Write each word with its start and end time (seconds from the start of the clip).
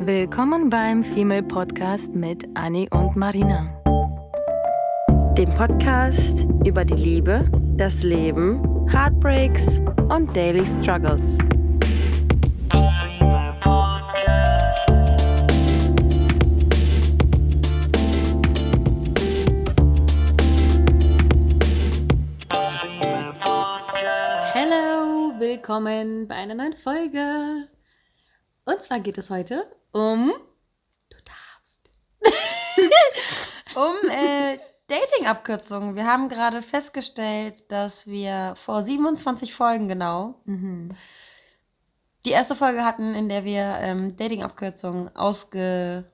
Willkommen 0.00 0.70
beim 0.70 1.02
Female 1.02 1.42
Podcast 1.42 2.14
mit 2.14 2.46
Annie 2.54 2.88
und 2.90 3.16
Marina. 3.16 3.66
Dem 5.36 5.50
Podcast 5.50 6.46
über 6.64 6.84
die 6.84 6.94
Liebe, 6.94 7.50
das 7.76 8.04
Leben, 8.04 8.88
Heartbreaks 8.88 9.80
und 10.08 10.34
Daily 10.36 10.64
Struggles. 10.64 11.38
Hello, 24.52 25.32
willkommen 25.38 26.28
bei 26.28 26.36
einer 26.36 26.54
neuen 26.54 26.74
Folge. 26.84 27.68
Und 28.68 28.82
zwar 28.82 29.00
geht 29.00 29.16
es 29.16 29.30
heute 29.30 29.64
um. 29.92 30.30
Du 31.10 31.16
darfst. 31.24 31.90
Um 33.74 34.10
äh, 34.10 34.58
Dating-Abkürzungen. 34.88 35.94
Wir 35.94 36.04
haben 36.06 36.28
gerade 36.28 36.62
festgestellt, 36.62 37.54
dass 37.70 38.06
wir 38.06 38.54
vor 38.56 38.82
27 38.82 39.54
Folgen 39.54 39.88
genau 39.88 40.40
Mhm. 40.46 40.96
die 42.24 42.30
erste 42.30 42.56
Folge 42.56 42.84
hatten, 42.84 43.14
in 43.14 43.28
der 43.28 43.44
wir 43.44 43.76
ähm, 43.80 44.16
Dating-Abkürzungen 44.16 45.14
ausge 45.14 46.10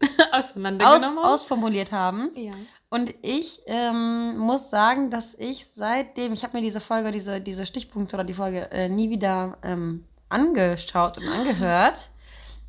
aus, 0.32 0.50
Auseinandergenommen. 0.50 1.18
ausformuliert 1.18 1.90
haben. 1.92 2.30
ja. 2.36 2.52
Und 2.90 3.14
ich 3.22 3.60
ähm, 3.66 4.36
muss 4.36 4.68
sagen, 4.70 5.10
dass 5.10 5.34
ich 5.38 5.66
seitdem, 5.76 6.32
ich 6.32 6.42
habe 6.42 6.56
mir 6.56 6.62
diese 6.62 6.80
Folge, 6.80 7.12
diese, 7.12 7.40
diese 7.40 7.64
Stichpunkte 7.64 8.16
oder 8.16 8.24
die 8.24 8.34
Folge 8.34 8.70
äh, 8.72 8.88
nie 8.88 9.10
wieder 9.10 9.58
ähm, 9.62 10.06
angeschaut 10.30 11.18
und 11.18 11.28
angehört. 11.28 12.10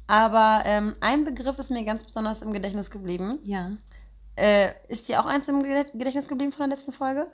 Aber 0.07 0.63
ähm, 0.65 0.95
ein 0.99 1.23
Begriff 1.23 1.57
ist 1.57 1.71
mir 1.71 1.85
ganz 1.85 2.03
besonders 2.03 2.41
im 2.41 2.51
Gedächtnis 2.51 2.91
geblieben. 2.91 3.39
Ja. 3.43 3.71
Äh, 4.35 4.71
ist 4.89 5.07
dir 5.07 5.21
auch 5.21 5.25
eins 5.25 5.47
im 5.47 5.63
Ged- 5.63 5.91
Gedächtnis 5.93 6.27
geblieben 6.27 6.51
von 6.51 6.69
der 6.69 6.77
letzten 6.77 6.91
Folge? 6.91 7.27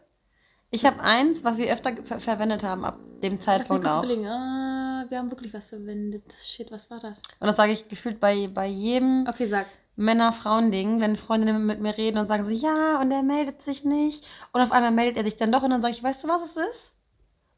Ich 0.69 0.85
habe 0.85 0.99
eins, 1.01 1.43
was 1.43 1.57
wir 1.57 1.71
öfter 1.73 1.95
ver 2.03 2.19
verwendet 2.19 2.61
haben 2.61 2.83
ab 2.83 2.99
dem 3.23 3.33
Lass 3.33 3.39
mich 3.39 3.45
Zeitpunkt 3.45 3.83
kurz 3.83 3.95
auch. 3.95 4.03
überlegen. 4.03 4.27
Ah, 4.27 5.05
wir 5.09 5.17
haben 5.17 5.31
wirklich 5.31 5.53
was 5.53 5.67
verwendet. 5.69 6.23
Shit, 6.43 6.71
was 6.71 6.91
war 6.91 6.99
das? 6.99 7.17
Und 7.39 7.47
das 7.47 7.55
sage 7.55 7.71
ich 7.71 7.87
gefühlt 7.87 8.19
bei, 8.19 8.47
bei 8.47 8.67
jedem 8.67 9.25
Okay, 9.27 9.45
sag. 9.47 9.67
Männer-Frauen-Ding, 9.95 10.99
wenn 10.99 11.15
Freundinnen 11.17 11.65
mit 11.65 11.79
mir 11.79 11.97
reden 11.97 12.19
und 12.19 12.27
sagen 12.27 12.43
so, 12.43 12.51
ja, 12.51 12.99
und 13.01 13.09
er 13.11 13.23
meldet 13.23 13.63
sich 13.63 13.83
nicht. 13.85 14.27
Und 14.51 14.61
auf 14.61 14.71
einmal 14.71 14.91
meldet 14.91 15.17
er 15.17 15.23
sich 15.23 15.37
dann 15.37 15.51
doch 15.51 15.63
und 15.63 15.71
dann 15.71 15.81
sage 15.81 15.93
ich, 15.93 16.03
weißt 16.03 16.23
du, 16.23 16.27
was 16.27 16.43
es 16.43 16.57
ist? 16.57 16.91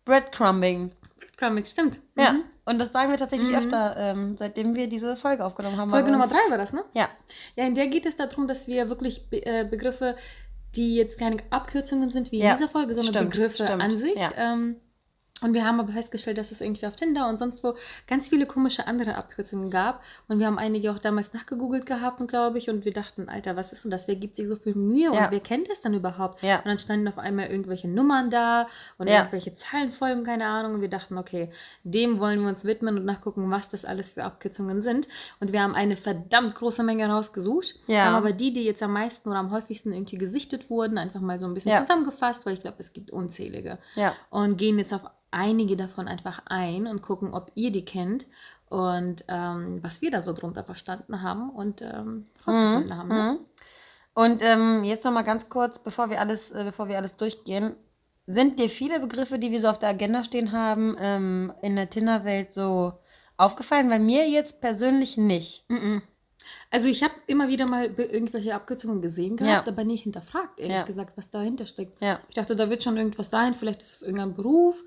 Breadcrumbing. 0.06 0.92
Crumbing, 1.36 1.66
stimmt. 1.66 2.00
Ja. 2.16 2.36
Und 2.70 2.80
das 2.80 2.92
sagen 2.92 3.09
wir 3.12 3.17
tatsächlich 3.17 3.50
Mhm. 3.50 3.56
öfter, 3.56 3.95
ähm, 3.98 4.36
seitdem 4.38 4.75
wir 4.75 4.88
diese 4.88 5.16
Folge 5.16 5.44
aufgenommen 5.44 5.78
haben. 5.78 5.89
Folge 5.89 6.12
Nummer 6.12 6.28
drei 6.28 6.50
war 6.50 6.58
das, 6.58 6.72
ne? 6.72 6.84
Ja. 6.94 7.09
Ja, 7.56 7.66
in 7.66 7.76
der 7.76 7.88
geht 7.88 8.06
es 8.06 8.16
darum, 8.16 8.48
dass 8.48 8.67
wir 8.67 8.89
wirklich 8.89 9.28
Be 9.30 9.45
äh, 9.45 9.66
Begriffe, 9.70 10.16
die 10.76 10.95
jetzt 10.95 11.17
keine 11.17 11.38
Abkürzungen 11.50 12.09
sind 12.11 12.31
wie 12.31 12.38
in 12.39 12.45
Ja, 12.45 12.53
dieser 12.56 12.70
Folge, 12.70 12.94
sondern 12.94 13.14
stimmt, 13.14 13.31
Begriffe 13.31 13.64
stimmt, 13.66 13.81
an 13.81 13.98
sich. 13.98 14.16
ja. 14.16 14.31
Ähm, 14.38 14.76
und 15.42 15.54
wir 15.54 15.66
haben 15.66 15.80
aber 15.80 15.94
festgestellt, 15.94 16.38
dass 16.38 16.52
es 16.52 16.62
irgendwie 16.62 16.86
auf 16.86 16.95
Tinder 16.95 17.30
und 17.30 17.40
sonst 17.40 17.64
wo 17.64 17.76
ganz 18.08 18.30
viele 18.30 18.45
komische 18.45 18.88
andere 18.88 19.16
Abkürzungen 19.16 19.70
gab. 19.70 20.02
Und 20.28 20.40
wir 20.40 20.48
haben 20.48 20.58
einige 20.58 20.92
auch 20.92 21.00
damals 21.00 21.34
nachgegoogelt 21.34 21.86
gehabt, 21.86 22.26
glaube 22.28 22.58
ich. 22.58 22.70
Und 22.70 22.86
wir 22.86 22.94
dachten, 22.94 23.30
Alter, 23.30 23.56
was 23.56 23.72
ist 23.72 23.84
denn 23.84 23.92
das? 23.92 24.08
Wer 24.08 24.16
gibt 24.16 24.36
sich 24.36 24.48
so 24.48 24.56
viel 24.56 24.76
Mühe? 24.76 25.14
Ja. 25.14 25.26
Und 25.26 25.32
wer 25.32 25.40
kennt 25.40 25.70
das 25.70 25.82
dann 25.82 25.94
überhaupt? 25.94 26.42
Ja. 26.44 26.58
Und 26.58 26.66
dann 26.66 26.80
standen 26.80 27.08
auf 27.08 27.17
einmal 27.17 27.48
irgendwelche 27.48 27.88
Nummern 27.88 28.30
da 28.30 28.67
und 28.98 29.08
Ja. 29.08 29.20
irgendwelche 29.20 29.56
Zahlenfolgen, 29.56 30.23
keine 30.23 30.45
Ahnung. 30.45 30.76
Und 30.76 30.82
wir 30.82 30.90
dachten, 30.90 31.17
okay, 31.17 31.52
dem 31.84 32.20
wollen 32.20 32.42
wir 32.42 32.50
uns 32.50 32.66
widmen 32.66 32.98
und 32.98 33.06
nachgucken, 33.06 33.50
was 33.50 33.70
das 33.70 33.86
alles 33.86 34.12
für 34.12 34.23
Abkürzungen 34.23 34.82
sind. 34.82 35.08
Und 35.40 35.54
wir 35.54 35.62
haben 35.62 35.76
eine 35.76 35.95
verdammt 35.98 36.56
große 36.56 36.84
Menge 36.84 37.08
rausgesucht. 37.10 37.76
Haben 37.88 38.16
aber 38.16 38.32
die, 38.33 38.52
die 38.54 38.64
jetzt 38.64 38.83
am 38.83 38.94
meisten 38.94 39.30
oder 39.30 39.39
am 39.39 39.52
häufigsten 39.52 39.94
irgendwie 39.94 40.17
gesichtet 40.17 40.70
wurden, 40.70 40.98
einfach 40.98 41.22
mal 41.22 41.39
so 41.39 41.45
ein 41.45 41.54
bisschen 41.54 41.72
zusammengefasst, 41.82 42.45
weil 42.45 42.54
ich 42.54 42.61
glaube, 42.61 42.78
es 42.80 42.94
gibt 42.94 43.11
unzählige. 43.11 43.78
Ja. 43.95 44.14
Und 44.30 44.58
gehen 44.58 44.78
jetzt 44.78 44.94
auf 44.94 45.02
einige 45.32 45.78
davon 45.78 46.08
einfach 46.08 46.42
ein 46.45 46.88
und 46.88 47.02
gucken, 47.02 47.34
ob 47.34 47.52
ihr 47.56 47.72
die 47.72 47.86
kennt 47.86 48.26
und 48.70 49.23
ähm, 49.28 49.80
was 49.82 50.02
wir 50.02 50.12
da 50.12 50.22
so 50.22 50.34
drunter 50.34 50.64
verstanden 50.64 51.22
haben 51.22 51.50
und 51.50 51.82
ähm, 51.82 52.28
rausgefunden 52.45 52.98
haben. 52.98 53.10
Ne? 53.10 53.40
Mhm. 53.40 53.45
Und 54.14 54.42
ähm, 54.42 54.84
jetzt 54.84 55.06
noch 55.06 55.12
mal 55.12 55.23
ganz 55.23 55.50
kurz, 55.50 55.80
bevor 55.80 56.10
wir 56.10 56.20
alles, 56.20 56.52
äh, 56.52 56.64
bevor 56.64 56.88
wir 56.88 56.98
alles 56.98 57.16
durchgehen, 57.16 57.76
sind 58.28 58.60
dir 58.60 58.70
viele 58.70 59.00
Begriffe, 59.00 59.40
die 59.40 59.50
wir 59.50 59.62
so 59.62 59.67
auf 59.67 59.80
der 59.80 59.90
Agenda 59.90 60.23
stehen 60.23 60.52
haben, 60.52 60.95
ähm, 61.00 61.54
in 61.61 61.76
der 61.76 61.90
Tinder-Welt 61.90 62.54
so 62.54 62.94
aufgefallen? 63.38 63.90
Bei 63.90 63.98
mir 63.98 64.30
jetzt 64.30 64.61
persönlich 64.61 65.17
nicht. 65.17 65.66
Mhm. 65.70 66.04
Also 66.72 66.88
ich 66.88 67.04
habe 67.04 67.14
immer 67.27 67.48
wieder 67.48 67.66
mal 67.66 67.86
irgendwelche 67.98 68.55
Abkürzungen 68.55 69.02
gesehen 69.02 69.38
gehabt, 69.38 69.67
Ja. 69.67 69.72
aber 69.73 69.83
nicht 69.83 70.04
hinterfragt, 70.04 70.60
ehrlich 70.60 70.76
Ja. 70.77 70.83
gesagt, 70.83 71.17
was 71.17 71.30
dahinter 71.30 71.66
steckt. 71.66 72.02
Ja. 72.02 72.20
Ich 72.30 72.36
dachte, 72.36 72.55
da 72.55 72.70
wird 72.70 72.83
schon 72.83 72.98
irgendwas 72.98 73.30
sein, 73.30 73.55
vielleicht 73.55 73.82
ist 73.82 73.94
es 73.95 74.02
irgendein 74.02 74.36
Beruf 74.36 74.83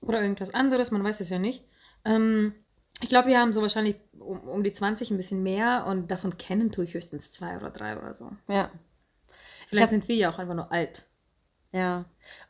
oder 0.00 0.20
irgendwas 0.22 0.52
anderes, 0.54 0.90
man 0.90 1.02
weiß 1.04 1.20
es 1.20 1.28
ja 1.28 1.38
nicht. 1.38 1.64
Ähm, 2.04 2.54
ich 3.00 3.08
glaube, 3.08 3.28
wir 3.28 3.38
haben 3.40 3.52
so 3.52 3.62
wahrscheinlich 3.62 3.96
um, 4.18 4.40
um 4.48 4.62
die 4.62 4.72
20 4.72 5.10
ein 5.10 5.16
bisschen 5.16 5.42
mehr 5.42 5.86
und 5.88 6.10
davon 6.10 6.38
kennen 6.38 6.70
tue 6.72 6.84
ich 6.84 6.94
höchstens 6.94 7.30
zwei 7.32 7.56
oder 7.56 7.70
drei 7.70 7.96
oder 7.98 8.14
so. 8.14 8.30
Ja. 8.48 8.70
Vielleicht 9.68 9.84
hab- 9.84 9.90
sind 9.90 10.08
wir 10.08 10.16
ja 10.16 10.30
auch 10.30 10.38
einfach 10.38 10.54
nur 10.54 10.70
alt. 10.70 11.06
Ja. 11.72 12.04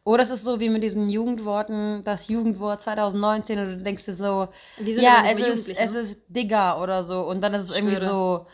Oder 0.05 0.25
es 0.25 0.31
ist 0.31 0.44
so 0.44 0.59
wie 0.60 0.69
mit 0.69 0.83
diesen 0.83 1.09
Jugendworten, 1.09 2.03
das 2.05 2.28
Jugendwort 2.28 2.83
2019 2.83 3.59
und 3.59 3.66
du 3.78 3.83
denkst 3.84 4.05
dir 4.05 4.15
so, 4.15 4.49
ja, 4.78 5.25
es 5.31 5.38
ist, 5.41 5.69
es 5.69 5.93
ne? 5.93 5.99
ist 6.00 6.19
Digger 6.28 6.81
oder 6.83 7.05
so 7.05 7.21
und 7.28 7.41
dann 7.41 7.55
ist 7.55 7.65
es 7.65 7.71
Ich 7.71 7.77
irgendwie 7.77 7.97
schwöre. 7.97 8.10
so, 8.10 8.47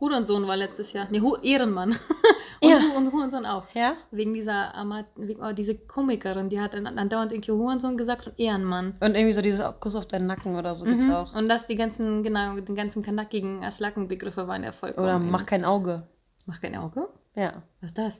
Hurensohn 0.00 0.46
war 0.48 0.56
letztes 0.56 0.92
Jahr. 0.94 1.08
Nee, 1.10 1.20
Hu 1.20 1.36
Ehrenmann. 1.42 1.90
und, 2.62 2.70
Ja. 2.70 2.78
Hu- 2.80 2.96
und 2.96 3.12
Hurensohn 3.12 3.44
auch. 3.44 3.64
ja? 3.74 3.96
Wegen 4.10 4.32
dieser 4.32 4.72
wegen, 5.16 5.42
oh, 5.44 5.52
diese 5.52 5.74
Komikerin, 5.76 6.48
die 6.48 6.58
hat 6.60 6.72
dann 6.72 6.86
andauernd 6.86 7.32
irgendwie 7.32 7.52
Hurensohn 7.52 7.98
gesagt 7.98 8.26
und 8.28 8.38
Ehrenmann. 8.38 8.94
Und 9.00 9.14
irgendwie 9.14 9.34
so 9.34 9.42
dieses 9.42 9.62
Kuss 9.80 9.94
auf 9.94 10.06
deinen 10.06 10.26
Nacken 10.26 10.56
oder 10.56 10.74
so 10.74 10.86
gibt's 10.86 11.04
Mhm. 11.04 11.12
auch. 11.12 11.34
Und 11.34 11.48
dass 11.50 11.66
die 11.66 11.76
ganzen, 11.76 12.22
genau, 12.22 12.54
die 12.56 12.74
ganzen 12.74 13.02
kanackigen 13.02 13.62
Aslackenbegriffe 13.62 14.48
waren 14.48 14.62
Erfolg. 14.64 14.96
Oder 14.96 15.18
mach 15.18 15.44
kein 15.44 15.64
Auge. 15.66 16.06
mach 16.46 16.60
kein 16.62 16.76
Auge? 16.76 17.08
Ja. 17.34 17.62
Was 17.82 17.90
ist 17.90 17.98
das? 17.98 18.14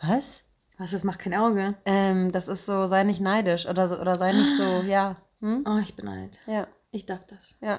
Was? 0.00 0.40
Was 0.78 0.92
ist 0.92 1.04
mach 1.04 1.18
kein 1.18 1.34
Auge? 1.34 1.74
Ähm, 1.86 2.32
das 2.32 2.48
ist 2.48 2.66
so, 2.66 2.86
sei 2.86 3.02
nicht 3.04 3.20
neidisch 3.20 3.66
oder, 3.66 4.00
oder 4.00 4.18
sei 4.18 4.32
nicht 4.32 4.56
so, 4.56 4.82
ja. 4.82 5.16
Hm? 5.40 5.64
Oh, 5.66 5.78
ich 5.78 5.94
bin 5.96 6.08
alt. 6.08 6.38
Ja. 6.46 6.66
Ich 6.90 7.06
darf 7.06 7.24
das. 7.26 7.38
Ja. 7.60 7.78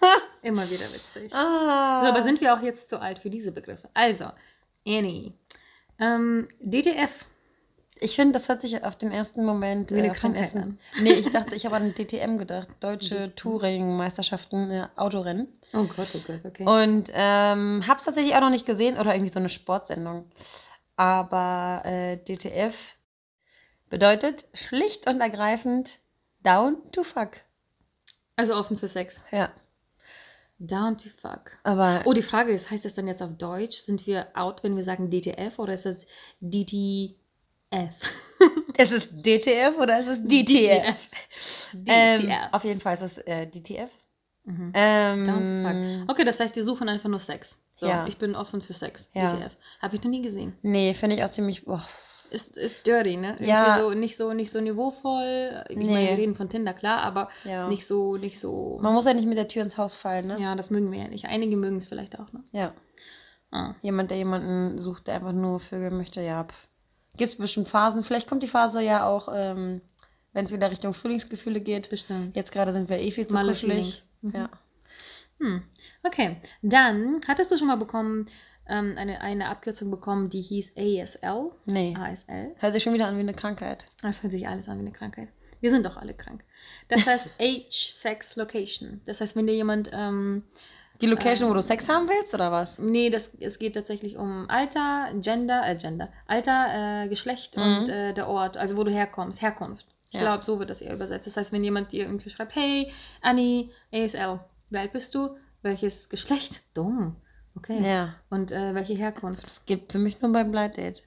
Immer 0.42 0.68
wieder 0.70 0.84
witzig. 0.92 1.32
Ah. 1.34 2.02
So, 2.02 2.08
aber 2.08 2.22
sind 2.22 2.40
wir 2.40 2.54
auch 2.54 2.62
jetzt 2.62 2.88
zu 2.88 3.00
alt 3.00 3.18
für 3.18 3.30
diese 3.30 3.52
Begriffe? 3.52 3.88
Also, 3.94 4.26
Annie. 4.86 5.32
Ähm, 5.98 6.46
DTF. 6.60 7.10
ich 8.00 8.14
finde, 8.14 8.34
das 8.38 8.48
hört 8.48 8.60
sich 8.60 8.84
auf 8.84 8.96
den 8.96 9.10
ersten 9.10 9.44
Moment 9.44 9.90
Wie 9.90 9.98
eine 9.98 10.08
äh, 10.08 10.14
Krankheit 10.14 10.54
an. 10.54 10.78
Nee, 11.00 11.14
ich 11.14 11.32
dachte, 11.32 11.54
ich 11.54 11.64
habe 11.64 11.76
an 11.76 11.94
DTM 11.94 12.36
gedacht. 12.36 12.68
Deutsche 12.80 13.34
Touring-Meisterschaften, 13.34 14.70
äh, 14.70 14.88
Autorennen. 14.96 15.48
Oh 15.72 15.84
Gott, 15.84 16.08
oh 16.14 16.20
Gott, 16.26 16.40
okay. 16.44 16.64
Und 16.64 17.10
ähm, 17.14 17.84
hab's 17.88 18.04
tatsächlich 18.04 18.34
auch 18.36 18.40
noch 18.42 18.50
nicht 18.50 18.66
gesehen 18.66 18.98
oder 18.98 19.14
irgendwie 19.14 19.32
so 19.32 19.38
eine 19.38 19.48
Sportsendung. 19.48 20.26
Aber 20.96 21.82
äh, 21.84 22.16
DTF 22.16 22.74
bedeutet 23.90 24.46
schlicht 24.54 25.08
und 25.08 25.20
ergreifend 25.20 25.98
down 26.42 26.76
to 26.92 27.02
fuck. 27.04 27.32
Also 28.36 28.54
offen 28.54 28.76
für 28.78 28.88
Sex. 28.88 29.20
Ja. 29.30 29.50
Down 30.58 30.96
to 30.96 31.08
fuck. 31.20 31.52
Aber 31.64 32.02
Oh, 32.06 32.12
die 32.14 32.22
Frage 32.22 32.52
ist, 32.52 32.70
heißt 32.70 32.84
das 32.84 32.94
dann 32.94 33.06
jetzt 33.08 33.22
auf 33.22 33.36
Deutsch? 33.36 33.78
Sind 33.78 34.06
wir 34.06 34.28
out, 34.34 34.62
wenn 34.62 34.76
wir 34.76 34.84
sagen 34.84 35.10
DTF 35.10 35.58
oder 35.58 35.74
ist 35.74 35.84
das 35.84 36.06
DTF? 36.40 37.14
ist 38.78 38.92
es 38.92 39.08
DTF 39.10 39.76
oder 39.78 40.00
ist 40.00 40.08
es 40.08 40.18
DTF? 40.22 40.96
Ähm, 41.86 42.20
DTF. 42.22 42.48
auf 42.52 42.64
jeden 42.64 42.80
Fall 42.80 42.94
ist 42.94 43.02
es 43.02 43.18
äh, 43.18 43.46
DTF. 43.46 43.90
Mhm. 44.44 44.72
Ähm, 44.74 45.26
Down 45.26 45.44
to 45.44 45.68
fuck. 46.06 46.10
Okay, 46.10 46.24
das 46.24 46.40
heißt, 46.40 46.56
die 46.56 46.62
suchen 46.62 46.88
einfach 46.88 47.08
nur 47.08 47.20
Sex. 47.20 47.58
So, 47.76 47.86
Ja. 47.86 48.06
ich 48.06 48.16
bin 48.18 48.34
offen 48.34 48.62
für 48.62 48.72
Sex. 48.74 49.08
Ja. 49.12 49.32
DTF. 49.34 49.56
Habe 49.80 49.96
ich 49.96 50.02
noch 50.02 50.10
nie 50.10 50.22
gesehen. 50.22 50.54
Nee, 50.62 50.94
finde 50.94 51.16
ich 51.16 51.24
auch 51.24 51.30
ziemlich. 51.30 51.64
Boah. 51.64 51.86
Ist, 52.30 52.56
ist 52.56 52.84
dirty, 52.86 53.16
ne? 53.16 53.32
Irgendwie 53.34 53.46
Ja. 53.50 53.78
so, 53.80 53.90
nicht 53.94 54.16
so 54.16 54.32
nicht 54.32 54.50
so 54.50 54.60
niveauvoll. 54.60 55.64
Ich 55.68 55.76
Nee. 55.76 55.84
meine, 55.84 56.08
wir 56.08 56.16
reden 56.18 56.34
von 56.34 56.48
Tinder, 56.48 56.74
klar, 56.74 57.02
aber 57.02 57.28
Ja. 57.44 57.68
nicht 57.68 57.86
so, 57.86 58.16
nicht 58.16 58.40
so. 58.40 58.78
Man 58.82 58.94
muss 58.94 59.04
ja 59.06 59.14
nicht 59.14 59.28
mit 59.28 59.38
der 59.38 59.46
Tür 59.46 59.62
ins 59.62 59.76
Haus 59.76 59.94
fallen, 59.94 60.26
ne? 60.26 60.36
Ja, 60.40 60.54
das 60.56 60.70
mögen 60.70 60.90
wir 60.90 60.98
ja 60.98 61.08
nicht. 61.08 61.26
Einige 61.26 61.56
mögen 61.56 61.76
es 61.76 61.86
vielleicht 61.86 62.18
auch, 62.18 62.32
ne? 62.32 62.42
Ja. 62.52 62.72
Ah. 63.52 63.74
Jemand, 63.82 64.10
der 64.10 64.18
jemanden 64.18 64.80
sucht, 64.80 65.06
der 65.06 65.14
einfach 65.14 65.32
nur 65.32 65.60
Vögel 65.60 65.90
möchte, 65.92 66.20
ja. 66.20 66.46
Gibt 67.16 67.30
es 67.30 67.36
bestimmt 67.38 67.68
Phasen. 67.68 68.02
Vielleicht 68.02 68.28
kommt 68.28 68.42
die 68.42 68.48
Phase 68.48 68.82
ja 68.82 69.06
auch, 69.06 69.28
ähm, 69.32 69.80
wenn 70.32 70.46
es 70.46 70.52
wieder 70.52 70.70
Richtung 70.70 70.94
Frühlingsgefühle 70.94 71.60
geht. 71.60 71.88
Bestimmt. 71.90 72.34
Jetzt 72.34 72.50
gerade 72.52 72.72
sind 72.72 72.88
wir 72.90 72.98
eh 72.98 73.10
viel 73.12 73.26
zu 73.28 73.34
Malle 73.34 73.52
kuschelig. 73.52 74.02
Mhm. 74.22 74.32
Ja. 74.34 74.50
Hm. 75.40 75.62
Okay, 76.02 76.36
dann 76.62 77.20
hattest 77.28 77.50
du 77.50 77.58
schon 77.58 77.66
mal 77.68 77.76
bekommen, 77.76 78.28
ähm, 78.68 78.94
eine, 78.96 79.20
eine 79.20 79.48
Abkürzung 79.48 79.90
bekommen, 79.90 80.30
die 80.30 80.40
hieß 80.42 80.72
ASL. 80.76 81.50
Nee. 81.66 81.94
ASL. 81.98 82.54
Hört 82.58 82.72
sich 82.72 82.82
schon 82.82 82.94
wieder 82.94 83.06
an 83.06 83.16
wie 83.16 83.20
eine 83.20 83.34
Krankheit. 83.34 83.84
Das 84.02 84.22
hört 84.22 84.32
sich 84.32 84.48
alles 84.48 84.68
an 84.68 84.76
wie 84.78 84.82
eine 84.82 84.92
Krankheit. 84.92 85.28
Wir 85.60 85.70
sind 85.70 85.86
doch 85.86 85.96
alle 85.96 86.14
krank. 86.14 86.42
Das 86.88 87.04
heißt 87.06 87.30
Age, 87.40 87.70
Sex, 87.92 88.36
Location. 88.36 89.00
Das 89.06 89.20
heißt, 89.20 89.36
wenn 89.36 89.46
dir 89.46 89.54
jemand 89.54 89.90
ähm, 89.92 90.42
Die 91.00 91.06
Location, 91.06 91.44
Ähm, 91.46 91.50
wo 91.50 91.54
du 91.54 91.62
Sex 91.62 91.88
haben 91.88 92.08
willst, 92.08 92.34
oder 92.34 92.50
was? 92.50 92.78
Nee, 92.78 93.10
das, 93.10 93.34
es 93.40 93.58
geht 93.58 93.74
tatsächlich 93.74 94.16
um 94.16 94.48
Alter, 94.50 95.10
Gender, 95.20 95.62
äh, 95.66 95.76
Gender, 95.76 96.10
Alter, 96.26 97.04
äh, 97.04 97.08
Geschlecht 97.08 97.56
Mhm. 97.56 97.62
und 97.62 97.88
äh, 97.88 98.12
der 98.14 98.28
Ort, 98.28 98.56
also 98.56 98.76
wo 98.76 98.84
du 98.84 98.90
herkommst, 98.90 99.40
Herkunft. 99.42 99.86
Ich 100.10 100.14
Ja. 100.16 100.22
glaube, 100.22 100.44
so 100.44 100.58
wird 100.58 100.70
das 100.70 100.80
eher 100.80 100.94
übersetzt. 100.94 101.26
Das 101.26 101.36
heißt, 101.36 101.52
wenn 101.52 101.62
jemand 101.64 101.92
dir 101.92 102.04
irgendwie 102.06 102.30
schreibt, 102.30 102.54
hey, 102.54 102.92
Anni, 103.22 103.70
ASL, 103.92 104.40
wie 104.70 104.78
alt 104.78 104.92
bist 104.92 105.14
du? 105.14 105.36
Welches 105.62 106.08
Geschlecht? 106.08 106.60
Dumm. 106.74 107.16
Okay. 107.56 107.82
Ja. 107.82 108.14
Und 108.30 108.52
äh, 108.52 108.74
welche 108.74 108.94
Herkunft? 108.94 109.44
Das 109.44 109.64
gibt 109.64 109.92
für 109.92 109.98
mich 109.98 110.20
nur 110.20 110.32
beim 110.32 110.50
Blind 110.50 110.76
Date. 110.76 111.02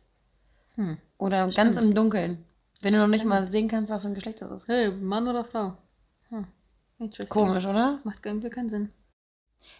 Hm. 0.76 0.98
Oder 1.18 1.50
ganz 1.50 1.76
Stimmt. 1.76 1.78
im 1.78 1.96
Dunkeln. 1.96 2.46
Wenn 2.82 2.94
du 2.94 3.00
noch 3.00 3.08
nicht 3.08 3.26
mal 3.26 3.46
sehen 3.48 3.68
kannst, 3.68 3.92
was 3.92 4.02
für 4.02 4.08
ein 4.08 4.16
Geschlecht 4.16 4.42
das 4.42 4.52
ist. 4.52 4.68
Hey, 4.68 4.90
Mann 4.90 5.28
oder 5.28 5.44
Frau? 5.44 5.78
Hm. 6.30 6.48
Komisch, 7.28 7.66
oder? 7.66 8.00
Macht 8.04 8.26
irgendwie 8.26 8.50
keinen 8.50 8.70
Sinn. 8.70 8.90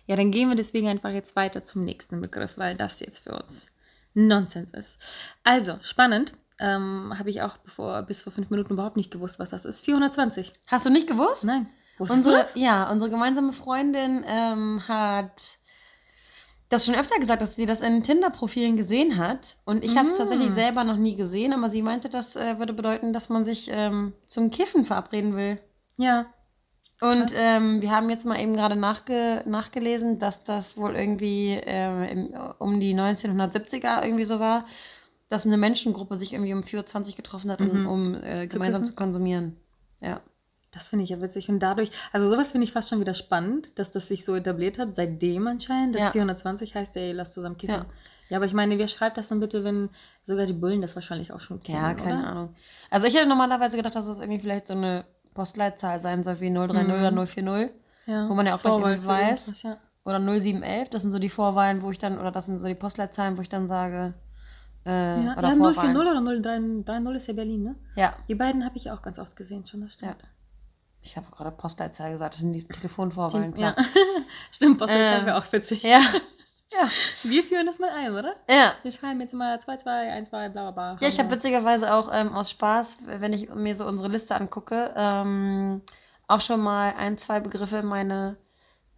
Ja, 0.06 0.16
dann 0.16 0.32
gehen 0.32 0.50
wir 0.50 0.56
deswegen 0.56 0.88
einfach 0.88 1.12
jetzt 1.12 1.36
weiter 1.36 1.64
zum 1.64 1.84
nächsten 1.86 2.22
Begriff, 2.22 2.58
weil 2.58 2.76
das 2.76 3.00
jetzt 3.00 3.20
für 3.20 3.34
uns 3.34 3.68
Nonsens 4.14 4.72
ist. 4.72 4.98
Also, 5.44 5.78
spannend. 5.82 6.34
Ähm, 6.60 7.14
Habe 7.18 7.30
ich 7.30 7.42
auch 7.42 7.58
bevor, 7.58 8.02
bis 8.04 8.22
vor 8.22 8.34
fünf 8.34 8.50
Minuten 8.50 8.74
überhaupt 8.74 8.98
nicht 8.98 9.12
gewusst, 9.12 9.40
was 9.40 9.50
das 9.50 9.64
ist. 9.64 9.86
420. 9.86 10.54
Hast 10.68 10.86
du 10.86 10.90
nicht 10.90 11.08
gewusst? 11.08 11.46
Nein. 11.46 11.68
Unsere, 12.00 12.46
ja, 12.56 12.90
unsere 12.92 13.12
gemeinsame 13.12 13.54
Freundin 13.54 14.24
ähm, 14.28 14.88
hat 14.88 15.58
das 16.70 16.86
schon 16.86 16.96
öfter 16.96 17.20
gesagt, 17.20 17.42
dass 17.42 17.56
sie 17.56 17.66
das 17.66 17.82
in 17.82 18.04
Tinder-Profilen 18.04 18.78
gesehen 18.78 19.18
hat. 19.18 19.58
Und 19.66 19.84
ich 19.84 19.98
habe 19.98 20.08
es 20.08 20.14
Mm. 20.14 20.18
tatsächlich 20.18 20.52
selber 20.52 20.84
noch 20.84 20.98
nie 20.98 21.16
gesehen, 21.16 21.52
aber 21.54 21.70
sie 21.70 21.82
meinte, 21.82 22.10
das 22.10 22.36
äh, 22.36 22.60
würde 22.60 22.74
bedeuten, 22.74 23.12
dass 23.12 23.28
man 23.30 23.44
sich 23.44 23.70
ähm, 23.72 24.14
zum 24.28 24.52
Kiffen 24.52 24.86
verabreden 24.86 25.36
will. 25.36 25.60
Ja. 25.98 26.28
Und 27.02 27.32
ähm, 27.36 27.82
wir 27.82 27.92
haben 27.92 28.10
jetzt 28.10 28.26
mal 28.26 28.40
eben 28.40 28.56
gerade 28.56 28.76
nachge 28.76 29.42
nachgelesen, 29.46 30.20
dass 30.20 30.44
das 30.44 30.78
wohl 30.78 30.96
irgendwie 30.96 31.54
ähm, 31.66 32.04
im, 32.04 32.34
um 32.60 32.80
die 32.80 32.94
1970er 32.94 34.04
irgendwie 34.04 34.26
so 34.26 34.40
war, 34.40 34.66
dass 35.30 35.46
eine 35.46 35.58
Menschengruppe 35.58 36.18
sich 36.18 36.34
irgendwie 36.34 36.54
um 36.54 36.62
4.20 36.62 37.16
getroffen 37.16 37.52
hat, 37.52 37.62
um, 37.62 37.82
Mhm. 37.84 37.88
um 37.88 38.16
äh, 38.16 38.48
Zu 38.48 38.58
gemeinsam 38.58 38.82
kiffen? 38.82 38.86
zu 38.86 38.96
konsumieren. 38.96 39.56
Ja. 40.02 40.22
Das 40.72 40.88
finde 40.90 41.04
ich 41.04 41.10
ja 41.10 41.20
witzig. 41.22 41.50
Und 41.50 41.60
dadurch, 41.60 41.90
also 42.12 42.30
sowas 42.30 42.52
finde 42.52 42.66
ich 42.66 42.74
fast 42.74 42.90
schon 42.90 43.00
wieder 43.00 43.16
spannend, 43.16 43.78
dass 43.80 43.92
das 43.92 44.08
sich 44.08 44.24
so 44.24 44.36
etabliert 44.36 44.78
hat, 44.78 44.96
seitdem 44.96 45.48
anscheinend. 45.48 45.96
Das 45.96 46.02
Ja. 46.04 46.12
420 46.12 46.76
heißt, 46.76 46.96
ey, 46.96 47.12
lass 47.12 47.32
zusammen 47.32 47.58
kiffen. 47.58 47.74
Ja. 47.76 47.86
Ja. 48.30 48.38
aber 48.38 48.46
ich 48.46 48.54
meine, 48.54 48.78
wer 48.78 48.88
schreibt 48.88 49.18
das 49.18 49.28
denn 49.30 49.40
bitte, 49.40 49.64
wenn 49.64 49.90
sogar 50.28 50.46
die 50.46 50.54
Bullen 50.54 50.82
das 50.82 50.94
wahrscheinlich 50.94 51.34
auch 51.34 51.40
schon 51.40 51.62
kennen, 51.64 51.80
Ja, 51.82 51.96
keine 51.96 52.20
oder? 52.20 52.28
Ahnung. 52.28 52.56
Also 52.92 53.08
ich 53.08 53.16
hätte 53.16 53.28
normalerweise 53.28 53.76
gedacht, 53.76 53.96
dass 53.96 54.06
das 54.06 54.20
irgendwie 54.20 54.40
vielleicht 54.40 54.68
so 54.68 54.74
eine 54.74 55.06
Postleitzahl 55.34 56.00
sein 56.00 56.24
soll, 56.24 56.40
wie 56.40 56.52
030 56.52 56.88
Mhm. 56.88 56.94
oder 56.94 57.12
040 57.12 57.72
Ja. 58.06 58.30
Wo 58.30 58.36
man 58.36 58.46
ja 58.46 58.54
auch 58.56 58.60
für 58.60 58.70
weiß. 59.06 59.64
Ja. 59.64 59.78
oder 60.06 60.20
0711. 60.20 60.90
Das 60.92 61.02
sind 61.02 61.12
so 61.12 61.18
die 61.18 61.30
Vorwahlen, 61.30 61.82
wo 61.82 61.90
ich 61.90 61.98
dann, 61.98 62.20
oder 62.20 62.32
das 62.32 62.46
sind 62.46 62.60
so 62.60 62.66
die 62.68 62.76
Postleitzahlen, 62.76 63.36
wo 63.38 63.42
ich 63.42 63.50
dann 63.50 63.68
sage, 63.68 64.14
äh, 64.86 64.90
Ja, 65.26 65.36
oder 65.38 65.50
ja 65.50 65.56
Vorwahlen. 65.56 65.96
040 65.96 65.98
oder 65.98 66.14
030 66.22 67.16
ist 67.16 67.28
ja 67.28 67.34
Berlin, 67.34 67.64
ne? 67.64 67.76
Ja, 67.96 68.14
Die 68.28 68.36
beiden 68.36 68.64
habe 68.64 68.78
ich 68.78 68.92
auch 68.92 69.02
ganz 69.02 69.18
oft 69.18 69.36
gesehen, 69.36 69.66
schon, 69.66 69.82
das 69.82 69.94
stimmt. 69.94 70.18
Ich 71.02 71.16
habe 71.18 71.28
gerade 71.32 71.52
Postleitzahl 71.52 72.12
gesagt, 72.12 72.36
das 72.36 72.42
sind 72.42 72.54
die 72.54 72.68
Telefonvorwahlen, 72.68 73.56
ja. 73.58 73.74
klar. 73.74 73.86
Stimmt, 74.52 74.80
Postleitzahl 74.80 75.20
Ähm, 75.22 75.26
wäre 75.26 75.38
auch 75.38 75.52
witzig. 75.52 75.82
Ja. 75.84 76.00
ja. 76.72 76.90
Wir 77.24 77.44
führen 77.44 77.66
das 77.66 77.80
mal 77.80 77.90
ein, 77.90 78.14
oder? 78.14 78.36
Ja. 78.48 78.74
Wir 78.84 78.92
schreiben 78.92 79.20
jetzt 79.22 79.34
mal 79.34 79.60
2, 79.60 79.78
2, 79.78 80.12
1, 80.12 80.30
2, 80.30 80.50
bla 80.50 80.72
bla 80.72 80.94
bla. 80.94 80.98
Ja, 81.02 81.08
ich 81.08 81.20
habe 81.20 81.32
witzigerweise 81.32 81.94
auch 81.94 82.10
ähm, 82.14 82.34
aus 82.34 82.52
Spaß, 82.52 82.98
wenn 83.06 83.34
ich 83.34 83.50
mir 83.50 83.76
so 83.76 83.86
unsere 83.86 84.10
Liste 84.10 84.36
angucke, 84.36 84.94
ähm, 84.96 85.82
auch 86.28 86.42
schon 86.42 86.60
mal 86.62 86.94
ein, 86.98 87.18
zwei 87.18 87.40
Begriffe 87.40 87.78
in 87.78 87.86
meine, 87.88 88.38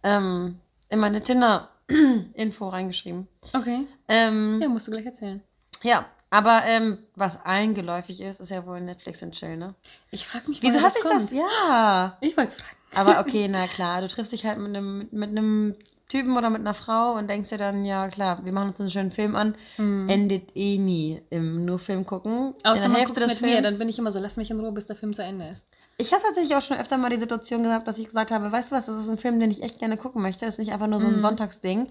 ähm, 0.02 0.60
in 0.90 0.98
meine 0.98 1.22
Tinder-Info 1.22 2.68
reingeschrieben. 2.68 3.26
Okay. 3.54 3.86
Ähm, 4.08 4.60
Ja, 4.60 4.68
musst 4.68 4.86
du 4.86 4.90
gleich 4.90 5.06
erzählen. 5.06 5.42
ja, 5.82 6.04
aber 6.32 6.62
ähm, 6.64 6.98
was 7.14 7.36
allen 7.44 7.74
geläufig 7.74 8.20
ist, 8.22 8.40
ist 8.40 8.50
ja 8.50 8.66
wohl 8.66 8.80
Netflix 8.80 9.22
und 9.22 9.32
Chill, 9.34 9.56
ne? 9.58 9.74
Ich 10.10 10.26
frage 10.26 10.48
mich, 10.48 10.62
Wieso 10.62 10.80
hat 10.80 10.94
sich 10.94 11.02
das? 11.02 11.30
Ja. 11.30 12.16
Ich 12.22 12.36
wollte 12.36 12.52
es 12.52 12.56
fragen. 12.56 12.76
Aber 12.94 13.20
okay, 13.20 13.46
na 13.50 13.68
klar, 13.68 14.00
du 14.00 14.08
triffst 14.08 14.32
dich 14.32 14.44
halt 14.46 14.58
mit 14.58 14.74
einem, 14.74 15.08
mit 15.12 15.28
einem 15.28 15.76
Typen 16.08 16.36
oder 16.36 16.48
mit 16.50 16.60
einer 16.60 16.74
Frau 16.74 17.12
und 17.12 17.28
denkst 17.28 17.50
dir 17.50 17.58
dann, 17.58 17.84
ja 17.84 18.08
klar, 18.08 18.44
wir 18.44 18.52
machen 18.52 18.70
uns 18.70 18.80
einen 18.80 18.90
schönen 18.90 19.10
Film 19.12 19.36
an. 19.36 19.54
Hm. 19.76 20.08
Endet 20.08 20.56
eh 20.56 20.78
nie 20.78 21.20
im 21.30 21.64
nur 21.66 21.78
Film 21.78 22.04
gucken. 22.06 22.54
Außer 22.64 22.88
man 22.88 23.04
guckt 23.04 23.18
mit 23.18 23.28
mir, 23.28 23.34
Films. 23.36 23.62
dann 23.62 23.78
bin 23.78 23.88
ich 23.88 23.98
immer 23.98 24.10
so, 24.10 24.18
lass 24.18 24.36
mich 24.36 24.50
in 24.50 24.58
Ruhe, 24.58 24.72
bis 24.72 24.86
der 24.86 24.96
Film 24.96 25.14
zu 25.14 25.22
Ende 25.22 25.48
ist. 25.48 25.66
Ich 25.98 26.12
habe 26.12 26.22
tatsächlich 26.22 26.56
auch 26.56 26.62
schon 26.62 26.78
öfter 26.78 26.96
mal 26.98 27.10
die 27.10 27.18
Situation 27.18 27.62
gehabt, 27.62 27.86
dass 27.86 27.98
ich 27.98 28.06
gesagt 28.08 28.30
habe, 28.30 28.50
weißt 28.50 28.70
du 28.72 28.74
was, 28.76 28.86
das 28.86 28.96
ist 28.96 29.08
ein 29.10 29.18
Film, 29.18 29.38
den 29.38 29.50
ich 29.50 29.62
echt 29.62 29.78
gerne 29.78 29.96
gucken 29.98 30.22
möchte. 30.22 30.46
Das 30.46 30.54
ist 30.54 30.58
nicht 30.58 30.72
einfach 30.72 30.86
nur 30.86 31.00
so 31.00 31.06
ein 31.06 31.16
Mhm. 31.16 31.20
Sonntagsding. 31.20 31.88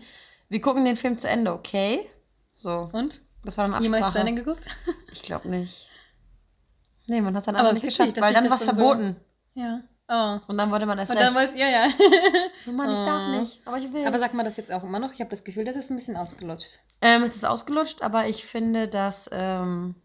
Wir 0.49 0.61
gucken 0.61 0.83
den 0.83 0.97
Film 0.97 1.17
zu 1.19 1.29
Ende, 1.29 1.53
okay? 1.53 2.01
So, 2.57 2.89
Und? 2.91 3.21
Das 3.43 3.57
war 3.57 3.67
dann 3.67 3.81
Jemals 3.81 4.01
zu 4.01 4.07
Absprache. 4.07 4.27
Ende 4.27 4.43
geguckt? 4.43 4.63
Ich 5.13 5.21
glaube 5.23 5.49
nicht. 5.49 5.88
Nee, 7.07 7.21
man 7.21 7.33
hat 7.35 7.41
es 7.41 7.45
dann 7.45 7.55
Aber 7.55 7.73
nicht 7.73 7.83
witzig, 7.83 7.97
geschafft, 8.13 8.21
weil 8.21 8.33
dann 8.33 8.49
war 8.49 8.57
es 8.57 8.65
dann 8.65 8.75
so- 8.75 8.81
verboten. 8.83 9.15
Ja. 9.55 9.81
Oh. 10.13 10.39
Und 10.47 10.57
dann 10.57 10.71
wollte 10.71 10.85
man 10.85 10.97
erst 10.99 11.09
Und 11.11 11.19
dann 11.19 11.33
wollt's, 11.35 11.55
ja, 11.55 11.67
ja. 11.69 11.88
Oh 12.67 12.71
Mann, 12.71 12.89
ich 12.89 12.95
darf 12.97 13.21
Oh. 13.27 13.39
nicht, 13.41 13.61
aber 13.65 13.77
ich 13.77 13.93
will. 13.93 14.05
Aber 14.05 14.19
sagt 14.19 14.33
man 14.33 14.45
das 14.45 14.57
jetzt 14.57 14.71
auch 14.71 14.83
immer 14.83 14.99
noch? 14.99 15.13
Ich 15.13 15.19
habe 15.21 15.29
das 15.29 15.43
Gefühl, 15.43 15.63
das 15.65 15.75
ist 15.75 15.89
ein 15.89 15.95
bisschen 15.95 16.17
ausgelutscht. 16.17 16.79
Ähm, 17.01 17.23
es 17.23 17.35
ist 17.35 17.45
ausgelutscht, 17.45 18.01
aber 18.01 18.27
ich 18.27 18.45
finde, 18.45 18.88
dass, 18.88 19.29
ähm, 19.31 19.95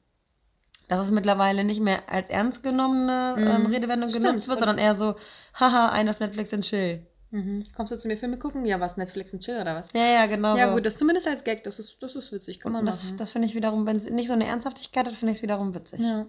dass 0.88 1.04
es 1.04 1.10
mittlerweile 1.10 1.64
nicht 1.64 1.80
mehr 1.80 2.02
als 2.08 2.28
ernst 2.30 2.62
genommene 2.62 3.34
ähm, 3.38 3.62
Mhm. 3.64 3.66
Redewendung 3.66 4.08
Stimmt. 4.10 4.26
genutzt 4.26 4.48
wird, 4.48 4.60
sondern 4.60 4.78
eher 4.78 4.94
so, 4.94 5.16
haha, 5.54 5.88
ein 5.90 6.08
auf 6.08 6.20
Netflix 6.20 6.52
und 6.52 6.62
chill. 6.62 7.04
Mhm. 7.36 7.66
Kommst 7.76 7.92
du 7.92 7.98
zu 7.98 8.08
mir 8.08 8.16
Filme 8.16 8.38
gucken? 8.38 8.64
Ja, 8.64 8.80
was? 8.80 8.96
Netflix 8.96 9.32
und 9.32 9.40
Chill 9.40 9.60
oder 9.60 9.74
was? 9.74 9.92
Ja, 9.92 10.04
ja, 10.06 10.26
genau 10.26 10.56
Ja, 10.56 10.68
so. 10.68 10.74
gut, 10.74 10.86
das 10.86 10.96
zumindest 10.96 11.26
als 11.28 11.44
Gag, 11.44 11.64
das 11.64 11.78
ist, 11.78 12.02
das 12.02 12.14
ist 12.14 12.32
witzig, 12.32 12.60
kann 12.60 12.70
Und 12.70 12.84
man 12.84 12.86
das, 12.86 13.04
machen. 13.04 13.18
das 13.18 13.32
finde 13.32 13.48
ich 13.48 13.54
wiederum, 13.54 13.84
wenn 13.86 13.96
es 13.96 14.08
nicht 14.08 14.28
so 14.28 14.32
eine 14.32 14.46
Ernsthaftigkeit 14.46 15.06
hat, 15.06 15.14
finde 15.14 15.32
ich 15.32 15.38
es 15.38 15.42
wiederum 15.42 15.74
witzig. 15.74 16.00
ja. 16.00 16.26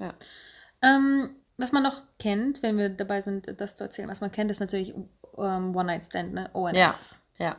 Ja. 0.00 0.14
Ähm, 0.82 1.30
was 1.56 1.72
man 1.72 1.82
noch 1.82 2.02
kennt, 2.20 2.62
wenn 2.62 2.78
wir 2.78 2.88
dabei 2.88 3.20
sind, 3.20 3.52
das 3.60 3.74
zu 3.74 3.82
erzählen, 3.82 4.08
was 4.08 4.20
man 4.20 4.30
kennt, 4.30 4.48
ist 4.52 4.60
natürlich 4.60 4.94
ähm, 5.36 5.74
One-Night-Stand, 5.74 6.32
ne? 6.32 6.50
ONS. 6.52 6.76
Ja. 6.76 6.94
Ja. 7.38 7.56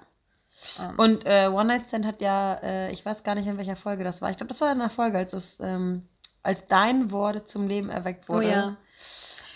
Ähm, 0.79 0.93
Und 0.97 1.25
äh, 1.25 1.47
One 1.51 1.65
Night 1.65 1.87
Stand 1.87 2.05
hat 2.05 2.21
ja, 2.21 2.55
äh, 2.63 2.91
ich 2.91 3.05
weiß 3.05 3.23
gar 3.23 3.35
nicht, 3.35 3.47
in 3.47 3.57
welcher 3.57 3.75
Folge 3.75 4.03
das 4.05 4.21
war. 4.21 4.29
Ich 4.31 4.37
glaube, 4.37 4.51
das 4.53 4.61
war 4.61 4.71
in 4.71 4.79
der 4.79 4.89
Folge, 4.89 5.17
als 5.17 5.33
es, 5.33 5.57
ähm, 5.59 6.07
als 6.43 6.59
dein 6.69 7.11
Wort 7.11 7.49
zum 7.49 7.67
Leben 7.67 7.89
erweckt 7.89 8.25
oh 8.29 8.35
wurde. 8.35 8.49
ja. 8.49 8.77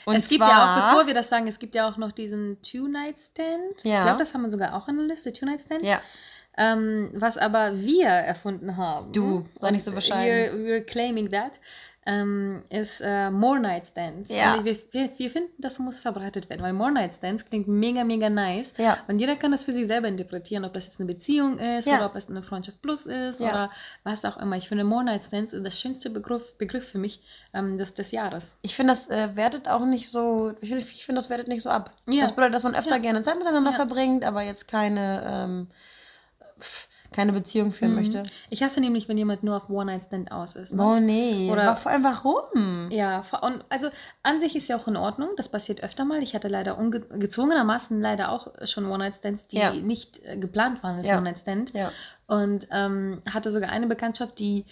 Und 0.06 0.16
es 0.16 0.28
gibt 0.28 0.46
ja 0.46 0.64
auch, 0.64 0.90
bevor 0.92 1.08
wir 1.08 1.14
das 1.14 1.30
sagen, 1.30 1.48
es 1.48 1.60
gibt 1.60 1.76
ja 1.76 1.88
auch 1.90 1.98
noch 1.98 2.12
diesen 2.12 2.62
Two-Night-Stand. 2.62 3.84
Ja. 3.84 4.00
Ich 4.00 4.04
glaube, 4.06 4.20
das 4.20 4.34
haben 4.34 4.42
wir 4.44 4.50
sogar 4.50 4.76
auch 4.76 4.88
in 4.88 4.98
der 4.98 5.06
Liste, 5.08 5.32
Two-Night-Stand. 5.34 5.84
Ja, 5.84 6.02
Ähm, 6.58 7.10
was 7.14 7.38
aber 7.38 7.78
wir 7.80 8.08
erfunden 8.10 8.78
haben. 8.78 9.12
Du, 9.12 9.46
sei 9.60 9.72
nicht 9.72 9.84
so 9.86 9.92
bescheiden. 9.92 10.66
We're, 10.66 10.82
we're 10.82 10.82
claiming 10.86 11.32
that. 11.32 11.54
Ähm, 12.06 12.64
ist 12.70 13.00
äh, 13.02 13.30
More 13.30 13.60
Night 13.62 13.86
Stands. 13.88 14.30
Ja. 14.30 14.62
Wir, 14.64 14.78
wir, 14.92 15.10
wir 15.18 15.32
finden, 15.32 15.52
das 15.58 15.80
muss 15.80 16.00
verbreitet 16.00 16.50
werden, 16.50 16.62
weil 16.62 16.74
More 16.74 16.92
Night 16.92 17.14
Stands 17.14 17.46
klingt 17.46 17.68
mega, 17.70 18.04
mega 18.04 18.30
nice. 18.30 18.74
ja. 18.78 18.98
Und 19.08 19.20
jeder 19.20 19.38
kann 19.38 19.52
das 19.54 19.64
für 19.64 19.72
sich 19.72 19.88
selber 19.88 20.10
interpretieren, 20.10 20.66
ob 20.66 20.74
das 20.74 20.86
jetzt 20.86 21.00
eine 21.00 21.08
Beziehung 21.08 21.60
ist 21.60 21.86
Ja. 21.88 21.96
oder 21.96 22.08
ob 22.08 22.16
es 22.16 22.30
eine 22.30 22.44
Freundschaft 22.44 22.82
plus 22.82 23.06
ist 23.06 23.40
oder 23.40 23.72
was 24.04 24.26
auch 24.26 24.36
immer. 24.38 24.58
Ich 24.58 24.68
finde, 24.68 24.84
More 24.84 25.06
Night 25.06 25.24
Stands 25.24 25.54
ist 25.54 25.66
das 25.66 25.80
schönste 25.80 26.10
Begriff, 26.10 26.58
Begriff 26.58 26.90
für 26.90 26.98
mich 26.98 27.22
ähm, 27.54 27.78
des, 27.78 27.94
des 27.94 28.12
Jahres. 28.12 28.54
Ich 28.64 28.76
finde, 28.76 28.96
das 28.96 29.10
äh, 29.10 29.36
wertet 29.38 29.70
auch 29.70 29.86
nicht 29.86 30.10
so, 30.10 30.54
ich 30.62 30.70
finde, 30.70 30.84
find, 30.84 31.18
das 31.18 31.30
wertet 31.30 31.48
nicht 31.48 31.64
so 31.64 31.70
ab. 31.70 31.92
Das 32.06 32.32
bedeutet, 32.34 32.56
dass 32.56 32.64
man 32.64 32.76
öfter 32.76 33.00
gerne 33.00 33.24
Zeit 33.24 33.38
miteinander 33.38 33.72
verbringt, 33.74 34.26
aber 34.26 34.42
jetzt 34.42 34.68
keine, 34.68 35.24
ähm, 35.26 35.68
pf, 36.60 36.88
keine 37.14 37.32
Beziehung 37.32 37.72
führen 37.72 37.92
Mhm. 37.92 37.96
möchte. 37.98 38.24
Ich 38.50 38.62
hasse 38.62 38.82
nämlich, 38.82 39.08
wenn 39.08 39.18
jemand 39.18 39.44
nur 39.44 39.56
auf 39.56 39.70
One 39.70 39.86
Night 39.86 40.04
Stand 40.08 40.32
aus 40.32 40.56
ist. 40.58 40.74
Ne? 40.74 40.84
Oh 40.84 41.00
nee. 41.00 41.50
Oder- 41.52 41.70
Aber 41.72 41.78
vor 41.80 41.92
allem 41.92 42.04
warum? 42.04 42.92
Ja, 42.92 43.24
und 43.42 43.64
also 43.70 43.88
an 44.24 44.42
sich 44.42 44.56
ist 44.56 44.68
ja 44.68 44.76
auch 44.78 44.88
in 44.88 44.98
Ordnung, 44.98 45.30
das 45.38 45.48
passiert 45.50 45.82
öfter 45.84 46.04
mal. 46.04 46.22
Ich 46.22 46.36
hatte 46.36 46.48
leider 46.50 46.78
unge 46.78 47.00
gezwungenermaßen 47.00 48.02
leider 48.02 48.32
auch 48.32 48.48
schon 48.66 48.86
One-Night-Stands, 48.86 49.48
die 49.48 49.58
Ja. 49.58 49.74
nicht 49.74 50.20
äh, 50.26 50.38
geplant 50.38 50.84
waren 50.84 50.98
als 50.98 51.08
Ja. 51.08 51.18
One-Night-Stand. 51.18 51.72
Ja. 51.74 51.92
Und 52.28 52.68
ähm, 52.72 53.22
hatte 53.32 53.52
sogar 53.52 53.70
eine 53.70 53.88
Bekanntschaft, 53.88 54.40
die, 54.40 54.66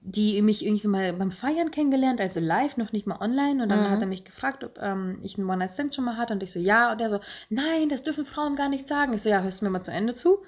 die 0.00 0.40
mich 0.40 0.64
irgendwie 0.64 0.88
mal 0.88 1.12
beim 1.12 1.30
Feiern 1.30 1.70
kennengelernt, 1.70 2.18
also 2.18 2.40
live, 2.40 2.78
noch 2.78 2.92
nicht 2.92 3.06
mal 3.06 3.18
online. 3.20 3.62
Und 3.62 3.68
dann 3.68 3.80
Mhm. 3.82 3.90
hat 3.90 4.00
er 4.00 4.06
mich 4.06 4.24
gefragt, 4.24 4.64
ob 4.64 4.78
ähm, 4.80 5.18
ich 5.22 5.36
einen 5.36 5.48
One-Night-Stand 5.50 5.94
schon 5.94 6.04
mal 6.04 6.16
hatte. 6.16 6.32
Und 6.32 6.42
ich 6.42 6.52
so, 6.52 6.58
ja. 6.58 6.92
Und 6.92 7.00
er 7.02 7.10
so, 7.10 7.20
nein, 7.50 7.90
das 7.90 8.02
dürfen 8.02 8.24
Frauen 8.24 8.56
gar 8.56 8.70
nicht 8.70 8.88
sagen. 8.88 9.12
Ich 9.12 9.22
so, 9.22 9.28
ja, 9.28 9.42
hörst 9.42 9.60
du 9.60 9.66
mir 9.66 9.70
mal 9.70 9.82
zu 9.82 9.90
Ende 9.90 10.14
zu? 10.14 10.38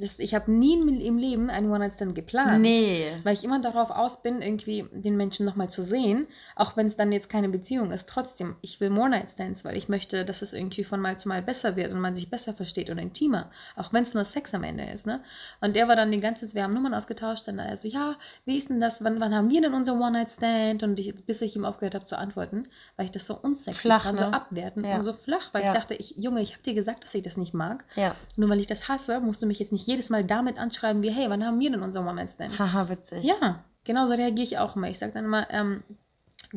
Das, 0.00 0.18
ich 0.18 0.34
habe 0.34 0.50
nie 0.52 0.74
im 0.74 1.16
Leben 1.18 1.48
einen 1.48 1.70
One-Night-Stand 1.70 2.14
geplant. 2.14 2.60
Nee. 2.62 3.12
Weil 3.24 3.34
ich 3.34 3.44
immer 3.44 3.60
darauf 3.60 3.90
aus 3.90 4.22
bin, 4.22 4.42
irgendwie 4.42 4.84
den 4.92 5.16
Menschen 5.16 5.46
nochmal 5.46 5.70
zu 5.70 5.82
sehen, 5.82 6.26
auch 6.54 6.76
wenn 6.76 6.86
es 6.88 6.96
dann 6.96 7.12
jetzt 7.12 7.28
keine 7.28 7.48
Beziehung 7.48 7.92
ist. 7.92 8.06
Trotzdem, 8.08 8.56
ich 8.60 8.80
will 8.80 8.90
One-Night-Stands, 8.92 9.64
weil 9.64 9.76
ich 9.76 9.88
möchte, 9.88 10.24
dass 10.24 10.42
es 10.42 10.52
irgendwie 10.52 10.84
von 10.84 11.00
Mal 11.00 11.18
zu 11.18 11.28
Mal 11.28 11.40
besser 11.42 11.76
wird 11.76 11.92
und 11.92 12.00
man 12.00 12.14
sich 12.14 12.28
besser 12.28 12.52
versteht 12.52 12.90
und 12.90 12.98
intimer. 12.98 13.50
Auch 13.74 13.92
wenn 13.92 14.02
es 14.04 14.12
nur 14.14 14.24
Sex 14.24 14.52
am 14.54 14.64
Ende 14.64 14.84
ist, 14.84 15.06
ne? 15.06 15.20
Und 15.60 15.74
der 15.76 15.88
war 15.88 15.96
dann 15.96 16.10
die 16.12 16.20
ganze 16.20 16.46
Zeit, 16.46 16.54
wir 16.54 16.62
haben 16.64 16.74
Nummern 16.74 16.94
ausgetauscht, 16.94 17.46
dann 17.48 17.58
also, 17.58 17.88
ja, 17.88 18.16
wie 18.44 18.58
ist 18.58 18.68
denn 18.68 18.80
das, 18.80 19.02
wann, 19.02 19.18
wann 19.20 19.34
haben 19.34 19.48
wir 19.50 19.60
denn 19.62 19.72
unser 19.74 19.94
One-Night-Stand? 19.94 20.82
Und 20.82 20.98
ich, 20.98 21.14
bis 21.24 21.40
ich 21.40 21.56
ihm 21.56 21.64
aufgehört 21.64 21.94
habe 21.94 22.06
zu 22.06 22.18
antworten, 22.18 22.68
weil 22.96 23.06
ich 23.06 23.12
das 23.12 23.26
so 23.26 23.34
unsexy 23.40 23.80
Flach, 23.80 24.04
fand, 24.04 24.18
ne? 24.20 24.26
so 24.26 24.30
abwertend 24.32 24.84
Ja. 24.86 24.96
und 24.98 25.04
so 25.04 25.12
flach, 25.14 25.52
weil 25.52 25.62
Ja. 25.62 25.72
ich 25.72 25.78
dachte, 25.78 25.94
ich, 25.94 26.14
Junge, 26.16 26.42
ich 26.42 26.52
habe 26.52 26.62
dir 26.62 26.74
gesagt, 26.74 27.04
dass 27.04 27.14
ich 27.14 27.22
das 27.22 27.36
nicht 27.36 27.54
mag. 27.54 27.84
Ja. 27.94 28.14
Nur 28.36 28.48
weil 28.50 28.60
ich 28.60 28.66
das 28.66 28.88
hasse, 28.88 29.20
musst 29.20 29.42
du 29.42 29.46
mich 29.46 29.58
jetzt 29.58 29.72
nicht 29.72 29.85
jedes 29.86 30.10
Mal 30.10 30.24
damit 30.24 30.58
anschreiben, 30.58 31.02
wie, 31.02 31.10
hey, 31.10 31.30
wann 31.30 31.44
haben 31.44 31.60
wir 31.60 31.70
denn 31.70 31.82
unser 31.82 32.06
One-Night-Stand? 32.06 32.58
Haha, 32.58 32.88
witzig. 32.88 33.24
Ja, 33.24 33.64
genau 33.84 34.06
so 34.06 34.14
reagiere 34.14 34.46
ich 34.46 34.58
auch 34.58 34.76
immer. 34.76 34.88
Ich 34.88 34.98
sage 34.98 35.12
dann 35.12 35.24
immer, 35.24 35.48
ähm, 35.50 35.82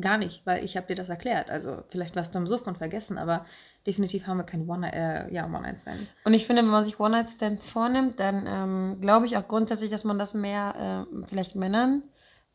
gar 0.00 0.18
nicht, 0.18 0.44
weil 0.44 0.64
ich 0.64 0.76
habe 0.76 0.86
dir 0.86 0.96
das 0.96 1.08
erklärt. 1.08 1.50
Also 1.50 1.82
vielleicht 1.88 2.16
warst 2.16 2.34
du 2.34 2.38
am 2.38 2.46
Suff 2.46 2.66
und 2.66 2.78
vergessen, 2.78 3.18
aber 3.18 3.46
definitiv 3.86 4.26
haben 4.26 4.38
wir 4.38 4.44
kein 4.44 4.68
One, 4.68 4.92
äh, 4.92 5.32
ja, 5.32 5.46
One-Night-Stand. 5.46 6.06
Und 6.24 6.34
ich 6.34 6.46
finde, 6.46 6.62
wenn 6.62 6.70
man 6.70 6.84
sich 6.84 7.00
One-Night-Stands 7.00 7.68
vornimmt, 7.68 8.20
dann 8.20 8.46
ähm, 8.46 9.00
glaube 9.00 9.26
ich 9.26 9.36
auch 9.36 9.46
grundsätzlich, 9.48 9.90
dass 9.90 10.04
man 10.04 10.18
das 10.18 10.34
mehr 10.34 11.06
äh, 11.12 11.26
vielleicht 11.28 11.54
Männern 11.54 12.02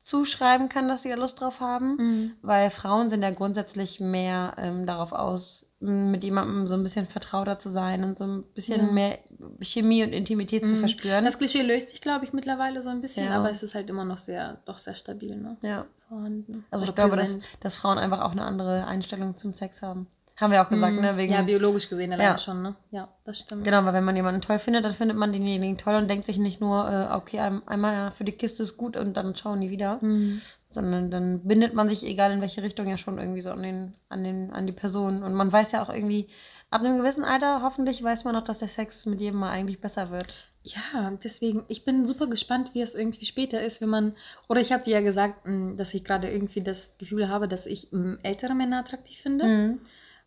zuschreiben 0.01 0.69
kann, 0.69 0.87
dass 0.87 1.03
sie 1.03 1.09
da 1.09 1.15
Lust 1.15 1.41
drauf 1.41 1.59
haben. 1.59 2.35
Weil 2.41 2.69
Frauen 2.69 3.09
sind 3.09 3.23
ja 3.23 3.31
grundsätzlich 3.31 3.99
mehr 3.99 4.53
ähm, 4.57 4.85
darauf 4.85 5.13
aus, 5.13 5.64
mit 5.79 6.23
jemandem 6.23 6.67
so 6.67 6.73
ein 6.73 6.83
bisschen 6.83 7.05
vertrauter 7.07 7.59
zu 7.59 7.69
sein 7.69 8.03
und 8.03 8.17
so 8.17 8.25
ein 8.25 8.43
bisschen 8.53 8.79
Ja. 8.87 8.91
mehr 8.91 9.19
Chemie 9.61 10.03
und 10.03 10.13
Intimität 10.13 10.67
zu 10.67 10.73
Mhm. 10.75 10.79
verspüren. 10.79 11.25
Das 11.25 11.37
Klischee 11.37 11.61
löst 11.63 11.89
sich, 11.89 12.01
glaube 12.01 12.23
ich, 12.25 12.33
mittlerweile 12.33 12.81
so 12.81 12.89
ein 12.89 13.01
bisschen, 13.01 13.25
Ja. 13.25 13.37
aber 13.37 13.51
es 13.51 13.61
ist 13.61 13.75
halt 13.75 13.89
immer 13.89 14.05
noch 14.05 14.17
sehr, 14.19 14.57
doch 14.65 14.79
sehr 14.79 14.95
stabil, 14.95 15.35
ne? 15.35 15.57
ja. 15.61 15.85
Vorhanden. 16.07 16.63
Also 16.71 16.85
ich 16.85 16.93
glaube, 16.95 17.15
dass, 17.15 17.37
dass 17.61 17.75
Frauen 17.75 17.97
einfach 17.97 18.21
auch 18.21 18.31
eine 18.31 18.43
andere 18.43 18.85
Einstellung 18.85 19.37
zum 19.37 19.53
Sex 19.53 19.81
haben. 19.81 20.07
Haben 20.37 20.51
wir 20.51 20.61
auch 20.61 20.69
gesagt, 20.69 20.93
Mhm. 20.95 21.01
ne? 21.01 21.17
Wegen, 21.17 21.33
ja, 21.33 21.41
biologisch 21.41 21.89
gesehen 21.89 22.11
allein 22.13 22.25
Ja. 22.25 22.37
schon, 22.37 22.61
ne? 22.61 22.75
Ja, 22.91 23.07
das 23.23 23.39
stimmt. 23.39 23.63
Genau, 23.63 23.83
weil 23.85 23.93
wenn 23.93 24.03
man 24.03 24.15
jemanden 24.15 24.41
toll 24.41 24.59
findet, 24.59 24.83
dann 24.85 24.93
findet 24.93 25.17
man 25.17 25.31
denjenigen 25.31 25.77
toll 25.77 25.95
und 25.95 26.07
denkt 26.09 26.25
sich 26.25 26.37
nicht 26.37 26.59
nur, 26.61 26.87
äh, 26.89 27.13
okay, 27.15 27.39
ein, 27.39 27.67
einmal 27.67 28.11
für 28.11 28.23
die 28.25 28.33
Kiste 28.33 28.61
ist 28.63 28.77
gut 28.77 28.97
und 28.97 29.13
dann 29.15 29.35
schauen 29.35 29.61
die 29.61 29.69
wieder, 29.71 29.97
Mhm. 30.01 30.41
Sondern 30.75 31.09
dann 31.09 31.47
bindet 31.47 31.73
man 31.73 31.89
sich, 31.89 32.03
egal 32.05 32.31
in 32.31 32.41
welche 32.41 32.61
Richtung, 32.61 32.87
ja 32.87 32.97
schon 32.99 33.17
irgendwie 33.17 33.41
so 33.41 33.49
an, 33.49 33.63
den, 33.63 33.95
an, 34.09 34.23
den, 34.23 34.51
an 34.51 34.67
die 34.67 34.71
Person. 34.73 35.23
Und 35.23 35.33
man 35.33 35.51
weiß 35.51 35.71
ja 35.71 35.81
auch 35.81 35.89
irgendwie, 35.89 36.27
ab 36.69 36.81
einem 36.81 36.97
gewissen 36.99 37.23
Alter, 37.23 37.63
hoffentlich 37.63 38.03
weiß 38.03 38.23
man 38.25 38.35
auch, 38.35 38.43
dass 38.43 38.59
der 38.59 38.67
Sex 38.67 39.05
mit 39.07 39.19
jedem 39.19 39.39
mal 39.39 39.49
eigentlich 39.49 39.81
besser 39.81 40.11
wird. 40.11 40.33
Ja, 40.61 41.11
deswegen, 41.23 41.63
ich 41.67 41.85
bin 41.85 42.05
super 42.07 42.27
gespannt, 42.27 42.71
wie 42.73 42.81
es 42.81 42.95
irgendwie 42.95 43.25
später 43.25 43.61
ist, 43.61 43.81
wenn 43.81 43.89
man, 43.89 44.15
oder 44.49 44.61
ich 44.61 44.71
habe 44.71 44.83
dir 44.83 44.93
ja 44.95 45.01
gesagt, 45.01 45.45
mh, 45.47 45.75
dass 45.75 45.93
ich 45.93 46.03
gerade 46.03 46.29
irgendwie 46.29 46.61
das 46.61 46.97
Gefühl 46.97 47.29
habe, 47.29 47.47
dass 47.47 47.65
ich 47.65 47.89
mh, 47.91 48.17
ältere 48.23 48.53
Männer 48.55 48.79
attraktiv 48.79 49.19
finde. 49.19 49.45
Mhm. 49.45 49.81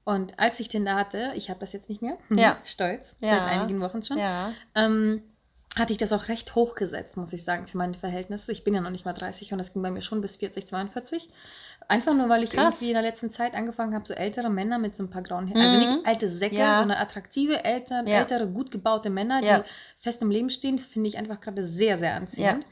Und 0.05 0.39
als 0.39 0.59
ich 0.61 0.69
den 0.69 0.85
da 0.87 0.97
hatte, 0.97 1.33
ich 1.35 1.51
habe 1.51 1.61
das 1.61 1.73
jetzt 1.73 1.89
nicht 1.89 2.03
mehr, 2.03 2.17
Ja. 2.31 2.57
stolz, 2.65 3.15
Ja. 3.21 3.31
seit 3.31 3.43
einigen 3.61 3.81
Wochen 3.81 4.03
schon, 4.03 4.17
Ja. 4.19 4.53
ähm, 4.75 5.23
hatte 5.77 5.93
ich 5.93 5.99
das 5.99 6.13
auch 6.13 6.29
recht 6.29 6.55
hochgesetzt, 6.55 7.17
muss 7.17 7.33
ich 7.33 7.45
sagen, 7.45 7.67
für 7.69 7.79
meine 7.79 7.95
Verhältnisse. 7.95 8.51
Ich 8.53 8.65
bin 8.65 8.75
ja 8.75 8.81
noch 8.81 8.91
nicht 8.91 9.05
mal 9.05 9.13
30 9.13 9.53
und 9.53 9.59
das 9.59 9.73
ging 9.73 9.83
bei 9.83 9.91
mir 9.91 10.03
schon 10.03 10.21
bis 10.21 10.37
40, 10.37 10.67
42. 10.67 11.29
Einfach 11.87 12.15
nur, 12.15 12.29
weil 12.29 12.43
ich 12.43 12.51
Krass. 12.51 12.75
irgendwie 12.75 12.89
in 12.89 12.95
der 12.95 13.03
letzten 13.03 13.31
Zeit 13.31 13.55
angefangen 13.55 13.95
habe, 13.95 14.07
so 14.07 14.13
ältere 14.13 14.51
Männer 14.51 14.79
mit 14.79 14.97
so 14.97 15.03
ein 15.05 15.11
paar 15.11 15.23
grauen 15.23 15.49
Haaren, 15.49 15.61
also 15.61 15.77
Mhm. 15.77 15.81
nicht 15.97 16.07
alte 16.07 16.29
Säcke, 16.29 16.57
Ja. 16.57 16.79
sondern 16.79 16.99
attraktive, 16.99 17.65
älter, 17.65 18.03
Ja. 18.07 18.19
ältere, 18.21 18.49
gut 18.49 18.71
gebaute 18.71 19.09
Männer, 19.11 19.43
Ja. 19.43 19.59
die 19.61 19.65
fest 20.03 20.21
im 20.21 20.31
Leben 20.31 20.51
stehen, 20.51 20.79
finde 20.81 21.09
ich 21.09 21.17
einfach 21.17 21.41
gerade 21.41 21.67
sehr, 21.67 21.99
sehr 21.99 22.15
anziehend. 22.15 22.67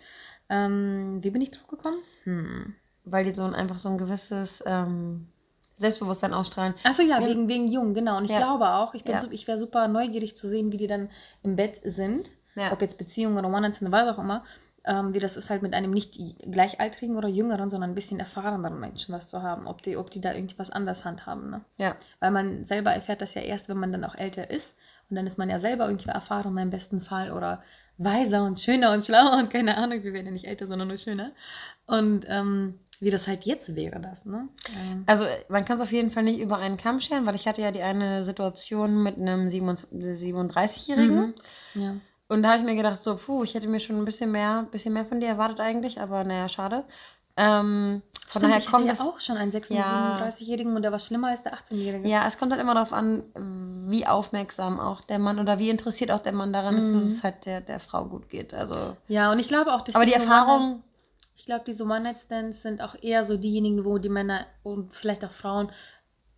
Ähm, 0.49 1.19
wie 1.23 1.31
bin 1.31 1.43
ich 1.43 1.51
drauf 1.51 1.67
gekommen? 1.67 1.99
Hm. 2.25 2.75
Weil 3.05 3.25
die 3.25 3.33
so 3.33 3.43
ein, 3.45 3.55
einfach 3.55 3.79
so 3.79 3.89
ein 3.89 3.99
gewisses 3.99 4.63
ähm, 4.67 5.29
Selbstbewusstsein 5.77 6.35
ausstrahlen. 6.35 6.75
Achso, 6.85 7.03
ja, 7.03 7.21
Ja. 7.21 7.27
wegen, 7.29 7.49
wegen 7.49 7.69
jung, 7.69 7.95
genau. 7.95 8.17
Und 8.19 8.25
ich 8.25 8.31
Ja. 8.31 8.39
glaube 8.39 8.69
auch, 8.69 8.95
ich, 8.95 9.05
bin 9.05 9.13
Ja. 9.15 9.25
ich 9.31 9.47
wäre 9.47 9.59
super 9.59 9.89
neugierig 9.89 10.37
zu 10.37 10.49
sehen, 10.49 10.73
wie 10.73 10.77
die 10.79 10.87
dann 10.87 11.11
im 11.43 11.57
Bett 11.57 11.81
sind. 11.85 12.31
Ja. 12.57 12.73
Ob 12.73 12.83
jetzt 12.83 12.99
Beziehungen 12.99 13.39
oder 13.39 13.49
One-Night-Stand, 13.49 13.93
was 13.93 14.09
auch 14.15 14.19
immer. 14.19 14.45
Ähm, 14.85 15.15
wie 15.15 15.19
das 15.19 15.37
ist 15.37 15.51
halt 15.51 15.63
mit 15.63 15.75
einem 15.75 15.91
nicht 15.91 16.17
gleichaltrigen 16.51 17.17
oder 17.17 17.29
jüngeren, 17.29 17.71
sondern 17.71 17.91
ein 17.91 17.95
bisschen 17.95 18.21
erfahreneren 18.21 18.79
Menschen 18.79 19.15
was 19.15 19.29
zu 19.29 19.43
haben. 19.43 19.67
Ob 19.67 19.83
die, 19.83 19.97
ob 19.97 20.11
die 20.11 20.21
da 20.21 20.33
irgendwas 20.33 20.71
anders 20.71 21.05
handhaben. 21.05 21.51
Ne? 21.51 21.61
ja. 21.77 21.97
Weil 22.21 22.31
man 22.31 22.65
selber 22.65 22.93
erfährt 22.93 23.21
das 23.21 23.35
ja 23.35 23.43
erst, 23.43 23.69
wenn 23.69 23.79
man 23.79 23.93
dann 23.93 24.05
auch 24.05 24.15
älter 24.15 24.51
ist. 24.51 24.77
Und 25.11 25.17
dann 25.17 25.27
ist 25.27 25.39
man 25.39 25.51
ja 25.51 25.59
selber 25.59 25.87
irgendwie 25.87 26.09
erfahrener 26.09 26.63
im 26.63 26.71
besten 26.71 27.01
Fall 27.01 27.31
oder 27.33 27.63
weiser 27.99 28.45
und 28.45 28.61
schöner 28.61 28.93
und 28.93 29.05
schlauer 29.05 29.39
und 29.39 29.51
keine 29.51 29.77
Ahnung, 29.77 30.03
wir 30.03 30.13
werden 30.13 30.27
ja 30.27 30.33
nicht 30.33 30.47
älter, 30.47 30.67
sondern 30.67 30.89
nur 30.89 30.99
schöner. 30.99 31.33
Und 31.87 32.25
ähm, 32.29 32.79
wie 33.01 33.11
das 33.11 33.27
halt 33.27 33.45
jetzt 33.45 33.75
wäre, 33.75 34.01
das, 34.01 34.25
ne? 34.25 34.49
Ähm, 34.75 35.05
Also 35.07 35.25
man 35.49 35.65
kann 35.65 35.77
es 35.77 35.83
auf 35.83 35.93
jeden 35.93 36.11
Fall 36.11 36.23
nicht 36.23 36.41
über 36.41 36.59
einen 36.59 36.77
Kamm 36.77 37.01
scheren, 37.01 37.27
weil 37.27 37.35
ich 37.35 37.47
hatte 37.47 37.61
ja 37.63 37.71
die 37.71 37.83
eine 37.83 38.25
Situation 38.25 39.03
mit 39.03 39.17
einem 39.19 39.49
37-Jährigen. 39.49 41.35
mhm. 41.75 41.83
ja. 41.83 41.95
Und 42.29 42.43
da 42.43 42.49
habe 42.51 42.59
ich 42.61 42.65
mir 42.65 42.75
gedacht, 42.75 43.03
so, 43.03 43.17
puh, 43.17 43.45
ich 43.45 43.55
hätte 43.55 43.69
mir 43.69 43.81
schon 43.81 43.97
ein 43.99 44.05
bisschen 44.05 44.33
mehr, 44.33 44.67
bisschen 44.71 44.93
mehr 44.93 45.05
von 45.07 45.21
dir 45.21 45.29
erwartet 45.29 45.61
eigentlich, 45.61 46.01
aber 46.01 46.25
naja, 46.25 46.49
schade. 46.49 46.85
Ähm, 47.39 48.03
von 48.29 48.41
Stimmt, 48.41 48.45
daher 48.45 48.59
ich 48.59 48.67
kommt 48.71 48.91
es. 48.91 48.99
ja 48.99 49.05
auch 49.05 49.21
schon 49.21 49.37
einen 49.37 49.53
36, 49.53 49.77
Ja. 49.79 50.17
37-Jährigen 50.17 50.75
und 50.75 50.83
der 50.83 50.91
war 50.91 50.99
schlimmer 50.99 51.29
als 51.29 51.43
der 51.43 51.53
18-Jährige. 51.55 52.09
Ja, 52.09 52.27
es 52.27 52.39
kommt 52.39 52.51
halt 52.51 52.61
immer 52.63 52.75
darauf 52.75 52.93
an, 52.95 53.23
wie 53.89 54.07
aufmerksam 54.07 54.81
auch 54.81 55.03
der 55.03 55.19
Mann 55.19 55.39
oder 55.39 55.59
wie 55.59 55.69
interessiert 55.71 56.11
auch 56.11 56.21
der 56.21 56.33
Mann 56.33 56.53
daran 56.53 56.77
ist, 56.79 56.93
dass 56.95 57.05
Mhm. 57.05 57.13
es 57.13 57.23
halt 57.23 57.45
der, 57.47 57.61
der 57.61 57.79
Frau 57.79 58.07
gut 58.07 58.29
geht. 58.31 58.55
Also. 58.55 58.97
Ja, 59.09 59.31
und 59.31 59.39
ich 59.39 59.49
glaube 59.49 59.73
auch, 59.75 59.83
dass 59.83 59.95
Aber 59.95 60.07
die 60.07 60.15
Erfahrung, 60.15 60.83
ich 61.37 61.45
glaube, 61.45 61.65
diese 61.67 61.85
One-Night-Stands 61.85 62.63
sind 62.63 62.81
auch 62.81 62.97
eher 63.03 63.25
so 63.25 63.37
diejenigen, 63.37 63.85
wo 63.85 63.99
die 63.99 64.09
Männer 64.09 64.47
und 64.65 64.95
vielleicht 64.95 65.25
auch 65.25 65.33
Frauen 65.33 65.71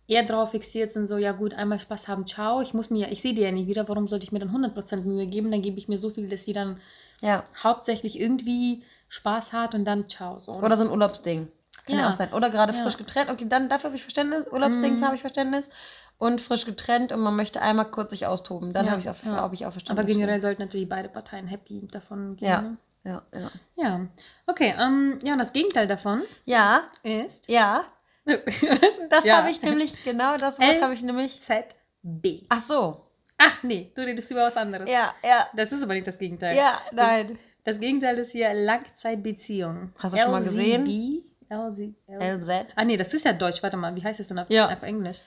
eher 0.09 0.23
drauf 0.23 0.51
fixiert 0.51 0.91
sind, 0.91 1.07
so, 1.07 1.17
ja 1.17 1.31
gut, 1.31 1.53
einmal 1.53 1.79
Spaß 1.79 2.07
haben, 2.07 2.27
ciao, 2.27 2.61
ich 2.61 2.73
muss 2.73 2.89
mir, 2.89 3.05
ja- 3.07 3.11
ich 3.11 3.21
sehe 3.21 3.33
die 3.33 3.41
ja 3.41 3.51
nie 3.51 3.67
wieder, 3.67 3.87
warum 3.87 4.07
sollte 4.07 4.23
ich 4.25 4.31
mir 4.31 4.39
dann 4.39 4.51
100% 4.51 5.05
Mühe 5.05 5.25
geben? 5.27 5.51
Dann 5.51 5.61
gebe 5.61 5.77
ich 5.77 5.87
mir 5.87 5.97
so 5.97 6.09
viel, 6.09 6.27
dass 6.29 6.43
sie 6.45 6.53
dann 6.53 6.81
ja. 7.21 7.43
hauptsächlich 7.63 8.19
irgendwie 8.19 8.83
Spaß 9.09 9.53
hat 9.53 9.73
und 9.75 9.85
dann 9.85 10.09
ciao. 10.09 10.39
So. 10.39 10.53
Oder 10.53 10.77
so 10.77 10.83
ein 10.83 10.89
Urlaubsding. 10.89 11.47
Kann 11.85 11.95
ja, 11.95 12.01
Ja. 12.01 12.09
auch 12.09 12.13
sein. 12.13 12.33
Oder 12.33 12.49
gerade 12.49 12.73
Ja. 12.73 12.83
frisch 12.83 12.97
getrennt. 12.97 13.29
Okay, 13.29 13.45
dann 13.47 13.69
dafür 13.69 13.85
habe 13.89 13.95
ich 13.95 14.03
Verständnis. 14.03 14.45
Urlaubsding 14.51 14.97
Mhm. 14.97 15.05
habe 15.05 15.15
ich 15.15 15.21
Verständnis. 15.21 15.69
Und 16.17 16.41
frisch 16.41 16.65
getrennt 16.65 17.11
und 17.13 17.21
man 17.21 17.35
möchte 17.35 17.61
einmal 17.61 17.85
kurz 17.89 18.09
sich 18.11 18.27
austoben. 18.27 18.73
Dann 18.73 18.85
Ja, 18.85 18.91
habe 18.91 19.01
ich 19.01 19.09
auch, 19.09 19.15
ja. 19.23 19.37
hab 19.37 19.53
ich 19.53 19.65
auch 19.65 19.71
Verständnis. 19.71 20.03
Aber 20.05 20.13
generell 20.13 20.41
sollten 20.41 20.61
natürlich 20.61 20.89
beide 20.89 21.07
Parteien 21.07 21.47
happy 21.47 21.87
davon 21.91 22.35
gehen. 22.35 22.47
Ja. 22.49 22.61
Ne? 22.61 22.77
Ja, 23.05 23.21
ja. 23.33 23.51
Ja. 23.77 24.01
Okay, 24.45 24.75
ähm, 24.77 25.19
ja, 25.23 25.31
und 25.33 25.39
das 25.39 25.53
Gegenteil 25.53 25.87
davon 25.87 26.23
Ja, 26.45 26.81
ist. 27.03 27.47
ja. 27.47 27.85
Das 29.09 29.25
Ja. 29.25 29.37
habe 29.37 29.51
ich 29.51 29.61
nämlich, 29.61 30.03
genau 30.03 30.37
das 30.37 30.59
Wort 30.59 30.81
habe 30.81 30.93
ich 30.93 31.01
nämlich. 31.01 31.41
ZB. 31.41 32.45
Ach 32.49 32.59
so. 32.59 33.05
Ach 33.37 33.63
nee, 33.63 33.91
du 33.95 34.01
redest 34.05 34.29
über 34.31 34.45
was 34.45 34.57
anderes. 34.57 34.89
Ja, 34.89 35.13
ja. 35.23 35.47
Das 35.55 35.71
ist 35.71 35.81
aber 35.81 35.93
nicht 35.93 36.07
das 36.07 36.17
Gegenteil. 36.17 36.55
Ja, 36.55 36.81
nein. 36.91 37.39
Das 37.63 37.79
Gegenteil 37.79 38.17
ist 38.17 38.31
hier 38.31 38.53
Langzeitbeziehung. 38.53 39.93
Hast 39.97 40.13
du 40.15 40.19
schon 40.19 40.31
mal 40.31 40.43
gesehen? 40.43 41.23
LZ, 41.49 41.93
L 42.07 42.21
LZ. 42.39 42.73
ah 42.75 42.85
nee, 42.85 42.97
das 42.97 43.13
ist 43.13 43.25
ja 43.25 43.33
Deutsch. 43.33 43.63
Warte 43.63 43.77
mal, 43.77 43.95
wie 43.95 44.03
heißt 44.03 44.19
das 44.19 44.27
denn 44.27 44.39
auf, 44.39 44.49
Ja. 44.49 44.69
auf 44.71 44.83
Englisch? 44.83 45.17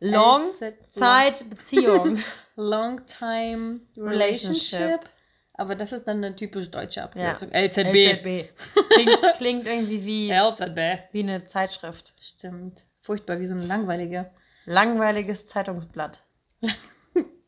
Long 0.00 0.44
Zeit 0.92 1.48
Beziehung. 1.50 2.22
Long 2.56 3.00
Time 3.18 3.80
Relationship. 3.96 5.00
Aber 5.58 5.74
das 5.74 5.92
ist 5.92 6.06
dann 6.06 6.18
eine 6.22 6.36
typisch 6.36 6.70
deutsche 6.70 7.00
Ja. 7.00 7.04
Abkürzung. 7.06 7.50
LZB. 7.52 7.94
LZB. 7.94 8.50
Klingt, 8.90 9.18
klingt 9.38 9.66
irgendwie 9.66 10.04
wie, 10.04 10.30
LZB. 10.30 11.12
wie 11.12 11.20
eine 11.20 11.46
Zeitschrift. 11.46 12.12
Stimmt. 12.20 12.82
Furchtbar, 13.00 13.40
wie 13.40 13.46
so 13.46 13.54
eine 13.54 13.64
langweilige. 13.64 14.30
Langweiliges 14.66 15.46
Zeitungsblatt. 15.46 16.20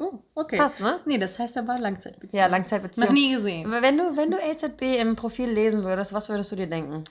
Oh, 0.00 0.20
okay. 0.34 0.56
Passt, 0.56 0.80
ne? 0.80 1.00
Nee, 1.04 1.18
das 1.18 1.38
heißt 1.38 1.58
aber 1.58 1.76
Langzeitbeziehung. 1.78 2.38
Ja, 2.40 2.46
Noch 2.48 2.52
Langzeitbeziehung. 2.56 3.12
nie 3.12 3.32
gesehen. 3.34 3.68
Wenn 3.70 3.98
du, 3.98 4.16
wenn 4.16 4.30
du 4.30 4.38
LZB 4.38 4.98
im 4.98 5.16
Profil 5.16 5.50
lesen 5.50 5.82
würdest, 5.82 6.12
was 6.12 6.28
würdest 6.28 6.52
du 6.52 6.56
dir 6.56 6.68
denken? 6.68 7.02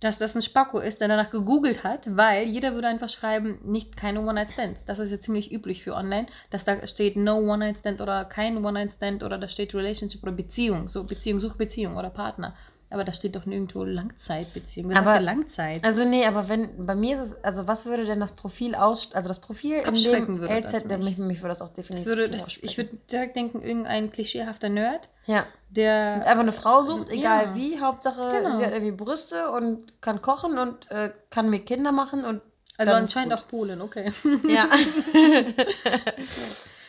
Dass 0.00 0.18
das 0.18 0.34
ein 0.34 0.42
Spacko 0.42 0.78
ist, 0.78 1.00
der 1.00 1.08
danach 1.08 1.30
gegoogelt 1.30 1.84
hat, 1.84 2.16
weil 2.16 2.46
jeder 2.46 2.74
würde 2.74 2.88
einfach 2.88 3.08
schreiben, 3.08 3.58
nicht 3.64 3.96
keine 3.96 4.20
One-Night-Stands. 4.20 4.84
Das 4.84 4.98
ist 4.98 5.10
ja 5.10 5.20
ziemlich 5.20 5.50
üblich 5.50 5.82
für 5.82 5.94
online, 5.94 6.26
dass 6.50 6.64
da 6.64 6.86
steht 6.86 7.16
no 7.16 7.38
One-Night-Stand 7.38 8.00
oder 8.00 8.24
kein 8.24 8.64
One-Night-Stand 8.64 9.22
oder 9.22 9.38
da 9.38 9.48
steht 9.48 9.74
Relationship 9.74 10.22
oder 10.22 10.32
Beziehung, 10.32 10.88
so 10.88 11.04
Beziehung, 11.04 11.40
Suchbeziehung 11.40 11.96
oder 11.96 12.10
Partner. 12.10 12.54
Aber 12.88 13.02
da 13.02 13.12
steht 13.12 13.34
doch 13.34 13.46
nirgendwo 13.46 13.82
Langzeitbeziehung. 13.82 14.90
Wer 14.90 14.98
Aber- 14.98 15.12
sagt 15.14 15.22
Langzeit? 15.24 15.84
Also 15.84 16.04
nee, 16.04 16.24
aber 16.24 16.48
wenn 16.48 16.86
bei 16.86 16.94
mir 16.94 17.20
ist 17.20 17.30
es, 17.32 17.44
also 17.44 17.66
was 17.66 17.84
würde 17.84 18.04
denn 18.04 18.20
das 18.20 18.32
Profil 18.32 18.74
aus, 18.76 19.12
also 19.12 19.28
das 19.28 19.40
Profil 19.40 19.78
in 19.78 19.94
dem 19.94 20.38
würde 20.38 20.60
das 20.62 20.72
LZ, 20.72 20.86
mich. 20.86 20.98
mich, 20.98 21.18
mich 21.18 21.38
würde 21.42 21.48
das 21.48 21.62
auch 21.62 21.66
das 21.68 21.74
definitiv 21.74 22.06
würde, 22.06 22.28
das, 22.30 22.46
ich 22.62 22.76
würde 22.76 22.90
direkt 23.10 23.34
denken, 23.34 23.60
irgendein 23.62 24.12
klischeehafter 24.12 24.68
Nerd, 24.68 25.08
ja, 25.26 25.46
der 25.70 26.22
einfach 26.26 26.40
eine 26.42 26.52
Frau 26.52 26.82
sucht, 26.84 27.10
egal 27.10 27.46
Ja. 27.46 27.54
wie, 27.56 27.80
Hauptsache 27.80 28.40
Genau. 28.40 28.56
sie 28.56 28.64
hat 28.64 28.72
irgendwie 28.72 28.92
Brüste 28.96 29.50
und 29.50 30.00
kann 30.00 30.22
kochen 30.22 30.56
und 30.56 30.88
äh, 30.90 31.10
kann 31.30 31.50
mir 31.50 31.58
Kinder 31.60 31.90
machen 31.90 32.24
und 32.24 32.40
also 32.78 32.92
anscheinend 32.94 33.32
gut. 33.34 33.42
auch 33.42 33.48
Polen, 33.48 33.80
okay. 33.80 34.12
ja. 34.48 34.68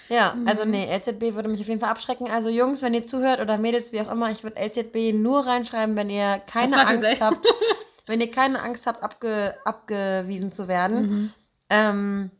Ja, 0.09 0.33
Mhm. 0.35 0.47
also 0.47 0.63
nee, 0.63 0.85
LZB 0.97 1.35
würde 1.35 1.49
mich 1.49 1.59
auf 1.59 1.67
jeden 1.67 1.81
Fall 1.81 1.89
abschrecken. 1.89 2.29
Also 2.31 2.49
Jungs, 2.49 2.81
wenn 2.81 2.93
ihr 2.93 3.07
zuhört 3.07 3.41
oder 3.41 3.57
Mädels, 3.57 3.91
wie 3.91 3.99
auch 4.01 4.09
immer, 4.11 4.31
ich 4.31 4.41
würde 4.43 4.57
LZB 4.57 5.13
nur 5.13 5.45
reinschreiben, 5.45 5.95
wenn 5.97 6.09
ihr 6.09 6.39
keine 6.47 6.77
Angst 6.87 7.01
gesagt. 7.03 7.21
habt, 7.21 7.45
wenn 8.05 8.21
ihr 8.21 8.31
keine 8.31 8.61
Angst 8.61 8.85
habt, 8.87 9.03
abge, 9.03 9.55
abgewiesen 9.65 10.53
zu 10.53 10.67
werden. 10.69 11.01
Mhm. 11.01 11.33
Ähm, 11.69 12.31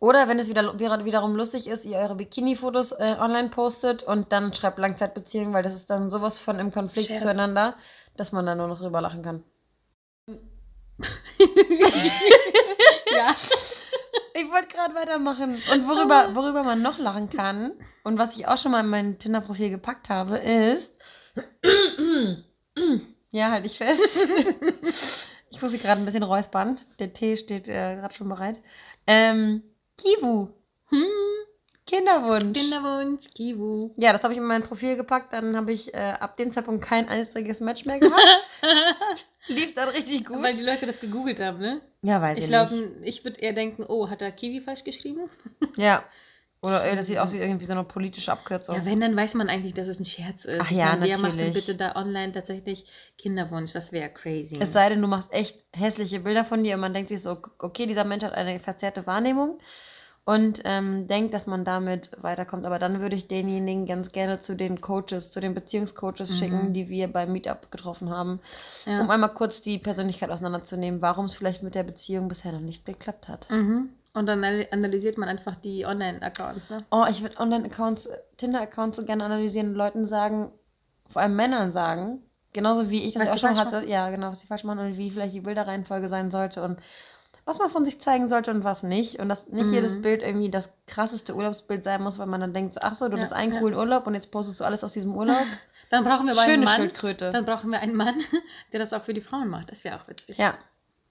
oder 0.00 0.26
wenn 0.26 0.40
es 0.40 0.48
wieder, 0.48 0.76
wieder, 0.80 1.04
wiederum 1.04 1.36
lustig 1.36 1.68
ist, 1.68 1.84
ihr 1.84 1.96
eure 1.98 2.16
Bikini-Fotos 2.16 2.90
äh, 2.90 3.16
online 3.20 3.50
postet 3.50 4.02
und 4.02 4.32
dann 4.32 4.52
schreibt 4.52 4.80
Langzeitbeziehung, 4.80 5.52
weil 5.52 5.62
das 5.62 5.74
ist 5.76 5.88
dann 5.90 6.10
sowas 6.10 6.40
von 6.40 6.58
im 6.58 6.72
Konflikt 6.72 7.06
Scherz. 7.06 7.22
zueinander, 7.22 7.76
dass 8.16 8.32
man 8.32 8.44
da 8.46 8.56
nur 8.56 8.66
noch 8.66 8.80
drüber 8.80 9.00
lachen 9.00 9.22
kann. 9.22 9.44
ja. 13.16 13.34
Ich 14.34 14.50
wollte 14.50 14.68
gerade 14.68 14.94
weitermachen. 14.94 15.62
Und 15.72 15.88
worüber, 15.88 16.34
worüber 16.34 16.62
man 16.62 16.82
noch 16.82 16.98
lachen 16.98 17.30
kann 17.30 17.72
und 18.04 18.18
was 18.18 18.36
ich 18.36 18.46
auch 18.46 18.58
schon 18.58 18.72
mal 18.72 18.80
in 18.80 18.88
mein 18.88 19.18
Tinder-Profil 19.18 19.70
gepackt 19.70 20.08
habe, 20.08 20.38
ist. 20.38 20.94
ja, 23.30 23.50
halt 23.50 23.66
ich 23.66 23.78
fest. 23.78 24.00
ich 25.50 25.62
muss 25.62 25.72
mich 25.72 25.82
gerade 25.82 26.00
ein 26.00 26.04
bisschen 26.04 26.22
räuspern. 26.22 26.78
Der 26.98 27.12
Tee 27.12 27.36
steht 27.36 27.68
äh, 27.68 27.96
gerade 27.96 28.14
schon 28.14 28.28
bereit. 28.28 28.56
Ähm, 29.06 29.62
Kivu. 29.96 30.48
Hm. 30.88 31.04
Kinderwunsch. 31.86 32.58
Kinderwunsch, 32.58 33.26
Kiwu. 33.34 33.90
Ja, 33.96 34.12
das 34.12 34.22
habe 34.22 34.34
ich 34.34 34.38
in 34.38 34.46
mein 34.46 34.62
Profil 34.62 34.96
gepackt. 34.96 35.32
Dann 35.32 35.56
habe 35.56 35.72
ich 35.72 35.92
äh, 35.94 36.14
ab 36.18 36.36
dem 36.36 36.52
Zeitpunkt 36.52 36.84
kein 36.84 37.08
einziges 37.08 37.60
Match 37.60 37.84
mehr 37.84 37.98
gehabt. 37.98 38.46
Lief 39.48 39.74
dann 39.74 39.88
richtig 39.88 40.24
gut. 40.26 40.40
Weil 40.42 40.56
die 40.56 40.62
Leute 40.62 40.86
das 40.86 41.00
gegoogelt 41.00 41.40
haben, 41.40 41.58
ne? 41.58 41.80
ja, 42.02 42.20
weiß 42.20 42.38
Ich 42.38 42.44
ich, 42.44 42.48
glaube, 42.48 42.74
nicht. 42.74 42.92
ich 43.02 43.24
würde 43.24 43.40
eher 43.40 43.52
denken, 43.52 43.84
oh, 43.88 44.08
hat 44.08 44.22
er 44.22 44.30
Kiwi 44.32 44.60
falsch 44.60 44.84
geschrieben? 44.84 45.28
Ja. 45.76 46.04
Oder 46.64 46.84
äh, 46.84 46.94
das 46.94 47.08
sieht 47.08 47.18
aus 47.18 47.32
wie 47.32 47.38
irgendwie 47.38 47.64
so 47.64 47.72
eine 47.72 47.82
politische 47.82 48.30
Abkürzung. 48.30 48.76
Ja, 48.76 48.84
wenn, 48.84 49.00
dann 49.00 49.16
weiß 49.16 49.34
man 49.34 49.48
eigentlich, 49.48 49.74
dass 49.74 49.88
es 49.88 49.98
ein 49.98 50.04
Scherz 50.04 50.44
ist. 50.44 50.60
Ach 50.60 50.70
ja, 50.70 50.90
meine, 50.90 51.06
Wer 51.06 51.18
macht 51.18 51.32
denn 51.32 51.46
natürlich. 51.46 51.66
bitte 51.66 51.74
da 51.74 51.96
online 51.96 52.32
tatsächlich 52.32 52.84
Kinderwunsch? 53.18 53.72
Das 53.72 53.90
wäre 53.90 54.10
crazy. 54.10 54.58
Es 54.60 54.72
sei 54.72 54.88
denn, 54.90 55.02
du 55.02 55.08
machst 55.08 55.32
echt 55.32 55.64
hässliche 55.74 56.20
Bilder 56.20 56.44
von 56.44 56.62
dir 56.62 56.74
und 56.76 56.80
man 56.80 56.94
denkt 56.94 57.08
sich 57.08 57.20
so, 57.20 57.38
okay, 57.58 57.86
dieser 57.86 58.04
Mensch 58.04 58.22
hat 58.22 58.34
eine 58.34 58.60
verzerrte 58.60 59.04
Wahrnehmung 59.08 59.58
und 60.24 60.60
ähm, 60.64 61.08
denkt, 61.08 61.34
dass 61.34 61.46
man 61.46 61.64
damit 61.64 62.10
weiterkommt. 62.22 62.64
Aber 62.64 62.78
dann 62.78 63.00
würde 63.00 63.16
ich 63.16 63.26
denjenigen 63.26 63.86
ganz 63.86 64.12
gerne 64.12 64.40
zu 64.40 64.54
den 64.54 64.80
Coaches, 64.80 65.30
zu 65.30 65.40
den 65.40 65.54
Beziehungscoaches 65.54 66.30
Mhm. 66.30 66.34
schicken, 66.34 66.72
die 66.74 66.88
wir 66.88 67.08
beim 67.08 67.32
Meetup 67.32 67.70
getroffen 67.72 68.10
haben, 68.10 68.40
ja. 68.86 69.00
um 69.00 69.10
einmal 69.10 69.34
kurz 69.34 69.60
die 69.62 69.78
Persönlichkeit 69.78 70.30
auseinanderzunehmen, 70.30 71.02
warum 71.02 71.26
es 71.26 71.34
vielleicht 71.34 71.62
mit 71.62 71.74
der 71.74 71.82
Beziehung 71.82 72.28
bisher 72.28 72.52
noch 72.52 72.60
nicht 72.60 72.84
geklappt 72.86 73.28
hat. 73.28 73.48
mhm. 73.50 73.90
Und 74.14 74.26
dann 74.26 74.44
anal- 74.44 74.68
analysiert 74.70 75.16
man 75.16 75.28
einfach 75.28 75.56
die 75.56 75.86
Online-Accounts, 75.86 76.68
ne? 76.68 76.84
Oh, 76.90 77.06
ich 77.10 77.22
würde 77.22 77.38
Online-Accounts, 77.40 78.10
Tinder-Accounts 78.36 78.98
so 78.98 79.04
gerne 79.04 79.24
analysieren 79.24 79.68
und 79.70 79.74
Leuten 79.74 80.06
sagen, 80.06 80.52
vor 81.08 81.22
allem 81.22 81.34
Männern 81.34 81.72
sagen, 81.72 82.20
genauso 82.52 82.90
wie 82.90 83.04
ich 83.04 83.14
das 83.14 83.22
Was 83.24 83.30
auch 83.30 83.38
schon 83.38 83.58
hatte, 83.58 83.86
ja, 83.88 84.10
genau, 84.10 84.30
was 84.32 84.40
sie 84.40 84.46
falsch 84.46 84.64
machen 84.64 84.80
und 84.80 84.98
wie 84.98 85.10
vielleicht 85.10 85.34
die 85.34 85.40
Bilderreihenfolge 85.40 86.10
sein 86.10 86.30
sollte 86.30 86.62
und 86.62 86.78
was 87.44 87.58
man 87.58 87.70
von 87.70 87.84
sich 87.84 88.00
zeigen 88.00 88.28
sollte 88.28 88.50
und 88.50 88.64
was 88.64 88.82
nicht. 88.82 89.18
Und 89.18 89.28
dass 89.28 89.46
nicht 89.48 89.66
Mhm. 89.66 89.74
jedes 89.74 90.00
Bild 90.00 90.22
irgendwie 90.22 90.50
das 90.50 90.70
krasseste 90.86 91.34
Urlaubsbild 91.34 91.82
sein 91.84 92.02
muss, 92.02 92.18
weil 92.18 92.26
man 92.26 92.40
dann 92.40 92.52
denkt, 92.54 92.80
ach 92.82 92.94
so, 92.96 93.08
du 93.08 93.16
Ja, 93.16 93.24
hast 93.24 93.32
einen 93.32 93.54
ja. 93.54 93.58
coolen 93.60 93.74
Urlaub 93.76 94.06
und 94.06 94.14
jetzt 94.14 94.30
postest 94.30 94.60
du 94.60 94.64
alles 94.64 94.84
aus 94.84 94.92
diesem 94.92 95.14
Urlaub. 95.16 95.36
Dann 95.90 96.04
brauchen 96.04 96.24
wir 96.24 96.32
aber 96.32 96.40
einen 96.42 96.50
Schöne 96.52 96.64
Mann. 96.64 96.76
Schildkröte. 96.76 97.32
Dann 97.32 97.44
brauchen 97.44 97.70
wir 97.70 97.80
einen 97.80 97.94
Mann, 97.94 98.14
der 98.72 98.80
das 98.80 98.94
auch 98.94 99.02
für 99.02 99.12
die 99.12 99.20
Frauen 99.20 99.48
macht. 99.48 99.70
Das 99.70 99.84
wäre 99.84 99.96
auch 100.00 100.08
witzig. 100.08 100.38
Ja. 100.38 100.54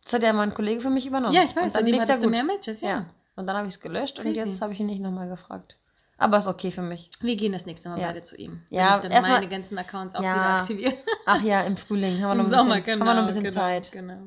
Das 0.05 0.13
hat 0.13 0.23
ja 0.23 0.33
mein 0.33 0.55
Kollege 0.55 0.81
für 0.81 0.89
mich 0.89 1.05
übernommen. 1.05 1.35
Ja, 1.35 1.43
ich 1.43 1.55
weiß, 1.55 1.65
Und 1.65 1.73
dann 1.75 1.81
an 1.81 1.85
dem 1.85 2.01
hattest 2.01 2.17
du 2.19 2.23
gut. 2.23 2.31
mehr 2.31 2.43
Matches, 2.43 2.81
ja. 2.81 2.89
Ja. 2.89 3.05
Und 3.35 3.45
dann 3.45 3.55
habe 3.55 3.67
ich 3.67 3.75
es 3.75 3.79
gelöscht 3.79 4.17
und 4.17 4.25
Crazy. 4.25 4.37
jetzt 4.49 4.59
habe 4.61 4.73
ich 4.73 4.79
ihn 4.79 4.87
nicht 4.87 4.99
nochmal 5.01 5.29
gefragt. 5.29 5.77
Aber 6.21 6.37
ist 6.37 6.45
okay 6.47 6.69
für 6.71 6.83
mich. 6.83 7.09
Wir 7.19 7.35
gehen 7.35 7.51
das 7.51 7.65
nächste 7.65 7.89
Mal 7.89 7.99
Ja. 7.99 8.07
beide 8.07 8.21
zu 8.23 8.35
ihm. 8.35 8.61
Ja, 8.69 9.01
Wenn 9.01 9.11
ich 9.11 9.17
dann 9.17 9.29
meine 9.29 9.49
ganzen 9.49 9.77
Accounts 9.77 10.13
auch 10.13 10.21
Ja. 10.21 10.35
wieder 10.35 10.49
aktiviere. 10.59 10.93
Ach 11.25 11.41
ja, 11.41 11.61
im 11.61 11.77
Frühling 11.77 12.21
haben 12.21 12.29
wir 12.29 12.35
noch 12.35 12.45
Im 12.45 12.53
ein 12.53 12.57
Sommer, 12.59 12.75
bisschen, 12.75 12.83
genau. 12.85 12.99
haben 12.99 13.07
wir 13.07 13.13
noch 13.15 13.21
ein 13.21 13.27
bisschen 13.27 13.43
genau, 13.43 13.59
Zeit. 13.59 13.91
Genau. 13.91 14.17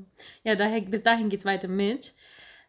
Ja, 0.43 0.57
daher, 0.57 0.81
bis 0.81 1.03
dahin 1.05 1.29
geht 1.29 1.39
es 1.41 1.45
weiter 1.47 1.69
mit 1.69 2.13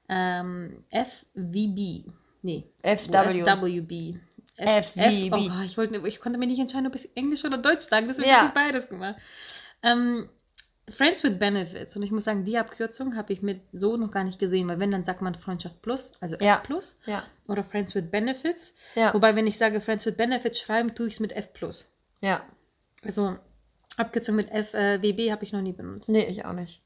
ähm, 0.09 0.83
FVB. 0.91 2.05
Nee, 2.43 2.65
FW. 2.83 3.41
FWB. 3.43 4.19
FWB. 4.57 5.33
oh, 5.33 5.61
ich, 5.65 5.75
wollte, 5.77 6.07
ich 6.07 6.19
konnte 6.19 6.37
mir 6.37 6.45
nicht 6.47 6.59
entscheiden, 6.59 6.85
ob 6.87 6.95
ich 6.95 7.09
Englisch 7.17 7.43
oder 7.43 7.57
Deutsch 7.57 7.81
sagen, 7.89 8.07
deswegen 8.07 8.29
Ja. 8.29 8.37
habe 8.37 8.47
ich 8.49 8.53
beides 8.53 8.87
gemacht. 8.87 9.15
Ähm, 9.81 10.29
Friends 10.89 11.23
with 11.23 11.39
Benefits. 11.39 11.95
Und 11.95 12.03
ich 12.03 12.11
muss 12.11 12.25
sagen, 12.25 12.43
die 12.45 12.57
Abkürzung 12.57 13.15
habe 13.15 13.33
ich 13.33 13.41
mit 13.41 13.61
so 13.73 13.97
noch 13.97 14.11
gar 14.11 14.23
nicht 14.23 14.37
gesehen, 14.37 14.67
weil 14.67 14.79
wenn, 14.79 14.91
dann 14.91 15.03
sagt 15.03 15.21
man 15.21 15.33
Freundschaft 15.35 15.81
Plus, 15.81 16.11
also 16.19 16.35
Ja. 16.39 16.57
F 16.57 16.63
Plus 16.63 16.95
Ja. 17.05 17.23
oder 17.47 17.63
Friends 17.63 17.95
with 17.95 18.11
Benefits. 18.11 18.73
Ja. 18.93 19.13
Wobei, 19.13 19.35
wenn 19.35 19.47
ich 19.47 19.57
sage 19.57 19.81
Friends 19.81 20.05
with 20.05 20.15
Benefits 20.15 20.59
schreiben, 20.59 20.93
tue 20.93 21.07
ich 21.07 21.13
es 21.13 21.19
mit 21.19 21.31
F 21.31 21.53
Plus. 21.53 21.87
Ja. 22.21 22.41
Also 23.03 23.35
Abkürzung 23.97 24.35
mit 24.35 24.49
FWB 24.51 25.31
habe 25.31 25.43
ich 25.43 25.53
noch 25.53 25.61
nie 25.61 25.71
benutzt. 25.73 26.09
Nee, 26.09 26.25
ich 26.25 26.45
auch 26.45 26.53
nicht. 26.53 26.81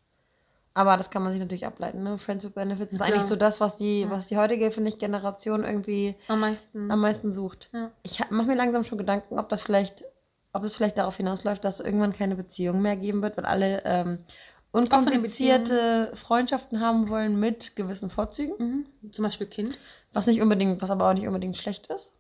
Aber 0.76 0.96
das 0.96 1.10
kann 1.10 1.24
man 1.24 1.32
sich 1.34 1.42
natürlich 1.42 1.66
ableiten, 1.66 2.04
ne? 2.04 2.18
Friends 2.20 2.46
with 2.46 2.54
Benefits 2.54 2.94
ist 2.94 3.00
Ja. 3.00 3.06
eigentlich 3.08 3.24
so 3.24 3.36
das, 3.36 3.60
was 3.60 3.76
die, 3.76 4.02
Ja. 4.02 4.10
was 4.12 4.28
die 4.28 4.38
heutige, 4.38 4.72
finde 4.72 4.90
ich, 4.92 5.00
Generation 5.00 5.64
irgendwie 5.66 6.16
Am 6.28 6.40
meisten. 6.40 6.90
am 6.92 7.02
meisten 7.02 7.34
sucht. 7.34 7.70
Ja. 7.74 7.92
Ich 8.04 8.20
mache 8.30 8.48
mir 8.48 8.56
langsam 8.56 8.84
schon 8.86 8.98
Gedanken, 8.98 9.40
ob 9.40 9.50
das 9.50 9.62
vielleicht, 9.62 10.04
ob 10.54 10.64
es 10.64 10.76
vielleicht 10.76 10.98
darauf 10.98 11.18
hinausläuft, 11.18 11.64
dass 11.64 11.80
es 11.80 11.86
irgendwann 11.86 12.14
keine 12.14 12.36
Beziehung 12.36 12.82
mehr 12.82 12.96
geben 12.96 13.22
wird, 13.22 13.38
weil 13.38 13.46
alle 13.46 13.82
ähm, 13.86 14.20
unkomplizierte 14.72 16.12
Freundschaften 16.16 16.80
haben 16.80 17.10
wollen 17.10 17.40
mit 17.40 17.76
gewissen 17.76 18.10
Vorzügen. 18.10 18.86
Mhm. 19.02 19.12
Zum 19.12 19.24
Beispiel 19.24 19.48
Kind. 19.48 19.78
Was 20.14 20.28
nicht 20.28 20.42
unbedingt, 20.42 20.82
was 20.82 20.90
aber 20.90 21.10
auch 21.10 21.14
nicht 21.14 21.28
unbedingt 21.28 21.58
schlecht 21.58 21.88
ist. 21.88 22.12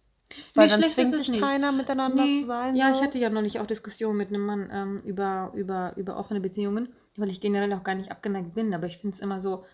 Weil 0.54 0.66
Nee, 0.66 0.72
dann 0.72 0.80
schlecht 0.82 0.94
zwingt 0.94 1.16
sich 1.16 1.30
nicht. 1.30 1.42
keiner 1.42 1.72
miteinander 1.72 2.24
Nee. 2.24 2.42
zu 2.42 2.48
sein. 2.48 2.76
Ja, 2.76 2.92
so. 2.92 2.98
ich 3.00 3.04
hatte 3.04 3.18
ja 3.18 3.30
neulich 3.32 3.60
auch 3.60 3.66
Diskussionen 3.66 4.18
mit 4.18 4.30
einem 4.30 4.46
Mann 4.46 4.70
ähm, 4.72 5.02
über, 5.04 5.52
über, 5.56 5.94
über 5.96 6.18
offene 6.18 6.40
Beziehungen, 6.40 6.90
weil 7.18 7.30
ich 7.32 7.42
generell 7.42 7.74
auch 7.74 7.84
gar 7.84 7.96
nicht 7.96 8.12
abgeneigt 8.12 8.54
bin. 8.54 8.74
Aber 8.76 8.86
ich 8.86 9.00
finde 9.00 9.16
es 9.16 9.22
immer 9.22 9.40
so 9.40 9.66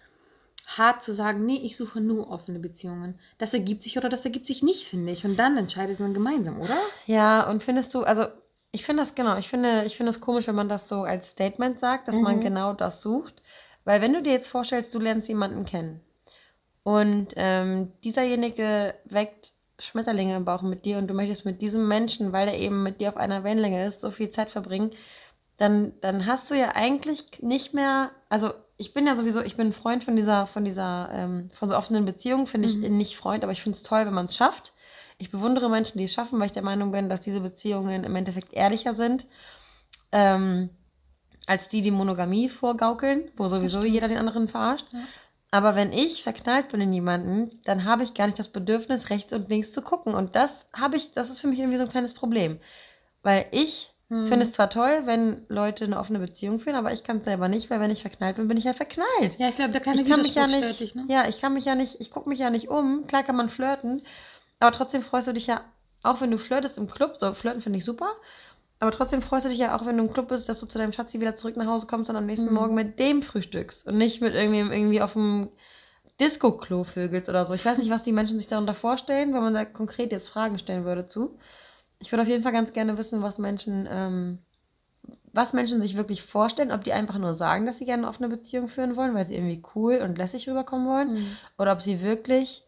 hart 0.65 1.04
zu 1.04 1.12
sagen, 1.12 1.46
nee, 1.46 1.58
ich 1.62 1.76
suche 1.76 2.00
nur 2.00 2.30
offene 2.30 2.60
Beziehungen. 2.60 3.20
Das 3.38 3.54
ergibt 3.54 3.84
sich 3.84 3.98
oder 3.98 4.08
das 4.08 4.24
ergibt 4.24 4.48
sich 4.48 4.63
nicht, 4.63 4.86
finde 4.88 5.12
ich. 5.12 5.26
Und 5.26 5.38
dann 5.38 5.58
entscheidet 5.58 6.00
man 6.00 6.13
gemeinsam, 6.13 6.62
oder? 6.62 6.78
Ja, 7.06 7.50
und 7.50 7.62
findest 7.62 7.94
du, 7.94 8.04
also 8.04 8.26
ich 8.76 8.86
finde 8.86 9.04
das 9.04 9.16
genau, 9.16 9.38
ich 9.38 9.48
finde, 9.50 9.86
ich 9.86 9.98
finde 9.98 10.12
es 10.12 10.22
komisch, 10.22 10.48
wenn 10.48 10.56
man 10.56 10.70
das 10.70 10.88
so 10.90 11.04
als 11.04 11.30
Statement 11.30 11.80
sagt, 11.80 12.08
dass 12.08 12.22
man 12.22 12.38
Mhm. 12.38 12.42
genau 12.42 12.74
das 12.74 13.02
sucht. 13.02 13.42
Weil 13.86 14.02
wenn 14.02 14.14
du 14.14 14.22
dir 14.22 14.34
jetzt 14.34 14.48
vorstellst, 14.50 14.94
du 14.96 15.00
lernst 15.00 15.30
jemanden 15.30 15.66
kennen 15.66 16.02
und 16.84 17.30
ähm, 17.36 17.92
dieserjenige 18.04 18.96
weckt 19.06 19.54
Schmetterlinge 19.80 20.36
im 20.38 20.46
Bauch 20.46 20.62
mit 20.62 20.86
dir 20.86 20.98
und 20.98 21.08
du 21.08 21.14
möchtest 21.14 21.46
mit 21.46 21.62
diesem 21.62 21.88
Menschen, 21.88 22.32
weil 22.34 22.48
er 22.48 22.58
eben 22.58 22.84
mit 22.84 23.02
dir 23.02 23.10
auf 23.10 23.18
einer 23.18 23.44
Wellenlänge 23.44 23.86
ist, 23.88 24.02
so 24.02 24.12
viel 24.12 24.30
Zeit 24.30 24.50
verbringen, 24.52 24.92
dann, 25.58 25.94
dann 26.02 26.26
hast 26.26 26.50
du 26.52 26.56
ja 26.56 26.76
eigentlich 26.76 27.42
nicht 27.42 27.74
mehr, 27.74 28.12
also 28.30 28.54
ich 28.78 28.94
bin 28.94 29.08
ja 29.08 29.16
sowieso, 29.16 29.42
ich 29.42 29.56
bin 29.58 29.68
ein 29.68 29.74
Freund 29.74 30.04
von 30.04 30.16
dieser, 30.16 30.48
von 30.48 30.66
dieser, 30.66 31.10
ähm, 31.14 31.50
von 31.54 31.70
so 31.70 31.76
offenen 31.78 32.06
Beziehungen, 32.06 32.48
finde 32.48 32.68
ich 32.68 32.76
Mhm. 32.76 32.98
nicht 32.98 33.18
Freund, 33.18 33.44
aber 33.44 33.54
ich 33.54 33.62
finde 33.64 33.78
es 33.78 33.84
toll, 33.84 34.06
wenn 34.06 34.14
man 34.14 34.26
es 34.28 34.36
schafft. 34.36 34.74
Ich 35.17 35.32
bewundere 35.32 35.69
Menschen, 35.69 35.97
die 35.97 36.06
es 36.06 36.13
schaffen, 36.13 36.39
weil 36.39 36.47
ich 36.47 36.51
der 36.54 36.63
Meinung 36.63 36.91
bin, 36.91 37.10
dass 37.10 37.21
diese 37.21 37.41
Beziehungen 37.41 38.04
im 38.04 38.15
Endeffekt 38.15 38.54
ehrlicher 38.54 38.93
sind, 38.93 39.25
ähm, 40.12 40.69
als 41.47 41.69
die, 41.69 41.82
die 41.82 41.91
Monogamie 41.91 42.49
vorgaukeln, 42.49 43.32
wo 43.38 43.47
sowieso 43.47 43.84
jeder 43.84 44.08
den 44.08 44.17
anderen 44.17 44.47
verarscht. 44.47 44.88
Ja. 44.91 44.99
Aber 45.51 45.75
wenn 45.75 45.93
ich 45.93 46.23
verknallt 46.23 46.69
bin 46.69 46.82
in 46.82 46.91
jemanden, 46.91 47.62
dann 47.63 47.86
habe 47.86 48.04
ich 48.04 48.13
gar 48.13 48.25
nicht 48.25 48.39
das 48.39 48.49
Bedürfnis, 48.49 49.10
rechts 49.10 49.32
und 49.32 49.47
links 49.47 49.71
zu 49.71 49.82
gucken. 49.82 50.13
Und 50.13 50.36
das 50.36 50.51
habe 50.73 50.97
ich, 50.97 51.12
das 51.13 51.30
ist 51.30 51.39
für 51.39 51.47
mich 51.47 51.60
irgendwie 51.60 51.78
so 51.78 51.84
ein 51.84 51.89
kleines 51.89 52.13
Problem. 52.13 52.60
Weil 53.21 53.45
ich 53.51 53.95
Hm. 54.10 54.28
finde 54.28 54.45
es 54.45 54.51
zwar 54.51 54.69
toll, 54.69 55.01
wenn 55.06 55.45
Leute 55.49 55.86
eine 55.86 55.97
offene 55.97 56.19
Beziehung 56.19 56.60
führen, 56.60 56.75
aber 56.75 56.93
ich 56.93 57.04
kann 57.04 57.17
es 57.17 57.25
selber 57.25 57.47
nicht, 57.47 57.71
weil 57.71 57.80
wenn 57.80 57.89
ich 57.89 58.01
verknallt 58.01 58.36
bin, 58.36 58.47
bin 58.47 58.58
ich 58.58 58.65
ja 58.65 58.73
verknallt. 58.73 59.39
Ja, 59.39 59.49
ich 59.49 59.56
glaube, 59.56 59.71
der 59.71 59.82
kleine 59.82 60.01
ich 60.01 60.08
kann 60.08 60.21
mich 60.21 60.36
ja 60.36 60.45
nicht, 60.45 60.95
ne? 60.95 61.06
ja, 61.08 61.28
ich 61.28 61.41
kann 61.41 61.56
mich 61.56 61.65
ja 61.65 61.73
nicht, 61.73 61.99
ich 61.99 62.12
gucke 62.12 62.30
mich 62.30 62.38
ja 62.38 62.51
nicht 62.51 62.69
um. 62.69 63.08
Klar 63.08 63.23
kann 63.23 63.36
man 63.36 63.49
flirten, 63.49 64.04
aber 64.60 64.72
trotzdem 64.72 65.02
freust 65.04 65.28
du 65.28 65.34
dich 65.34 65.48
ja, 65.48 65.62
auch 66.04 66.22
wenn 66.22 66.32
du 66.32 66.38
flirtest 66.38 66.78
im 66.78 66.89
Club, 66.89 67.18
so 67.20 67.34
flirten 67.34 67.62
finde 67.62 67.80
ich 67.80 67.86
super, 67.86 68.10
aber 68.80 68.91
trotzdem 68.91 69.22
freust 69.22 69.46
du 69.46 69.50
dich 69.50 69.60
ja 69.60 69.76
auch, 69.76 69.86
wenn 69.86 69.98
du 69.98 70.04
im 70.06 70.13
Club 70.13 70.28
bist, 70.30 70.50
dass 70.50 70.60
du 70.60 70.65
zu 70.68 70.78
deinem 70.78 70.94
Schatzi 70.94 71.20
wieder 71.20 71.36
zurück 71.38 71.58
nach 71.58 71.68
Hause 71.68 71.88
kommst 71.88 72.10
und 72.10 72.15
am 72.15 72.26
nächsten 72.26 72.48
Mhm. 72.50 72.54
Morgen 72.54 72.76
mit 72.76 73.00
dem 73.00 73.24
frühstückst 73.24 73.88
und 73.88 73.98
nicht 73.98 74.22
mit 74.22 74.34
irgendwie, 74.36 74.60
irgendwie 74.60 75.02
auf 75.02 75.13
dem 75.13 75.50
Disco-Klo 76.20 76.84
vögelst 76.84 77.30
oder 77.30 77.46
so. 77.46 77.54
Ich 77.54 77.65
weiß 77.65 77.78
nicht, 77.78 77.89
was 77.89 78.04
die 78.04 78.13
Menschen 78.13 78.38
sich 78.38 78.48
darunter 78.48 78.74
vorstellen, 78.76 79.34
wenn 79.34 79.41
man 79.41 79.54
da 79.54 79.65
konkret 79.65 80.12
jetzt 80.12 80.30
Fragen 80.30 80.60
stellen 80.60 80.86
würde 80.86 81.08
zu. 81.08 81.38
Ich 82.00 82.12
würde 82.12 82.24
auf 82.24 82.30
jeden 82.30 82.44
Fall 82.44 82.52
ganz 82.54 82.74
gerne 82.74 82.98
wissen, 82.98 83.22
was 83.22 83.38
Menschen, 83.38 83.88
ähm, 83.89 84.39
was 85.34 85.54
Menschen 85.54 85.82
sich 85.82 85.96
wirklich 85.98 86.24
vorstellen, 86.24 86.72
ob 86.72 86.84
die 86.84 86.94
einfach 86.94 87.18
nur 87.18 87.34
sagen, 87.36 87.65
dass 87.65 87.78
sie 87.80 87.86
gerne 87.86 88.04
eine 88.04 88.10
offene 88.10 88.30
Beziehung 88.30 88.68
führen 88.70 88.96
wollen, 88.96 89.13
weil 89.15 89.26
sie 89.28 89.36
irgendwie 89.36 89.63
cool 89.76 89.98
und 90.04 90.18
lässig 90.18 90.48
rüberkommen 90.50 90.88
wollen, 90.88 91.10
Hm. 91.10 91.38
oder 91.58 91.74
ob 91.74 91.82
sie 91.82 92.02
wirklich 92.02 92.64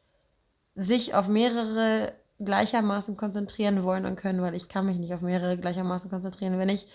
sich 0.78 1.16
auf 1.16 1.28
mehrere 1.28 2.14
gleichermaßen 2.40 3.18
konzentrieren 3.18 3.84
wollen 3.84 4.06
und 4.06 4.16
können, 4.16 4.42
weil 4.42 4.54
ich 4.54 4.70
kann 4.70 4.86
mich 4.86 4.98
nicht 4.98 5.14
auf 5.14 5.22
mehrere 5.22 5.58
gleichermaßen 5.58 6.10
konzentrieren. 6.10 6.60
Wenn 6.60 6.70
ich, 6.70 6.88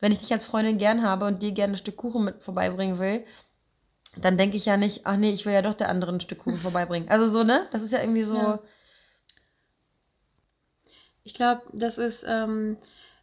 wenn 0.00 0.12
ich 0.12 0.20
dich 0.20 0.32
als 0.32 0.44
Freundin 0.44 0.76
gern 0.76 1.02
habe 1.02 1.24
und 1.24 1.42
dir 1.42 1.52
gerne 1.52 1.74
ein 1.74 1.78
Stück 1.78 1.96
Kuchen 1.96 2.24
mit 2.24 2.42
vorbeibringen 2.42 2.98
will, 2.98 3.24
dann 4.18 4.36
denke 4.36 4.58
ich 4.58 4.66
ja 4.66 4.76
nicht, 4.76 5.06
ach 5.06 5.16
nee, 5.16 5.30
ich 5.30 5.46
will 5.46 5.54
ja 5.54 5.62
doch 5.62 5.72
der 5.72 5.88
anderen 5.88 6.16
ein 6.16 6.20
Stück 6.20 6.40
Kuchen 6.40 6.58
vorbeibringen. 6.58 7.08
Also 7.08 7.26
so, 7.28 7.42
ne? 7.42 7.66
Das 7.72 7.80
ist 7.80 7.92
ja 7.92 8.00
irgendwie 8.00 8.24
so. 8.24 8.36
Ja. 8.36 8.60
Ich 11.24 11.32
glaube, 11.32 11.62
das 11.72 11.96
ist 11.96 12.24
ähm, 12.28 12.76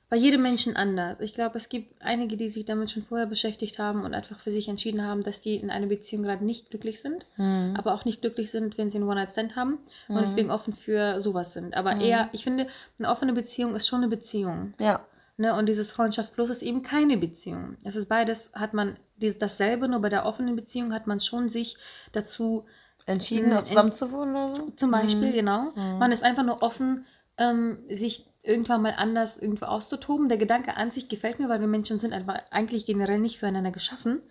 bei 0.09 0.17
jedem 0.17 0.41
Menschen 0.41 0.75
anders. 0.75 1.19
Ich 1.19 1.33
glaube, 1.35 1.57
es 1.57 1.69
gibt 1.69 2.01
einige, 2.01 2.35
die 2.35 2.49
sich 2.49 2.65
damit 2.65 2.89
schon 2.91 3.03
vorher 3.03 3.27
beschäftigt 3.27 3.77
haben 3.77 4.03
und 4.03 4.13
einfach 4.15 4.39
für 4.39 4.51
sich 4.51 4.67
entschieden 4.67 5.03
haben, 5.05 5.23
dass 5.23 5.39
die 5.39 5.55
in 5.55 5.69
einer 5.69 5.85
Beziehung 5.87 6.23
gerade 6.23 6.43
nicht 6.43 6.69
glücklich 6.71 6.99
sind, 7.01 7.25
Mhm. 7.37 7.75
aber 7.77 7.93
auch 7.93 8.05
nicht 8.05 8.21
glücklich 8.21 8.49
sind, 8.49 8.77
wenn 8.77 8.89
sie 8.89 8.97
einen 8.97 9.07
One-Night-Stand 9.07 9.55
haben 9.55 9.77
Mhm. 10.07 10.15
und 10.15 10.21
deswegen 10.23 10.49
offen 10.51 10.73
für 10.73 11.19
sowas 11.21 11.53
sind. 11.53 11.75
Aber 11.75 11.93
Mhm. 11.95 12.01
eher, 12.01 12.29
ich 12.31 12.43
finde, 12.43 12.67
eine 12.97 13.09
offene 13.09 13.33
Beziehung 13.33 13.75
ist 13.75 13.87
schon 13.87 13.99
eine 13.99 14.07
Beziehung. 14.09 14.73
Ja. 14.79 15.05
Ne? 15.37 15.53
Und 15.55 15.67
dieses 15.67 15.91
Freundschaft 15.91 16.33
plus 16.33 16.49
ist 16.49 16.63
eben 16.63 16.81
keine 16.81 17.15
Beziehung. 17.15 17.77
Es 17.83 17.95
ist 17.95 18.09
beides, 18.09 18.49
hat 18.53 18.73
man 18.73 18.97
dasselbe, 19.39 19.87
nur 19.87 19.99
bei 20.01 20.09
der 20.09 20.25
offenen 20.25 20.55
Beziehung 20.55 20.91
hat 20.93 21.07
man 21.07 21.19
schon 21.21 21.49
sich 21.49 21.77
dazu 22.11 22.65
Entschieden, 23.05 23.53
auch 23.53 23.63
zusammenzuwohnen 23.63 24.35
oder 24.35 24.55
so? 24.55 24.69
Zum 24.75 24.91
Beispiel, 24.91 25.29
Mhm. 25.29 25.33
genau. 25.33 25.61
Mhm. 25.75 25.97
Man 25.99 26.11
ist 26.11 26.23
einfach 26.23 26.43
nur 26.43 26.61
offen, 26.61 27.05
ähm, 27.37 27.79
sich 27.89 28.25
irgendwann 28.43 28.81
mal 28.81 28.93
anders 28.97 29.37
irgendwo 29.37 29.65
auszutoben. 29.65 30.29
Der 30.29 30.37
Gedanke 30.37 30.77
an 30.77 30.91
sich 30.91 31.09
gefällt 31.09 31.39
mir, 31.39 31.49
weil 31.49 31.59
wir 31.59 31.67
Menschen 31.67 31.99
sind 31.99 32.13
einfach 32.13 32.41
eigentlich 32.51 32.85
generell 32.85 33.19
nicht 33.19 33.39
füreinander 33.39 33.71
geschaffen. 33.71 34.21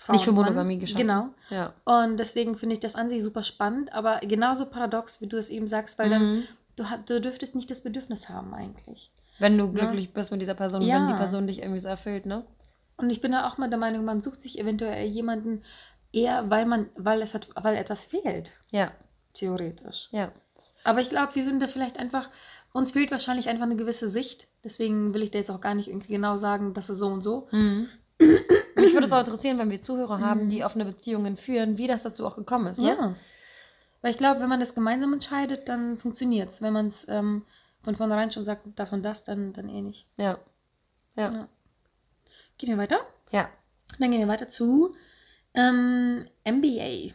Frau 0.00 0.12
Nicht 0.12 0.24
für 0.24 0.30
und 0.30 0.36
Mann. 0.36 0.44
Monogamie 0.46 0.78
geschaffen. 0.78 1.00
Genau. 1.06 1.28
Ja. 1.48 1.72
Und 1.84 2.18
deswegen 2.18 2.56
finde 2.56 2.74
ich 2.74 2.80
das 2.80 2.94
an 2.94 3.08
sich 3.08 3.22
super 3.22 3.42
spannend, 3.42 3.92
aber 3.94 4.18
genauso 4.20 4.66
paradox, 4.66 5.20
wie 5.22 5.26
du 5.28 5.38
es 5.38 5.48
eben 5.48 5.66
sagst, 5.66 5.98
weil 5.98 6.10
dann, 6.10 6.22
Mhm. 6.36 6.42
du, 6.76 6.90
ha- 6.90 6.98
du 7.06 7.20
dürftest 7.20 7.54
nicht 7.54 7.70
das 7.70 7.80
Bedürfnis 7.82 8.28
haben 8.28 8.52
eigentlich. 8.54 9.10
Wenn 9.38 9.56
du 9.56 9.72
glücklich 9.72 10.12
bist 10.12 10.30
mit 10.30 10.42
dieser 10.42 10.54
Person, 10.54 10.82
Ja. 10.82 10.96
wenn 10.96 11.08
die 11.08 11.14
Person 11.14 11.46
dich 11.46 11.60
irgendwie 11.60 11.80
so 11.80 11.88
erfüllt, 11.88 12.26
ne? 12.26 12.44
Und 12.98 13.10
ich 13.10 13.20
bin 13.20 13.32
da 13.32 13.48
auch 13.48 13.56
mal 13.58 13.68
der 13.70 13.78
Meinung, 13.78 14.04
man 14.04 14.22
sucht 14.22 14.42
sich 14.42 14.58
eventuell 14.58 15.06
jemanden 15.06 15.62
eher, 16.12 16.48
weil 16.50 16.66
man, 16.66 16.90
weil 16.96 17.22
es 17.22 17.34
hat, 17.34 17.48
weil 17.56 17.74
etwas 17.76 18.04
fehlt, 18.04 18.52
Ja. 18.70 18.92
theoretisch. 19.32 20.08
Ja. 20.12 20.30
Aber 20.84 21.00
ich 21.00 21.08
glaube, 21.08 21.34
wir 21.34 21.42
sind 21.44 21.60
da 21.62 21.66
vielleicht 21.66 21.98
einfach, 21.98 22.28
uns 22.74 22.90
fehlt 22.92 23.10
wahrscheinlich 23.12 23.48
einfach 23.48 23.64
eine 23.64 23.76
gewisse 23.76 24.08
Sicht. 24.08 24.48
Deswegen 24.64 25.14
will 25.14 25.22
ich 25.22 25.30
da 25.30 25.38
jetzt 25.38 25.50
auch 25.50 25.60
gar 25.60 25.74
nicht 25.74 25.88
irgendwie 25.88 26.12
genau 26.12 26.36
sagen, 26.36 26.74
dass 26.74 26.88
es 26.88 26.98
so 26.98 27.06
und 27.06 27.22
so. 27.22 27.48
Mhm. 27.52 27.88
Mich 28.18 28.92
würde 28.92 29.06
es 29.06 29.12
auch 29.12 29.20
interessieren, 29.20 29.58
wenn 29.58 29.70
wir 29.70 29.82
Zuhörer 29.82 30.20
haben, 30.20 30.46
Mhm. 30.46 30.50
die 30.50 30.64
offene 30.64 30.84
Beziehungen 30.84 31.36
führen, 31.36 31.78
wie 31.78 31.86
das 31.86 32.02
dazu 32.02 32.26
auch 32.26 32.36
gekommen 32.36 32.66
ist. 32.66 32.78
Ne? 32.78 32.88
Ja. 32.88 33.14
Weil 34.02 34.10
ich 34.10 34.18
glaube, 34.18 34.40
wenn 34.40 34.48
man 34.48 34.60
das 34.60 34.74
gemeinsam 34.74 35.12
entscheidet, 35.12 35.68
dann 35.68 35.96
funktioniert 35.98 36.50
es. 36.50 36.60
Wenn 36.60 36.72
man 36.72 36.88
es 36.88 37.06
ähm, 37.08 37.44
von 37.82 37.94
vornherein 37.96 38.30
schon 38.32 38.44
sagt, 38.44 38.66
das 38.76 38.92
und 38.92 39.02
das, 39.04 39.24
dann, 39.24 39.52
dann 39.52 39.68
eh 39.68 39.80
nicht. 39.80 40.06
Ja. 40.16 40.38
Ja. 41.16 41.32
Ja. 41.32 41.48
Gehen 42.58 42.70
wir 42.70 42.78
weiter? 42.78 43.00
Ja. 43.30 43.48
Dann 43.98 44.10
gehen 44.10 44.20
wir 44.20 44.28
weiter 44.28 44.48
zu 44.48 44.94
ähm, 45.54 46.26
MBA. 46.44 47.12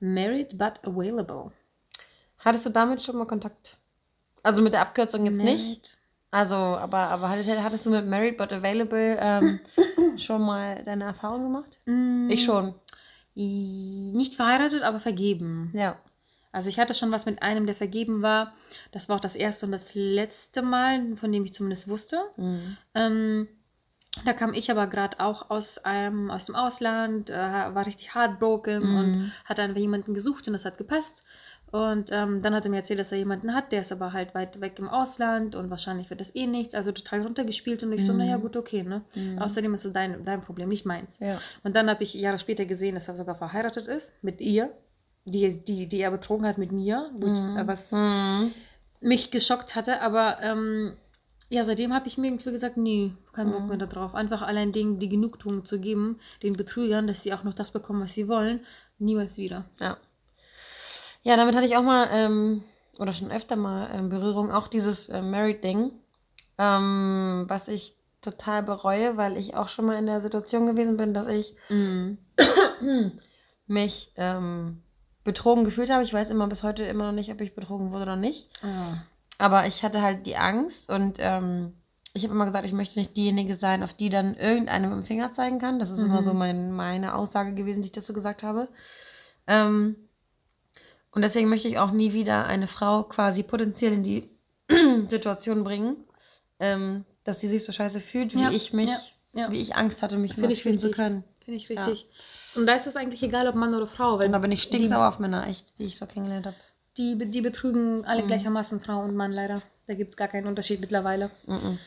Married 0.00 0.58
but 0.58 0.80
available. 0.84 1.52
Hattest 2.38 2.66
du 2.66 2.70
damit 2.70 3.02
schon 3.02 3.16
mal 3.16 3.26
Kontakt? 3.26 3.76
Also 4.42 4.62
mit 4.62 4.72
der 4.72 4.80
Abkürzung 4.82 5.24
jetzt 5.26 5.36
nicht. 5.36 5.64
Married. 5.64 5.96
Also, 6.30 6.54
aber, 6.54 6.98
aber 6.98 7.28
hattest, 7.28 7.84
du 7.86 7.90
mit 7.90 8.06
Married 8.06 8.38
but 8.38 8.52
Available 8.52 9.18
ähm, 9.20 9.60
schon 10.18 10.42
mal 10.42 10.82
deine 10.84 11.04
Erfahrung 11.04 11.42
gemacht? 11.44 11.78
Mm, 11.86 12.30
Ich 12.30 12.44
schon. 12.44 12.74
Nicht 13.34 14.34
verheiratet, 14.34 14.82
aber 14.82 15.00
vergeben. 15.00 15.70
Ja. 15.74 15.96
Also 16.50 16.68
ich 16.68 16.78
hatte 16.78 16.92
schon 16.94 17.10
was 17.12 17.24
mit 17.24 17.42
einem, 17.42 17.64
der 17.66 17.74
vergeben 17.74 18.20
war. 18.22 18.52
Das 18.92 19.08
war 19.08 19.16
auch 19.16 19.20
das 19.20 19.34
erste 19.34 19.64
und 19.66 19.72
das 19.72 19.94
letzte 19.94 20.60
Mal, 20.62 21.16
von 21.16 21.32
dem 21.32 21.44
ich 21.44 21.54
zumindest 21.54 21.88
wusste. 21.88 22.20
Mhm. 22.36 22.76
Ähm, 22.94 23.48
da 24.26 24.34
kam 24.34 24.52
ich 24.52 24.70
aber 24.70 24.86
gerade 24.86 25.18
auch 25.20 25.48
aus, 25.48 25.78
einem, 25.78 26.30
aus 26.30 26.44
dem 26.44 26.54
Ausland, 26.54 27.30
äh, 27.30 27.34
war 27.34 27.86
richtig 27.86 28.14
heartbroken 28.14 28.82
und 28.82 29.12
Mhm. 29.12 29.32
hat 29.46 29.58
einfach 29.58 29.80
jemanden 29.80 30.12
gesucht 30.12 30.46
und 30.46 30.52
das 30.52 30.66
hat 30.66 30.76
gepasst. 30.76 31.22
Und 31.72 32.10
ähm, 32.12 32.42
dann 32.42 32.54
hat 32.54 32.64
er 32.66 32.70
mir 32.70 32.76
erzählt, 32.76 33.00
dass 33.00 33.12
er 33.12 33.18
jemanden 33.18 33.54
hat, 33.54 33.72
der 33.72 33.80
ist 33.80 33.90
aber 33.92 34.12
halt 34.12 34.34
weit 34.34 34.60
weg 34.60 34.74
im 34.78 34.88
Ausland 34.88 35.54
und 35.54 35.70
wahrscheinlich 35.70 36.10
wird 36.10 36.20
das 36.20 36.34
eh 36.36 36.46
nichts. 36.46 36.74
Also 36.74 36.92
total 36.92 37.22
runtergespielt 37.22 37.82
und 37.82 37.92
ich 37.92 38.04
so, 38.04 38.12
Mhm. 38.12 38.18
naja, 38.18 38.36
gut, 38.36 38.56
okay, 38.56 38.82
ne? 38.82 39.00
Mhm. 39.14 39.38
Außerdem 39.38 39.72
ist 39.72 39.86
es 39.86 39.92
dein, 39.94 40.22
dein 40.24 40.42
Problem, 40.42 40.68
nicht 40.68 40.84
meins. 40.84 41.16
Ja. 41.18 41.40
Und 41.64 41.74
dann 41.74 41.88
habe 41.88 42.04
ich 42.04 42.12
Jahre 42.12 42.38
später 42.38 42.66
gesehen, 42.66 42.94
dass 42.94 43.08
er 43.08 43.14
sogar 43.14 43.34
verheiratet 43.36 43.86
ist 43.88 44.12
mit 44.22 44.42
ihr, 44.42 44.70
die, 45.24 45.64
die, 45.64 45.86
die 45.86 46.00
er 46.00 46.10
betrogen 46.10 46.46
hat 46.46 46.58
mit 46.58 46.72
mir, 46.72 47.10
wo 47.14 47.26
ich, 47.26 47.32
Mhm. 47.32 47.56
äh, 47.56 47.66
was 47.66 47.90
Mhm. 47.90 48.52
mich 49.00 49.30
geschockt 49.30 49.74
hatte. 49.74 50.02
Aber 50.02 50.38
ähm, 50.42 50.92
ja, 51.48 51.64
seitdem 51.64 51.94
habe 51.94 52.06
ich 52.06 52.18
mir 52.18 52.26
irgendwie 52.26 52.50
gesagt, 52.52 52.76
nee, 52.76 53.12
kein 53.32 53.50
Bock 53.50 53.62
Mhm. 53.62 53.68
mehr 53.68 53.78
darauf. 53.78 54.14
Einfach 54.14 54.42
allein 54.42 54.72
denen 54.72 54.98
die 54.98 55.08
Genugtuung 55.08 55.64
zu 55.64 55.80
geben, 55.80 56.18
den 56.42 56.52
Betrügern, 56.52 57.06
dass 57.06 57.22
sie 57.22 57.32
auch 57.32 57.44
noch 57.44 57.54
das 57.54 57.70
bekommen, 57.70 58.02
was 58.02 58.12
sie 58.12 58.28
wollen, 58.28 58.60
niemals 58.98 59.38
wieder. 59.38 59.64
Ja. 59.80 59.96
Ja, 61.22 61.36
damit 61.36 61.54
hatte 61.54 61.66
ich 61.66 61.76
auch 61.76 61.82
mal, 61.82 62.08
ähm, 62.12 62.64
oder 62.98 63.12
schon 63.14 63.30
öfter 63.30 63.56
mal 63.56 63.90
ähm, 63.94 64.08
Berührung, 64.08 64.50
auch 64.50 64.68
dieses 64.68 65.08
äh, 65.08 65.22
Married-Ding, 65.22 65.92
ähm, 66.58 67.44
was 67.48 67.68
ich 67.68 67.94
total 68.20 68.62
bereue, 68.62 69.16
weil 69.16 69.36
ich 69.36 69.56
auch 69.56 69.68
schon 69.68 69.84
mal 69.86 69.96
in 69.98 70.06
der 70.06 70.20
Situation 70.20 70.66
gewesen 70.66 70.96
bin, 70.96 71.14
dass 71.14 71.26
ich 71.28 71.54
Mhm. 71.68 72.18
mich 73.66 74.12
ähm, 74.16 74.82
betrogen 75.24 75.64
gefühlt 75.64 75.90
habe. 75.90 76.04
Ich 76.04 76.12
weiß 76.12 76.30
immer 76.30 76.46
bis 76.48 76.62
heute 76.62 76.82
immer 76.84 77.06
noch 77.06 77.12
nicht, 77.12 77.30
ob 77.32 77.40
ich 77.40 77.54
betrogen 77.54 77.90
wurde 77.92 78.02
oder 78.02 78.16
nicht. 78.16 78.48
Ah. 78.62 78.94
Aber 79.38 79.66
ich 79.66 79.82
hatte 79.82 80.02
halt 80.02 80.26
die 80.26 80.36
Angst 80.36 80.88
und 80.88 81.16
ähm, 81.18 81.74
ich 82.14 82.24
habe 82.24 82.34
immer 82.34 82.44
gesagt, 82.44 82.66
ich 82.66 82.72
möchte 82.72 82.98
nicht 82.98 83.16
diejenige 83.16 83.56
sein, 83.56 83.82
auf 83.82 83.94
die 83.94 84.10
dann 84.10 84.34
irgendeinem 84.36 84.90
mit 84.90 84.98
dem 85.04 85.06
Finger 85.06 85.32
zeigen 85.32 85.58
kann. 85.58 85.78
Das 85.78 85.90
ist 85.90 86.02
immer 86.02 86.20
Mhm. 86.20 86.24
so 86.24 86.34
mein, 86.34 86.72
meine 86.72 87.14
Aussage 87.14 87.54
gewesen, 87.54 87.82
die 87.82 87.86
ich 87.86 87.92
dazu 87.92 88.12
gesagt 88.12 88.42
habe. 88.42 88.68
Ähm, 89.46 89.96
und 91.12 91.22
deswegen 91.22 91.48
möchte 91.48 91.68
ich 91.68 91.78
auch 91.78 91.90
nie 91.92 92.12
wieder 92.12 92.46
eine 92.46 92.66
Frau 92.66 93.04
quasi 93.04 93.42
potenziell 93.42 93.92
in 93.92 94.02
die 94.02 94.28
Situation 95.08 95.62
bringen, 95.64 95.96
ähm, 96.58 97.04
dass 97.24 97.40
sie 97.40 97.48
sich 97.48 97.64
so 97.64 97.72
scheiße 97.72 98.00
fühlt, 98.00 98.34
wie 98.34 98.42
Ja, 98.42 98.50
ich 98.50 98.72
mich, 98.72 98.90
ja, 98.90 98.98
ja. 99.34 99.50
wie 99.50 99.60
ich 99.60 99.76
Angst 99.76 100.02
hatte, 100.02 100.16
mich 100.16 100.34
Finde 100.34 100.52
ich 100.52 100.62
fühlen 100.62 100.78
zu 100.78 100.90
können. 100.90 101.24
Finde 101.44 101.58
ich 101.58 101.68
richtig. 101.68 102.06
Und 102.54 102.66
da 102.66 102.74
ist 102.74 102.86
es 102.86 102.96
eigentlich 102.96 103.22
egal, 103.22 103.46
ob 103.48 103.54
Mann 103.54 103.74
oder 103.74 103.86
Frau, 103.86 104.18
weil 104.18 104.26
Und 104.26 104.32
da 104.32 104.38
bin 104.38 104.52
ich 104.52 104.62
stinksauer 104.62 105.08
auf 105.08 105.18
Männer, 105.18 105.46
echt, 105.46 105.66
die 105.78 105.84
ich 105.84 105.98
so 105.98 106.06
kennengelernt 106.06 106.46
habe. 106.46 106.56
die, 106.96 107.16
die 107.30 107.40
betrügen 107.40 108.04
alle 108.04 108.22
Mhm. 108.22 108.26
gleichermaßen, 108.28 108.80
Frau 108.80 109.00
und 109.00 109.16
Mann 109.16 109.32
leider. 109.32 109.62
Da 109.86 109.94
gibt 109.94 110.10
es 110.10 110.16
gar 110.16 110.28
keinen 110.28 110.46
Unterschied 110.46 110.80
mittlerweile. 110.80 111.30
Mhm. 111.46 111.78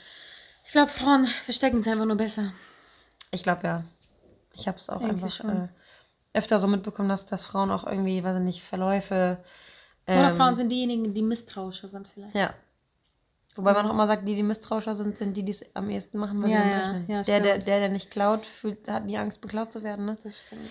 Ich 0.65 0.71
glaube, 0.71 0.89
Frauen 0.91 1.27
verstecken 1.45 1.81
es 1.81 1.87
einfach 1.87 2.05
nur 2.05 2.17
besser. 2.17 2.53
Ich 3.31 3.43
glaube 3.43 3.61
ja. 3.63 3.83
Ich 4.53 4.67
habe 4.67 4.77
es 4.79 4.89
auch 4.89 4.99
Denke 4.99 5.25
einfach 5.25 5.39
äh, 5.41 5.67
öfter 6.35 6.59
so 6.59 6.67
mitbekommen, 6.67 7.09
dass, 7.09 7.25
dass 7.25 7.45
Frauen 7.45 7.71
auch 7.71 7.85
irgendwie, 7.85 8.23
weiß 8.23 8.37
ich 8.37 8.43
nicht, 8.43 8.63
Verläufe. 8.63 9.37
Oder 10.07 10.31
ähm, 10.31 10.37
Frauen 10.37 10.55
sind 10.55 10.69
diejenigen, 10.69 11.13
die 11.13 11.21
misstrauischer 11.21 11.87
sind 11.87 12.07
vielleicht. 12.07 12.35
Ja. 12.35 12.53
Wobei 13.55 13.73
man 13.73 13.85
auch 13.87 13.91
immer 13.91 14.07
sagt, 14.07 14.27
die, 14.27 14.35
die 14.35 14.43
misstrauischer 14.43 14.95
sind, 14.95 15.17
sind 15.17 15.35
die, 15.35 15.43
die 15.43 15.51
es 15.51 15.63
am 15.75 15.89
ehesten 15.89 16.17
machen, 16.17 16.43
weil 16.43 16.49
Ja, 16.51 16.93
sie 17.05 17.11
ja, 17.11 17.17
ja, 17.19 17.23
der, 17.23 17.39
der, 17.39 17.57
der, 17.59 17.79
der 17.79 17.89
nicht 17.89 18.11
klaut, 18.11 18.45
fühlt, 18.45 18.87
hat 18.87 19.05
nie 19.05 19.17
Angst, 19.17 19.39
beklaut 19.39 19.71
zu 19.71 19.81
werden. 19.81 20.05
Ne? 20.05 20.17
Das 20.23 20.39
stimmt. 20.39 20.69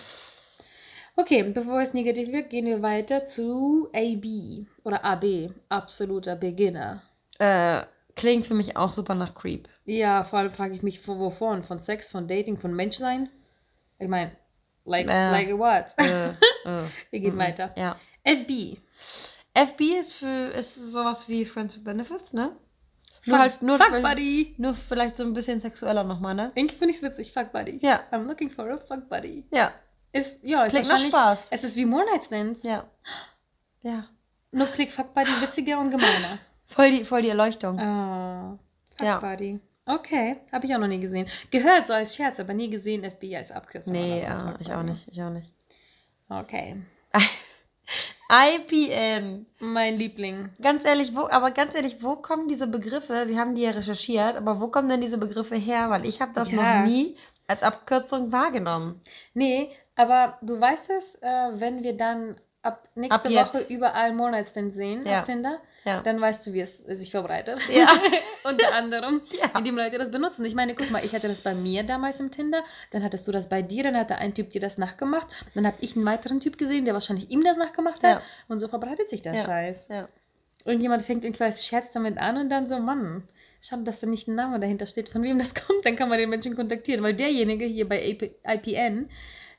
Okay, 1.17 1.43
bevor 1.43 1.81
es 1.81 1.93
negativ 1.93 2.31
wird, 2.31 2.49
gehen 2.49 2.65
wir 2.65 2.81
weiter 2.81 3.25
zu 3.25 3.89
AB 3.93 4.67
oder 4.83 5.03
AB, 5.03 5.49
absoluter 5.69 6.35
Beginner. 6.35 7.01
Äh, 7.39 7.83
klingt 8.15 8.45
für 8.45 8.53
mich 8.53 8.77
auch 8.77 8.91
super 8.91 9.15
nach 9.15 9.33
Creep. 9.33 9.67
Ja, 9.85 10.23
vor 10.25 10.39
allem 10.39 10.51
frage 10.51 10.75
ich 10.75 10.83
mich, 10.83 10.99
von 10.99 11.17
wovon? 11.19 11.63
Von 11.63 11.79
Sex, 11.79 12.11
von 12.11 12.27
Dating, 12.27 12.57
von 12.57 12.73
Menschsein? 12.75 13.29
Ich 13.97 14.07
meine, 14.09 14.31
like, 14.85 15.07
Äh. 15.07 15.31
like 15.31 15.57
what? 15.57 15.85
Äh, 15.97 16.29
äh, 16.65 16.83
wir 17.09 17.19
gehen 17.19 17.35
mhm. 17.35 17.39
weiter. 17.39 17.73
Ja. 17.75 17.97
FB. 18.23 18.77
FB 19.53 19.81
ist 19.99 20.13
für 20.13 20.49
ist 20.49 20.75
sowas 20.75 21.27
wie 21.29 21.45
Friends 21.45 21.75
with 21.75 21.83
Benefits, 21.83 22.33
ne? 22.33 22.55
Fuck, 23.21 23.27
Nur 23.27 23.39
halt 23.39 23.61
nur, 23.61 23.77
fuck 23.79 24.01
Buddy. 24.03 24.53
nur 24.57 24.75
vielleicht 24.75 25.17
so 25.17 25.23
ein 25.23 25.33
bisschen 25.33 25.59
sexueller 25.59 26.03
nochmal, 26.03 26.35
ne? 26.35 26.51
Irgendwie 26.53 26.75
finde 26.75 26.93
ich 26.93 27.01
es 27.01 27.03
witzig, 27.03 27.33
Fuck 27.33 27.51
Buddy. 27.51 27.79
Ja. 27.81 28.01
I'm 28.11 28.25
looking 28.25 28.51
for 28.51 28.69
a 28.69 28.77
Fuck 28.77 29.09
Buddy. 29.09 29.45
Ja. 29.51 29.71
Ist, 30.11 30.43
ja, 30.43 30.63
ist 30.63 30.71
Klingt 30.71 30.87
nach 30.87 30.99
Spaß. 30.99 31.47
Es 31.49 31.63
ist 31.63 31.75
wie 31.75 31.85
More 31.85 32.05
Night 32.05 32.23
Stands. 32.25 32.63
Ja. 32.63 32.85
Ja. 33.81 34.05
Nur 34.51 34.67
klingt 34.67 34.91
Fuck 34.91 35.13
Buddy 35.13 35.41
witziger 35.41 35.79
und 35.79 35.89
gemeiner. 35.89 36.39
Voll 36.67 36.91
die, 36.91 37.03
voll 37.05 37.21
die 37.23 37.29
Erleuchtung. 37.29 37.79
Ah, 37.79 38.57
Fuck 38.97 39.05
Ja. 39.07 39.19
Buddy. 39.19 39.59
Okay, 39.85 40.37
habe 40.51 40.65
ich 40.65 40.73
auch 40.73 40.79
noch 40.79 40.87
nie 40.87 40.99
gesehen. 40.99 41.27
Gehört 41.51 41.87
so 41.87 41.93
als 41.93 42.15
Scherz, 42.15 42.39
aber 42.39 42.53
nie 42.53 42.69
gesehen 42.69 43.03
FBI 43.09 43.37
als 43.37 43.51
Abkürzung. 43.51 43.93
nee, 43.93 44.21
ja, 44.23 44.55
ich 44.59 44.73
auch 44.73 44.83
nicht. 44.83 45.07
Ich 45.07 45.21
auch 45.21 45.29
nicht. 45.29 45.51
Okay. 46.29 46.77
IPN. 48.29 49.45
Mein 49.59 49.95
Liebling. 49.97 50.49
Ganz 50.59 50.83
ehrlich, 50.85 51.15
wo, 51.15 51.27
aber 51.29 51.51
ganz 51.51 51.75
ehrlich, 51.75 52.01
wo 52.01 52.15
kommen 52.15 52.47
diese 52.47 52.65
Begriffe? 52.65 53.27
Wir 53.27 53.37
haben 53.37 53.53
die 53.53 53.61
ja 53.61 53.71
recherchiert, 53.71 54.35
aber 54.35 54.59
wo 54.59 54.67
kommen 54.67 54.89
denn 54.89 55.01
diese 55.01 55.19
Begriffe 55.19 55.55
her? 55.55 55.89
Weil 55.91 56.05
ich 56.05 56.19
habe 56.21 56.31
das 56.33 56.49
Ja. 56.51 56.79
noch 56.81 56.87
nie 56.87 57.15
als 57.47 57.61
Abkürzung 57.61 58.31
wahrgenommen. 58.31 58.99
Nee, 59.35 59.69
aber 59.95 60.39
du 60.41 60.59
weißt 60.59 60.89
es, 60.89 61.15
äh, 61.21 61.51
wenn 61.59 61.83
wir 61.83 61.95
dann 61.95 62.37
ab 62.63 62.87
nächste 62.95 63.29
Ab. 63.39 63.53
Woche 63.53 63.65
überall 63.69 64.11
Stands 64.45 64.75
sehen 64.75 65.05
Ja. 65.05 65.19
auf 65.19 65.25
Tinder, 65.25 65.59
Ja. 65.85 66.01
dann 66.01 66.19
weißt 66.19 66.45
du, 66.47 66.53
wie 66.53 66.61
es 66.61 66.79
sich 66.79 67.11
verbreitet. 67.11 67.59
Ja. 67.71 67.87
Unter 68.43 68.73
anderem, 68.73 69.21
Ja. 69.31 69.57
indem 69.57 69.77
Leute 69.77 69.97
das 69.99 70.09
benutzen. 70.11 70.43
Ich 70.45 70.55
meine, 70.55 70.73
guck 70.75 70.89
mal, 70.91 71.05
ich 71.05 71.13
hatte 71.13 71.27
das 71.27 71.41
bei 71.41 71.53
mir 71.55 71.83
damals 71.83 72.19
im 72.19 72.31
Tinder, 72.31 72.63
dann 72.91 73.03
hattest 73.03 73.27
du 73.27 73.31
das 73.31 73.47
bei 73.47 73.61
dir, 73.61 73.83
dann 73.83 73.95
hatte 73.95 74.15
ein 74.17 74.33
Typ 74.33 74.49
dir 74.49 74.59
das 74.61 74.77
nachgemacht, 74.79 75.27
dann 75.53 75.65
habe 75.67 75.77
ich 75.81 75.95
einen 75.95 76.05
weiteren 76.05 76.39
Typ 76.39 76.57
gesehen, 76.57 76.85
der 76.85 76.93
wahrscheinlich 76.95 77.29
ihm 77.29 77.43
das 77.43 77.55
nachgemacht 77.57 78.01
hat 78.03 78.17
Ja. 78.17 78.21
und 78.47 78.59
so 78.59 78.67
verbreitet 78.67 79.09
sich 79.09 79.21
der. 79.21 79.35
Scheiß. 79.37 79.85
Ja. 79.89 80.09
irgendjemand 80.65 81.03
fängt 81.03 81.23
irgendwie 81.23 81.43
als 81.43 81.63
Scherz 81.63 81.91
damit 81.91 82.17
an 82.17 82.37
und 82.37 82.49
dann 82.49 82.67
so, 82.67 82.79
Mann, 82.79 83.27
schade, 83.61 83.83
dass 83.83 83.99
da 83.99 84.07
nicht 84.07 84.27
ein 84.27 84.33
Name 84.33 84.59
dahinter 84.59 84.87
steht, 84.87 85.09
von 85.09 85.21
wem 85.21 85.37
das 85.37 85.53
kommt, 85.53 85.85
dann 85.85 85.95
kann 85.95 86.09
man 86.09 86.17
den 86.17 86.29
Menschen 86.31 86.55
kontaktieren, 86.55 87.03
weil 87.03 87.13
derjenige 87.13 87.65
hier 87.65 87.87
bei 87.87 87.99
AP, 88.01 88.31
IPN, 88.43 89.09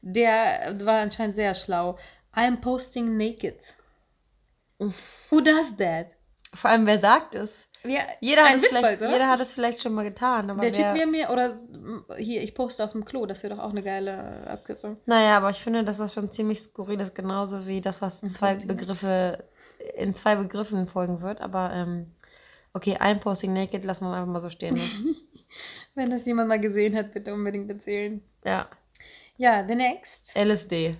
der 0.02 0.74
war 0.84 1.00
anscheinend 1.02 1.36
sehr 1.36 1.54
schlau. 1.54 1.96
I'm 2.34 2.56
posting 2.60 3.16
naked. 3.16 3.56
Who 5.30 5.40
does 5.40 5.76
that? 5.76 6.15
Vor 6.56 6.70
allem, 6.70 6.86
wer 6.86 6.98
sagt 6.98 7.34
es? 7.34 7.50
Ja, 7.84 8.00
Jeder 8.20 8.44
hat, 8.44 8.56
es 8.56 8.66
vielleicht, 8.66 9.00
jeder 9.00 9.28
hat 9.28 9.40
es 9.40 9.54
vielleicht 9.54 9.80
schon 9.80 9.94
mal 9.94 10.02
getan. 10.02 10.48
Der 10.58 10.72
Typ 10.72 10.94
wäre 10.94 11.06
mir, 11.06 11.30
oder 11.30 11.56
hier, 12.18 12.42
ich 12.42 12.54
poste 12.54 12.82
auf 12.82 12.92
dem 12.92 13.04
Klo, 13.04 13.26
das 13.26 13.42
wäre 13.44 13.54
doch 13.54 13.62
auch 13.62 13.70
eine 13.70 13.82
geile 13.82 14.44
Abkürzung. 14.48 14.96
Naja, 15.06 15.36
aber 15.36 15.50
ich 15.50 15.58
finde, 15.58 15.84
dass 15.84 15.98
das 15.98 16.12
schon 16.14 16.32
ziemlich 16.32 16.60
skurril 16.60 16.98
ist, 17.00 17.14
genauso 17.14 17.66
wie 17.66 17.80
das, 17.80 18.02
was 18.02 18.22
in 18.22 18.30
zwei 18.30 18.54
Posting. 18.54 18.76
Begriffe, 18.76 19.44
in 19.96 20.14
zwei 20.16 20.34
Begriffen 20.34 20.88
folgen 20.88 21.20
wird. 21.20 21.40
Aber 21.40 21.70
ähm, 21.72 22.12
okay, 22.72 22.96
ein 22.98 23.20
Posting 23.20 23.52
Naked 23.52 23.84
lassen 23.84 24.04
wir 24.04 24.14
einfach 24.14 24.32
mal 24.32 24.42
so 24.42 24.50
stehen. 24.50 24.74
Ne? 24.74 24.80
Wenn 25.94 26.10
das 26.10 26.26
jemand 26.26 26.48
mal 26.48 26.60
gesehen 26.60 26.96
hat, 26.96 27.12
bitte 27.12 27.32
unbedingt 27.32 27.70
erzählen. 27.70 28.20
ja. 28.44 28.68
Ja, 29.38 29.66
the 29.68 29.74
next. 29.74 30.34
LSD. 30.34 30.96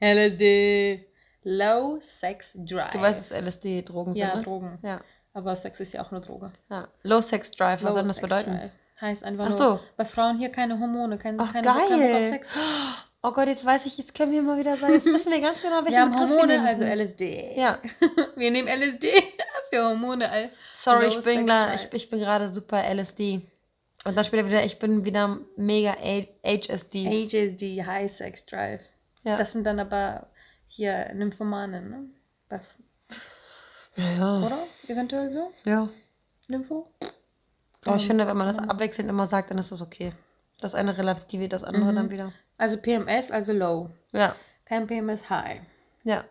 LSD. 0.00 1.06
Low 1.48 1.98
Sex 2.00 2.52
Drive. 2.56 2.90
Du 2.90 3.00
weißt, 3.00 3.30
dass 3.30 3.30
LSD 3.44 3.82
Drogen 3.82 4.16
Ja, 4.16 4.28
sind, 4.30 4.38
ne? 4.38 4.42
Drogen. 4.42 4.78
Ja. 4.82 5.00
Aber 5.32 5.54
Sex 5.54 5.78
ist 5.80 5.92
ja 5.92 6.02
auch 6.04 6.10
eine 6.10 6.20
Droge. 6.20 6.50
ja. 6.70 6.88
Low 7.04 7.20
Sex 7.20 7.50
Drive, 7.52 7.82
was 7.84 7.90
Low 7.94 8.00
soll 8.00 8.04
das 8.08 8.16
Sex 8.16 8.28
bedeuten? 8.28 8.50
Drive. 8.56 8.70
Heißt 9.00 9.22
einfach 9.24 9.44
Ach 9.44 9.50
nur, 9.50 9.58
so. 9.58 9.80
bei 9.96 10.04
Frauen 10.06 10.38
hier 10.38 10.48
keine 10.48 10.80
Hormone, 10.80 11.18
kein, 11.18 11.38
Ach, 11.38 11.52
keine 11.52 11.66
geil. 11.66 12.24
Sex. 12.32 12.48
Oh 13.22 13.30
Gott, 13.32 13.46
jetzt 13.46 13.64
weiß 13.64 13.84
ich, 13.86 13.98
jetzt 13.98 14.14
können 14.14 14.32
wir 14.32 14.40
mal 14.42 14.58
wieder 14.58 14.76
sagen, 14.76 14.94
jetzt 14.94 15.04
wissen 15.06 15.30
wir 15.30 15.40
ganz 15.40 15.60
genau, 15.62 15.76
welchen 15.84 15.90
Wir 15.92 16.00
haben 16.00 16.12
Begriff 16.12 16.30
Hormone, 16.30 16.48
wir 16.48 16.56
nehmen 16.62 16.66
also. 16.66 16.84
LSD. 16.84 17.52
Ja. 17.56 17.78
Wir 18.36 18.50
nehmen 18.50 18.66
LSD 18.68 19.08
für 19.70 19.84
Hormone. 19.84 20.50
Sorry, 20.74 21.06
Low 21.08 21.18
ich 21.18 21.24
bin, 21.24 21.46
Drive. 21.46 21.88
ich, 21.88 21.92
ich 21.94 22.10
bin 22.10 22.20
gerade 22.20 22.48
super 22.52 22.82
LSD. 22.92 23.42
Und 24.04 24.16
dann 24.16 24.24
später 24.24 24.46
wieder, 24.46 24.64
ich 24.64 24.78
bin 24.78 25.04
wieder 25.04 25.38
mega 25.56 25.94
HSD. 26.42 27.26
HSD, 27.28 27.84
High 27.84 28.10
Sex 28.10 28.46
Drive. 28.46 28.80
ja. 29.24 29.36
Das 29.36 29.52
sind 29.52 29.64
dann 29.64 29.78
aber 29.80 30.28
hier 30.76 31.12
Nymphomanen, 31.14 31.90
ne? 31.90 32.04
Bei, 32.48 32.60
ja. 33.96 34.38
oder? 34.46 34.66
Eventuell 34.88 35.30
so? 35.30 35.52
ja. 35.64 35.88
Nympho? 36.48 36.86
Aber 37.84 37.96
ich 37.96 38.02
Ähm, 38.02 38.08
finde, 38.08 38.26
wenn 38.28 38.36
man 38.36 38.54
das 38.54 38.68
abwechselnd 38.68 39.10
immer 39.10 39.26
sagt, 39.26 39.50
dann 39.50 39.58
ist 39.58 39.72
das 39.72 39.82
okay. 39.82 40.12
Das 40.60 40.74
eine 40.74 40.96
relativiert 40.96 41.52
das 41.52 41.64
andere 41.64 41.90
Mhm. 41.90 41.96
dann 41.96 42.10
wieder. 42.10 42.32
Also 42.56 42.76
PMS, 42.76 43.30
also 43.32 43.52
low. 43.52 43.90
Ja. 44.12 44.36
Kein 44.64 44.86
PMS 44.86 45.28
high. 45.28 45.60
Ja. 46.04 46.24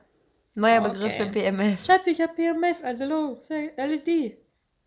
Neuer 0.54 0.80
Okay. 0.82 0.90
Begriff 0.94 1.14
für 1.16 1.26
PMS. 1.28 1.86
Schatz, 1.86 2.08
ich 2.08 2.22
hab 2.22 2.36
PMS, 2.36 2.82
also 2.82 3.06
low. 3.06 3.38
LSD. 3.78 4.38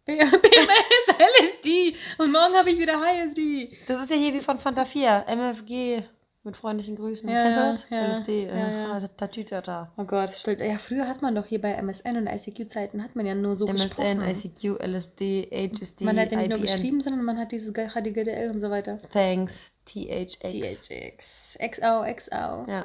PMS, 0.06 0.32
LSD. 1.18 1.94
Und 2.16 2.32
morgen 2.32 2.54
habe 2.54 2.70
ich 2.70 2.78
wieder 2.78 2.98
High 2.98 3.26
SD. 3.28 3.76
Das 3.86 4.00
ist 4.02 4.10
ja 4.10 4.16
hier 4.16 4.32
wie 4.32 4.40
von 4.40 4.58
Fanta 4.58 4.86
4. 4.86 5.24
MFG 5.28 6.02
mit 6.44 6.56
freundlichen 6.56 6.96
Grüßen. 6.96 7.28
Ja, 7.28 7.42
Kennst 7.42 7.58
du 7.58 7.62
das? 7.62 7.90
ja, 7.90 8.18
LSD. 8.18 8.46
ja, 8.46 8.52
äh, 8.52 8.82
ja. 8.82 8.92
ah, 8.92 9.08
Tatütata. 9.16 9.92
Oh 9.96 10.04
Gott, 10.04 10.34
stimmt. 10.34 10.60
Ja, 10.60 10.78
früher 10.78 11.06
hat 11.06 11.20
man 11.20 11.34
doch 11.34 11.46
hier 11.46 11.60
bei 11.60 11.72
MSN 11.72 12.16
und 12.16 12.26
ICQ-Zeiten 12.26 13.02
hat 13.02 13.16
man 13.16 13.26
ja 13.26 13.34
nur 13.34 13.56
so 13.56 13.66
MSN, 13.66 13.88
gesprochen. 13.88 14.22
ICQ, 14.22 14.80
LSD, 14.82 15.48
HSD, 15.52 16.04
man 16.04 16.18
hat 16.18 16.32
ja 16.32 16.38
nicht 16.38 16.48
nur 16.50 16.58
IPN. 16.58 16.66
geschrieben, 16.66 17.00
sondern 17.00 17.24
man 17.24 17.38
hat 17.38 17.52
dieses 17.52 17.72
HDGDL 17.72 18.50
und 18.50 18.60
so 18.60 18.70
weiter. 18.70 18.98
Thanks. 19.12 19.72
THX. 19.86 20.38
THX. 20.40 21.58
XO, 21.60 22.04
XO. 22.14 22.66
Ja. 22.70 22.84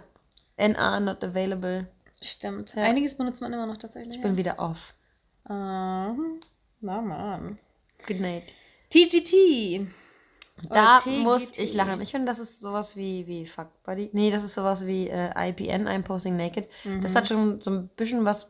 NA 0.58 1.00
not 1.00 1.24
available. 1.24 1.88
Stimmt. 2.22 2.74
Ja. 2.76 2.84
Einiges 2.84 3.16
benutzt 3.16 3.42
man 3.42 3.52
immer 3.54 3.66
noch 3.66 3.78
tatsächlich. 3.78 4.16
Ich 4.18 4.22
bin 4.22 4.38
wieder 4.38 4.60
off. 4.60 4.94
ja. 5.50 6.16
Na 6.82 7.02
Mann. 7.02 7.60
Good 8.08 8.20
night. 8.20 8.44
TGT. 8.90 9.88
Da 10.70 10.98
Oder 11.06 11.12
muss 11.18 11.42
ich 11.58 11.74
lachen. 11.74 12.00
Ich 12.02 12.12
finde, 12.12 12.28
das 12.28 12.40
ist 12.40 12.62
sowas 12.62 12.96
wie, 12.96 13.28
wie 13.28 13.46
Fuck 13.46 13.68
Buddy. 13.84 14.10
Nee, 14.14 14.32
das 14.32 14.44
ist 14.44 14.56
sowas 14.56 14.86
wie 14.86 15.08
äh, 15.10 15.30
IPN, 15.50 15.88
I'm 15.88 16.04
Posting 16.04 16.36
Naked. 16.38 16.68
Das 17.02 17.12
Mhm. 17.12 17.16
hat 17.16 17.28
schon 17.28 17.62
so 17.62 17.72
ein 17.72 17.88
bisschen 17.90 18.24
was 18.26 18.48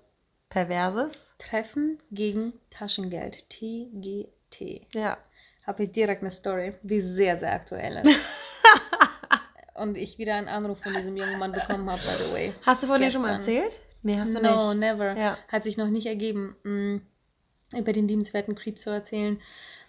Perverses. 0.50 1.36
Treffen 1.40 2.00
gegen 2.12 2.54
Taschengeld. 2.70 3.50
TGT. 3.50 4.88
Ja. 4.94 5.18
Habe 5.66 5.84
ich 5.84 5.92
direkt 5.92 6.22
eine 6.22 6.32
Story, 6.32 6.74
die 6.84 7.02
sehr, 7.02 7.38
sehr 7.38 7.54
aktuell 7.54 8.06
ist. 8.06 8.20
und 9.76 9.98
ich 9.98 10.18
wieder 10.18 10.36
einen 10.36 10.48
Anruf 10.48 10.80
von 10.82 10.94
diesem 10.94 11.16
jungen 11.18 11.40
Mann 11.40 11.52
bekommen 11.52 11.90
habe, 11.90 12.02
by 12.02 12.24
the 12.24 12.34
way. 12.34 12.54
Hast 12.66 12.84
du 12.84 12.88
von 12.88 13.02
dir 13.02 13.12
schon 13.12 13.22
mal 13.22 13.34
erzählt? 13.38 13.72
Nee, 14.04 14.20
hast 14.20 14.34
du 14.36 14.42
no, 14.42 14.74
nicht. 14.74 14.80
never. 14.82 15.18
Ja. 15.18 15.38
Hat 15.48 15.64
sich 15.64 15.78
noch 15.78 15.88
nicht 15.88 16.06
ergeben, 16.06 16.56
mh, 16.64 17.80
über 17.80 17.94
den 17.94 18.08
liebenswerten 18.08 18.56
Creep 18.56 18.80
zu 18.80 18.90
erzählen. 18.90 19.40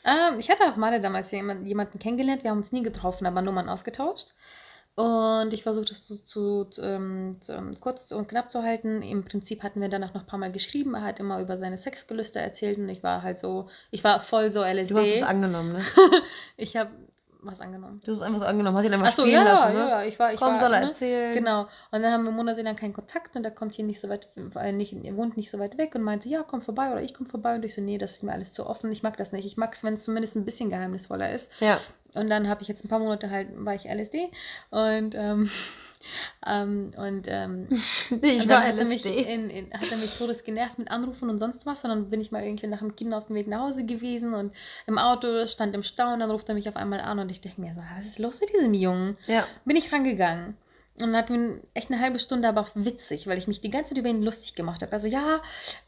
Ähm, 0.05 0.39
ich 0.39 0.51
hatte 0.51 0.69
auf 0.69 0.77
Male 0.77 1.01
damals 1.01 1.31
jemand, 1.31 1.67
jemanden 1.67 1.99
kennengelernt. 1.99 2.43
Wir 2.45 2.51
haben 2.51 2.59
uns 2.59 2.73
nie 2.73 2.83
getroffen, 2.83 3.27
aber 3.27 3.43
Nummern 3.43 3.69
ausgetauscht. 3.69 4.35
Und 4.97 5.53
ich 5.53 5.65
versuche 5.65 5.87
das 5.87 6.07
zu, 6.07 6.25
zu, 6.25 6.65
zu, 6.67 6.83
ähm, 6.83 7.39
zu, 7.41 7.53
ähm, 7.53 7.81
kurz 7.81 8.13
und 8.13 8.29
knapp 8.29 8.53
zu 8.53 8.63
halten. 8.63 9.03
Im 9.03 9.25
Prinzip 9.25 9.65
hatten 9.65 9.81
wir 9.81 9.89
danach 9.89 10.15
noch 10.15 10.23
ein 10.23 10.27
paar 10.29 10.39
Mal 10.39 10.53
geschrieben. 10.53 10.95
Er 10.95 11.03
hat 11.03 11.19
immer 11.19 11.41
über 11.41 11.59
seine 11.59 11.79
Sexgelüste 11.79 12.39
erzählt 12.39 12.79
und 12.79 12.89
ich 12.89 13.03
war 13.03 13.23
halt 13.23 13.41
so, 13.41 13.69
ich 13.91 14.05
war 14.05 14.21
voll 14.21 14.53
so 14.53 14.63
LSD. 14.63 14.95
Du 14.95 15.01
hast 15.01 15.17
es 15.17 15.23
angenommen, 15.25 15.73
ne? 15.73 15.85
ich 16.57 16.77
habe 16.77 16.91
was 17.47 17.61
angenommen. 17.61 18.01
Du 18.05 18.13
hast 18.13 18.23
einfach 18.23 18.41
so 18.41 18.47
angenommen, 18.47 18.77
hast 18.77 18.85
ihn 18.85 18.95
einfach 18.95 19.09
Achso, 19.09 19.23
stehen 19.23 19.35
ja, 19.35 19.43
lassen, 19.43 19.75
ne? 19.75 19.89
ja, 19.89 20.03
ich 20.03 20.19
war, 20.19 20.33
ich 20.33 20.39
Komm, 20.39 20.55
war, 20.55 20.61
soll 20.61 20.75
er 20.75 20.81
ne? 20.81 20.87
erzählen. 20.89 21.35
Genau. 21.35 21.63
Und 21.91 22.03
dann 22.03 22.13
haben 22.13 22.25
wir 22.25 22.33
monatelang 22.33 22.77
keinen 22.77 22.93
Kontakt 22.93 23.37
und 23.37 23.45
er 23.45 23.51
kommt 23.51 23.75
hier 23.75 23.85
nicht 23.85 24.01
so 24.01 24.09
weit, 24.09 24.29
äh, 24.57 24.73
nicht, 24.73 24.93
er 24.93 25.17
wohnt 25.17 25.37
nicht 25.37 25.51
so 25.51 25.59
weit 25.59 25.79
weg 25.79 25.95
und 25.95 26.03
meinte, 26.03 26.29
ja, 26.29 26.43
komm 26.43 26.63
vorbei 26.63 26.93
oder 26.93 27.03
ich 27.03 27.15
komm 27.15 27.27
vorbei. 27.27 27.55
Und 27.55 27.65
ich 27.65 27.75
so, 27.75 27.81
nee, 27.81 27.99
das 27.99 28.13
ist 28.13 28.23
mir 28.23 28.33
alles 28.33 28.53
zu 28.53 28.67
offen. 28.67 28.91
Ich 28.93 29.03
mag 29.03 29.17
das 29.17 29.33
nicht. 29.33 29.45
Ich 29.45 29.57
mag 29.57 29.75
es, 29.75 29.85
wenn 29.85 29.95
es 29.95 30.05
zumindest 30.05 30.37
ein 30.37 30.45
bisschen 30.45 30.71
geheimnisvoller 30.71 31.33
ist. 31.33 31.51
Ja. 31.61 31.81
Und 32.15 32.31
dann 32.31 32.49
habe 32.49 32.63
ich 32.63 32.69
jetzt 32.69 32.85
ein 32.85 32.89
paar 32.89 33.01
Monate 33.01 33.31
halt, 33.31 33.49
war 33.57 33.75
ich 33.75 33.85
LSD 33.85 34.31
und 34.71 35.15
ähm, 35.15 35.51
ähm, 36.47 36.93
und 36.97 37.27
ähm, 37.29 37.69
Ich 38.23 38.43
und 38.43 38.49
dann 38.49 38.63
hat 38.63 38.79
er, 38.79 38.85
mich 38.85 39.05
in, 39.05 39.51
in, 39.51 39.73
hat 39.73 39.91
er 39.91 39.97
mich 39.97 40.17
todes 40.17 40.45
genervt 40.45 40.79
mit 40.79 40.91
Anrufen 40.91 41.31
und 41.31 41.39
sonst 41.39 41.67
was. 41.67 41.85
Und 41.85 41.91
dann 41.91 42.11
bin 42.11 42.21
ich 42.21 42.31
mal 42.31 42.45
irgendwie 42.45 42.67
nach 42.67 42.81
dem 42.81 42.97
Kind 42.97 43.15
auf 43.15 43.27
dem 43.27 43.37
Weg 43.37 43.47
nach 43.47 43.61
Hause 43.61 43.85
gewesen 43.85 44.35
und 44.35 44.53
im 44.87 44.99
Auto 44.99 45.47
stand 45.47 45.75
im 45.75 45.83
Stau 45.83 46.13
und 46.13 46.21
dann 46.21 46.31
ruft 46.31 46.49
er 46.49 46.55
mich 46.55 46.69
auf 46.69 46.77
einmal 46.77 47.01
an 47.01 47.19
und 47.19 47.31
ich 47.31 47.41
denke 47.41 47.61
mir 47.61 47.75
so, 47.75 47.81
was 47.99 48.07
ist 48.07 48.19
los 48.19 48.41
mit 48.41 48.53
diesem 48.53 48.75
Jungen? 48.75 49.17
Ja. 49.27 49.47
bin 49.65 49.77
ich 49.77 49.93
rangegangen. 49.93 50.57
Und 50.97 51.09
dann 51.09 51.17
hatten 51.17 51.35
wir 51.35 51.61
echt 51.75 51.91
eine 51.91 52.01
halbe 52.01 52.21
Stunde, 52.21 52.49
aber 52.49 52.61
auch 52.61 52.71
witzig, 52.75 53.27
weil 53.27 53.37
ich 53.37 53.49
mich 53.49 53.61
die 53.61 53.71
ganze 53.71 53.91
Zeit 53.91 53.99
über 53.99 54.09
ihn 54.09 54.23
lustig 54.23 54.55
gemacht 54.55 54.81
habe. 54.81 54.93
Also 54.93 55.09
ja, 55.09 55.43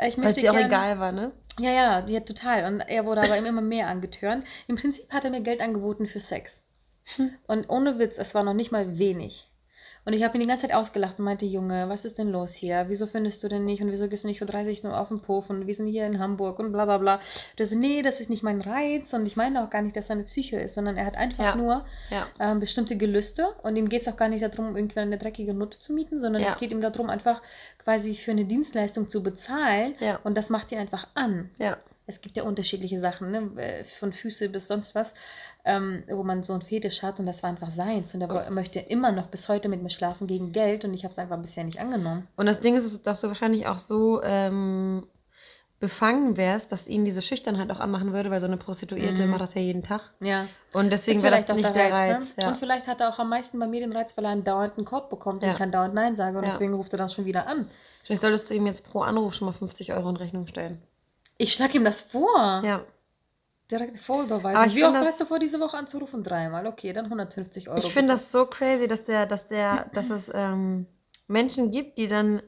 ich 0.04 0.16
Weil 0.18 0.24
möchte 0.24 0.40
es 0.40 0.46
dir 0.46 0.52
auch 0.52 0.58
egal 0.58 0.98
war, 0.98 1.12
ne? 1.12 1.30
Ja, 1.60 1.70
ja, 1.70 2.06
ja, 2.08 2.20
total. 2.20 2.64
Und 2.64 2.80
er 2.80 3.04
wurde 3.04 3.22
aber 3.22 3.36
immer 3.36 3.60
mehr 3.60 3.86
angetörnt. 3.86 4.44
Im 4.66 4.74
Prinzip 4.74 5.12
hat 5.12 5.24
er 5.24 5.30
mir 5.30 5.42
Geld 5.42 5.60
angeboten 5.60 6.06
für 6.06 6.18
Sex. 6.18 6.60
Hm. 7.14 7.30
Und 7.46 7.70
ohne 7.70 8.00
Witz, 8.00 8.18
es 8.18 8.34
war 8.34 8.42
noch 8.42 8.54
nicht 8.54 8.72
mal 8.72 8.98
wenig. 8.98 9.48
Und 10.06 10.12
ich 10.12 10.22
habe 10.22 10.36
ihn 10.36 10.40
die 10.40 10.46
ganze 10.46 10.66
Zeit 10.68 10.74
ausgelacht 10.74 11.18
und 11.18 11.24
meinte, 11.26 11.44
Junge, 11.44 11.88
was 11.88 12.04
ist 12.04 12.16
denn 12.16 12.28
los 12.30 12.52
hier? 12.54 12.84
Wieso 12.88 13.06
findest 13.08 13.42
du 13.42 13.48
denn 13.48 13.64
nicht? 13.64 13.82
Und 13.82 13.90
wieso 13.90 14.08
gehst 14.08 14.22
du 14.22 14.28
nicht 14.28 14.38
für 14.38 14.46
30 14.46 14.84
nur 14.84 14.98
auf 14.98 15.08
den 15.08 15.20
Puff? 15.20 15.50
Und 15.50 15.66
wir 15.66 15.74
sind 15.74 15.88
hier 15.88 16.06
in 16.06 16.20
Hamburg 16.20 16.60
und 16.60 16.70
bla 16.70 16.84
bla 16.84 16.98
bla. 16.98 17.20
Das 17.56 17.72
nee, 17.72 18.02
das 18.02 18.20
ist 18.20 18.30
nicht 18.30 18.44
mein 18.44 18.60
Reiz. 18.60 19.12
Und 19.12 19.26
ich 19.26 19.34
meine 19.36 19.64
auch 19.64 19.68
gar 19.68 19.82
nicht, 19.82 19.96
dass 19.96 20.08
er 20.08 20.14
eine 20.14 20.22
Psycho 20.24 20.56
ist, 20.56 20.76
sondern 20.76 20.96
er 20.96 21.04
hat 21.06 21.16
einfach 21.16 21.42
Ja. 21.44 21.56
nur 21.56 21.84
Ja. 22.10 22.28
ähm, 22.38 22.60
bestimmte 22.60 22.96
Gelüste. 22.96 23.48
Und 23.64 23.74
ihm 23.74 23.88
geht 23.88 24.02
es 24.02 24.08
auch 24.08 24.16
gar 24.16 24.28
nicht 24.28 24.42
darum, 24.44 24.76
irgendwie 24.76 25.00
eine 25.00 25.18
dreckige 25.18 25.52
Nutte 25.52 25.78
zu 25.80 25.92
mieten, 25.92 26.20
sondern 26.20 26.40
Ja. 26.40 26.50
es 26.50 26.58
geht 26.58 26.70
ihm 26.70 26.80
darum, 26.80 27.10
einfach 27.10 27.42
quasi 27.82 28.14
für 28.14 28.30
eine 28.30 28.44
Dienstleistung 28.44 29.10
zu 29.10 29.22
bezahlen. 29.24 29.94
Und 30.24 30.36
das 30.36 30.50
macht 30.50 30.70
ihn 30.70 30.78
einfach 30.78 31.08
an. 31.14 31.50
Es 32.08 32.20
gibt 32.20 32.36
ja 32.36 32.44
unterschiedliche 32.44 33.00
Sachen, 33.00 33.32
ne? 33.32 33.50
äh, 33.60 33.82
von 33.98 34.12
Füße 34.12 34.48
bis 34.50 34.68
sonst 34.68 34.94
was, 34.94 35.12
ähm, 35.66 36.04
wo 36.08 36.22
man 36.22 36.42
so 36.44 36.52
einen 36.54 36.62
Fetisch 36.62 37.02
hat 37.02 37.18
und 37.18 37.26
das 37.26 37.42
war 37.42 37.50
einfach 37.50 37.70
seins. 37.70 38.14
Und 38.14 38.22
er 38.22 38.30
wo- 38.30 38.50
möchte 38.50 38.78
immer 38.78 39.12
noch 39.12 39.26
bis 39.26 39.48
heute 39.48 39.68
mit 39.68 39.82
mir 39.82 39.90
schlafen 39.90 40.26
gegen 40.26 40.52
Geld 40.52 40.84
und 40.84 40.94
ich 40.94 41.04
habe 41.04 41.12
es 41.12 41.18
einfach 41.18 41.38
bisher 41.38 41.64
nicht 41.64 41.80
angenommen. 41.80 42.26
Und 42.36 42.46
das 42.46 42.60
Ding 42.60 42.76
ist, 42.76 43.06
dass 43.06 43.20
du 43.20 43.28
wahrscheinlich 43.28 43.66
auch 43.66 43.78
so 43.80 44.22
ähm, 44.22 45.06
befangen 45.78 46.38
wärst, 46.38 46.72
dass 46.72 46.86
ihn 46.86 47.04
diese 47.04 47.20
Schüchternheit 47.20 47.70
auch 47.70 47.80
anmachen 47.80 48.12
würde, 48.14 48.30
weil 48.30 48.40
so 48.40 48.46
eine 48.46 48.56
Prostituierte 48.56 49.24
Mhm. 49.24 49.30
macht 49.30 49.42
das 49.42 49.54
ja 49.54 49.60
jeden 49.60 49.82
Tag. 49.82 50.14
Ja. 50.20 50.46
Und 50.72 50.88
deswegen 50.90 51.22
wäre 51.22 51.32
das 51.36 51.44
vielleicht 51.44 51.50
auch 51.50 51.56
nicht 51.70 51.74
der 51.76 51.92
Reiz. 51.92 52.20
ne? 52.20 52.26
ja. 52.44 52.48
Und 52.48 52.56
vielleicht 52.56 52.86
hat 52.86 53.00
er 53.00 53.10
auch 53.10 53.18
am 53.18 53.28
meisten 53.28 53.58
bei 53.58 53.66
mir 53.66 53.80
den 53.80 53.92
Reiz, 53.92 54.16
weil 54.16 54.24
er 54.24 54.30
einen 54.30 54.44
dauernden 54.44 54.86
Korb 54.86 55.10
bekommt 55.10 55.42
und 55.42 55.46
Ja. 55.48 55.52
ich 55.52 55.58
kann 55.58 55.70
dauernd 55.72 55.92
Nein 55.94 56.16
sagen 56.16 56.36
und 56.36 56.44
Ja. 56.44 56.50
deswegen 56.50 56.72
ruft 56.74 56.92
er 56.94 56.98
dann 56.98 57.10
schon 57.10 57.26
wieder 57.26 57.46
an. 57.46 57.68
Vielleicht 58.04 58.22
solltest 58.22 58.48
du 58.48 58.54
ihm 58.54 58.66
jetzt 58.66 58.84
pro 58.84 59.00
Anruf 59.00 59.34
schon 59.34 59.46
mal 59.46 59.52
50 59.52 59.92
Euro 59.92 60.08
in 60.08 60.16
Rechnung 60.16 60.46
stellen. 60.46 60.80
Ich 61.36 61.52
schlage 61.52 61.76
ihm 61.76 61.84
das 61.84 62.00
vor. 62.00 62.62
Ja. 62.64 62.80
Direkt 63.70 63.98
Vorüberweisung. 63.98 64.56
Aber 64.56 64.66
ich 64.68 64.74
Wie 64.76 64.84
oft 64.84 64.96
hast 64.96 65.20
du 65.20 65.24
vor, 65.26 65.38
diese 65.38 65.58
Woche 65.58 65.76
anzurufen? 65.76 66.22
Dreimal. 66.22 66.66
Okay, 66.66 66.92
dann 66.92 67.06
150 67.06 67.68
Euro. 67.68 67.78
Ich 67.78 67.92
finde 67.92 68.12
das 68.12 68.30
so 68.30 68.46
crazy, 68.46 68.86
dass 68.86 69.04
der, 69.04 69.26
dass 69.26 69.48
der, 69.48 69.86
dass 69.92 70.08
es 70.10 70.30
ähm, 70.32 70.86
Menschen 71.26 71.70
gibt, 71.72 71.98
die 71.98 72.06
dann 72.06 72.42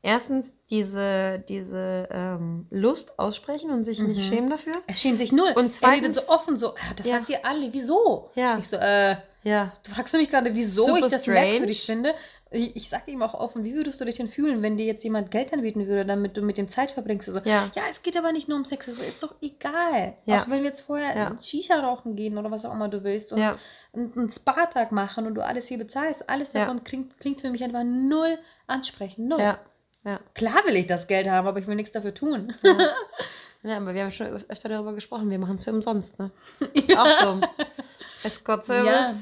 erstens 0.00 0.52
diese, 0.70 1.44
diese 1.48 2.08
ähm, 2.10 2.66
Lust 2.70 3.18
aussprechen 3.18 3.70
und 3.70 3.84
sich 3.84 3.98
nicht 4.00 4.16
Mhm. 4.18 4.32
schämen 4.34 4.50
dafür. 4.50 4.74
Er 4.86 4.96
schämt 4.96 5.18
sich 5.18 5.32
null. 5.32 5.52
Und 5.54 5.66
er 5.66 5.70
zweitens- 5.72 6.16
so 6.16 6.28
offen, 6.28 6.58
so, 6.58 6.68
ja, 6.68 6.94
das 6.96 7.06
Ja. 7.06 7.18
sagt 7.18 7.28
ihr 7.28 7.44
alle. 7.44 7.72
Wieso? 7.72 8.30
Ja. 8.34 8.58
Ich 8.58 8.68
so, 8.68 8.76
äh, 8.76 9.16
Ja. 9.42 9.72
du 9.84 9.90
fragst 9.92 10.14
mich 10.14 10.30
gerade, 10.30 10.54
wieso 10.54 10.86
Super 10.86 10.98
ich 11.06 11.12
das 11.12 11.22
strange. 11.22 11.40
merkwürdig 11.50 11.84
finde? 11.84 12.14
Ich, 12.56 12.88
sage 12.88 13.10
ihm 13.10 13.22
auch 13.22 13.34
offen, 13.34 13.64
wie 13.64 13.74
würdest 13.74 14.00
du 14.00 14.04
dich 14.04 14.16
denn 14.16 14.28
fühlen, 14.28 14.62
wenn 14.62 14.76
dir 14.76 14.86
jetzt 14.86 15.04
jemand 15.04 15.30
Geld 15.30 15.52
anbieten 15.52 15.86
würde, 15.86 16.04
damit 16.06 16.36
du 16.36 16.42
mit 16.42 16.56
dem 16.56 16.68
Zeit 16.68 16.90
verbringst? 16.90 17.26
So, 17.26 17.38
Ja. 17.40 17.70
ja, 17.74 17.82
es 17.90 18.02
geht 18.02 18.16
aber 18.16 18.32
nicht 18.32 18.48
nur 18.48 18.56
um 18.58 18.64
Sex, 18.64 18.86
so 18.86 19.02
ist 19.02 19.22
doch 19.22 19.34
egal. 19.42 20.14
Ja. 20.26 20.42
Auch 20.42 20.48
wenn 20.48 20.62
wir 20.62 20.70
jetzt 20.70 20.82
vorher 20.82 21.16
Ja. 21.16 21.38
Shisha 21.42 21.80
rauchen 21.80 22.16
gehen 22.16 22.38
oder 22.38 22.50
was 22.50 22.64
auch 22.64 22.72
immer 22.72 22.88
du 22.88 23.04
willst 23.04 23.32
und 23.32 23.40
Ja. 23.40 23.58
einen, 23.94 24.30
Spa-Tag 24.30 24.92
machen 24.92 25.26
und 25.26 25.34
du 25.34 25.44
alles 25.44 25.68
hier 25.68 25.78
bezahlst, 25.78 26.28
alles 26.28 26.52
Ja. 26.52 26.60
davon 26.66 26.84
klingt, 26.84 27.18
klingt 27.20 27.40
für 27.40 27.50
mich 27.50 27.62
einfach 27.64 27.84
null 27.84 28.38
ansprechend. 28.66 29.28
Null. 29.28 29.40
Ja. 29.40 29.58
Ja. 30.04 30.20
Klar 30.34 30.62
will 30.66 30.76
ich 30.76 30.86
das 30.86 31.06
Geld 31.06 31.26
haben, 31.28 31.46
aber 31.46 31.58
ich 31.60 31.66
will 31.66 31.76
nichts 31.76 31.92
dafür 31.92 32.12
tun. 32.14 32.52
Ja. 32.62 32.76
ja, 33.62 33.76
aber 33.78 33.94
wir 33.94 34.02
haben 34.04 34.12
schon 34.12 34.26
öf- 34.26 34.48
öfter 34.48 34.68
darüber 34.68 34.92
gesprochen, 34.94 35.30
wir 35.30 35.38
machen 35.38 35.56
es 35.56 35.64
für 35.64 35.72
umsonst, 35.72 36.18
ne? 36.18 36.30
Ist 36.74 36.94
auch 36.96 37.22
dumm. 37.22 37.44
Escort-Service? 38.22 38.90
Ja. 38.92 39.14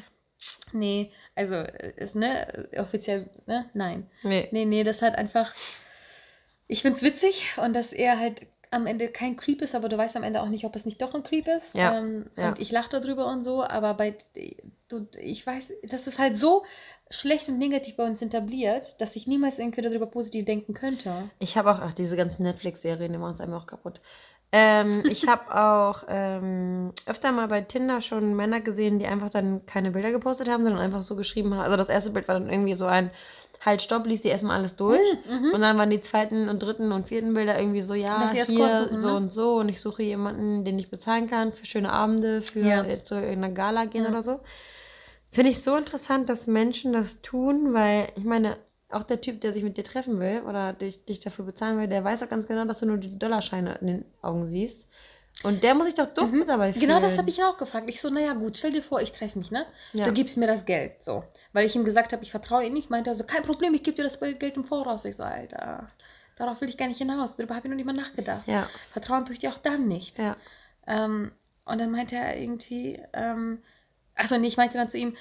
Nee, 0.72 1.12
also 1.34 1.54
äh, 1.54 1.92
ist, 1.96 2.14
ne, 2.14 2.68
offiziell, 2.76 3.28
ne, 3.46 3.70
nein. 3.74 4.06
Nee. 4.22 4.48
Nee, 4.52 4.64
nee, 4.64 4.84
das 4.84 5.02
hat 5.02 5.14
einfach. 5.16 5.54
Ich 6.68 6.82
find's 6.82 7.02
witzig 7.02 7.44
und 7.62 7.74
dass 7.74 7.92
er 7.92 8.18
halt 8.18 8.42
am 8.70 8.86
Ende 8.86 9.08
kein 9.08 9.36
Creep 9.36 9.60
ist, 9.60 9.74
aber 9.74 9.90
du 9.90 9.98
weißt 9.98 10.16
am 10.16 10.22
Ende 10.22 10.40
auch 10.40 10.48
nicht, 10.48 10.64
ob 10.64 10.74
es 10.74 10.86
nicht 10.86 11.00
doch 11.02 11.14
ein 11.14 11.22
Creep 11.22 11.46
ist. 11.46 11.74
Ja, 11.74 11.98
Ähm, 11.98 12.30
ja. 12.36 12.48
Und 12.48 12.58
ich 12.58 12.70
lache 12.70 12.88
darüber 12.88 13.26
und 13.26 13.44
so, 13.44 13.62
aber 13.62 13.94
bei 13.94 14.16
du, 14.88 15.06
ich 15.20 15.46
weiß, 15.46 15.72
das 15.82 16.06
ist 16.06 16.18
halt 16.18 16.38
so 16.38 16.64
schlecht 17.10 17.48
und 17.48 17.58
negativ 17.58 17.96
bei 17.96 18.04
uns 18.04 18.22
etabliert, 18.22 18.98
dass 19.00 19.16
ich 19.16 19.26
niemals 19.26 19.58
irgendwie 19.58 19.82
darüber 19.82 20.06
positiv 20.06 20.46
denken 20.46 20.72
könnte. 20.72 21.30
Ich 21.38 21.58
habe 21.58 21.70
auch, 21.70 21.80
ach, 21.80 21.92
diese 21.92 22.16
ganzen 22.16 22.44
Netflix-Serien, 22.44 23.12
die 23.12 23.18
machen 23.18 23.34
es 23.34 23.40
einem 23.40 23.54
auch 23.54 23.66
kaputt. 23.66 24.00
Ähm, 24.52 25.02
ich 25.08 25.26
habe 25.26 25.54
auch 25.54 26.04
ähm, 26.08 26.92
öfter 27.06 27.32
mal 27.32 27.48
bei 27.48 27.62
Tinder 27.62 28.02
schon 28.02 28.36
Männer 28.36 28.60
gesehen, 28.60 28.98
die 28.98 29.06
einfach 29.06 29.30
dann 29.30 29.64
keine 29.64 29.90
Bilder 29.92 30.12
gepostet 30.12 30.48
haben, 30.48 30.62
sondern 30.62 30.82
einfach 30.82 31.02
so 31.02 31.16
geschrieben 31.16 31.54
haben. 31.54 31.62
Also 31.62 31.76
das 31.76 31.88
erste 31.88 32.10
Bild 32.10 32.28
war 32.28 32.34
dann 32.38 32.50
irgendwie 32.50 32.74
so 32.74 32.86
ein 32.86 33.10
Halt, 33.64 33.80
stopp, 33.80 34.06
liest 34.06 34.24
die 34.24 34.28
erstmal 34.28 34.58
alles 34.58 34.74
durch. 34.74 35.00
Mhm. 35.24 35.52
Und 35.54 35.60
dann 35.60 35.78
waren 35.78 35.88
die 35.88 36.00
zweiten 36.00 36.48
und 36.48 36.60
dritten 36.60 36.90
und 36.90 37.06
vierten 37.06 37.32
Bilder 37.32 37.58
irgendwie 37.58 37.80
so, 37.80 37.94
ja, 37.94 38.28
hier 38.32 38.44
suchen, 38.44 39.00
so 39.00 39.08
ne? 39.08 39.16
und 39.16 39.32
so 39.32 39.54
und 39.60 39.68
ich 39.68 39.80
suche 39.80 40.02
jemanden, 40.02 40.64
den 40.64 40.78
ich 40.80 40.90
bezahlen 40.90 41.30
kann 41.30 41.52
für 41.52 41.64
schöne 41.64 41.92
Abende, 41.92 42.42
für 42.42 42.58
Ja. 42.60 42.84
äh, 42.84 43.04
zu 43.04 43.14
irgendeiner 43.14 43.54
Gala 43.54 43.84
gehen 43.84 44.02
Ja. 44.02 44.10
oder 44.10 44.22
so. 44.22 44.40
Finde 45.30 45.50
ich 45.50 45.62
so 45.62 45.76
interessant, 45.76 46.28
dass 46.28 46.46
Menschen 46.48 46.92
das 46.92 47.22
tun, 47.22 47.72
weil 47.72 48.08
ich 48.16 48.24
meine, 48.24 48.56
auch 48.92 49.02
der 49.04 49.20
Typ, 49.20 49.40
der 49.40 49.52
sich 49.52 49.62
mit 49.62 49.76
dir 49.76 49.84
treffen 49.84 50.18
will 50.20 50.42
oder 50.46 50.72
dich, 50.72 51.04
dich 51.04 51.20
dafür 51.20 51.44
bezahlen 51.44 51.78
will, 51.78 51.88
der 51.88 52.04
weiß 52.04 52.22
auch 52.22 52.28
ganz 52.28 52.46
genau, 52.46 52.64
dass 52.64 52.80
du 52.80 52.86
nur 52.86 52.98
die 52.98 53.18
Dollarscheine 53.18 53.78
in 53.80 53.86
den 53.86 54.04
Augen 54.22 54.48
siehst. 54.48 54.86
Und 55.44 55.62
der 55.62 55.74
muss 55.74 55.86
sich 55.86 55.94
doch 55.94 56.12
doof 56.12 56.30
Mhm. 56.30 56.38
mit 56.40 56.48
dabei 56.48 56.72
fühlen. 56.72 56.86
Genau 56.86 57.00
das 57.00 57.16
habe 57.16 57.30
ich 57.30 57.42
auch 57.42 57.56
gefragt. 57.56 57.88
Ich 57.88 58.00
so, 58.02 58.10
naja, 58.10 58.34
gut, 58.34 58.58
stell 58.58 58.72
dir 58.72 58.82
vor, 58.82 59.00
ich 59.00 59.12
treffe 59.12 59.38
mich, 59.38 59.50
ne? 59.50 59.64
Ja. 59.94 60.04
Du 60.06 60.12
gibst 60.12 60.36
mir 60.36 60.46
das 60.46 60.66
Geld, 60.66 61.02
so. 61.02 61.24
Weil 61.54 61.66
ich 61.66 61.74
ihm 61.74 61.84
gesagt 61.84 62.12
habe, 62.12 62.22
ich 62.22 62.30
vertraue 62.30 62.64
ihm 62.66 62.74
nicht, 62.74 62.90
meinte 62.90 63.08
er 63.10 63.14
so, 63.16 63.24
kein 63.24 63.42
Problem, 63.42 63.72
ich 63.74 63.82
gebe 63.82 63.96
dir 63.96 64.04
das 64.04 64.20
Geld 64.20 64.56
im 64.56 64.64
Voraus. 64.64 65.06
Ich 65.06 65.16
so, 65.16 65.22
Alter, 65.22 65.88
darauf 66.36 66.60
will 66.60 66.68
ich 66.68 66.76
gar 66.76 66.86
nicht 66.86 66.98
hinaus. 66.98 67.34
Darüber 67.36 67.54
habe 67.54 67.66
ich 67.66 67.70
noch 67.70 67.76
nicht 67.76 67.86
mal 67.86 67.94
nachgedacht. 67.94 68.46
Ja, 68.46 68.68
Vertrauen 68.92 69.24
tue 69.24 69.32
ich 69.32 69.38
dir 69.38 69.50
auch 69.52 69.58
dann 69.58 69.88
nicht. 69.88 70.18
ja. 70.18 70.36
Ähm, 70.86 71.32
und 71.64 71.80
dann 71.80 71.92
meinte 71.92 72.16
er 72.16 72.36
irgendwie, 72.38 73.00
ähm, 73.12 73.62
achso, 74.16 74.36
nee, 74.36 74.48
ich 74.48 74.56
meinte 74.56 74.76
dann 74.76 74.90
zu 74.90 74.98
ihm, 74.98 75.16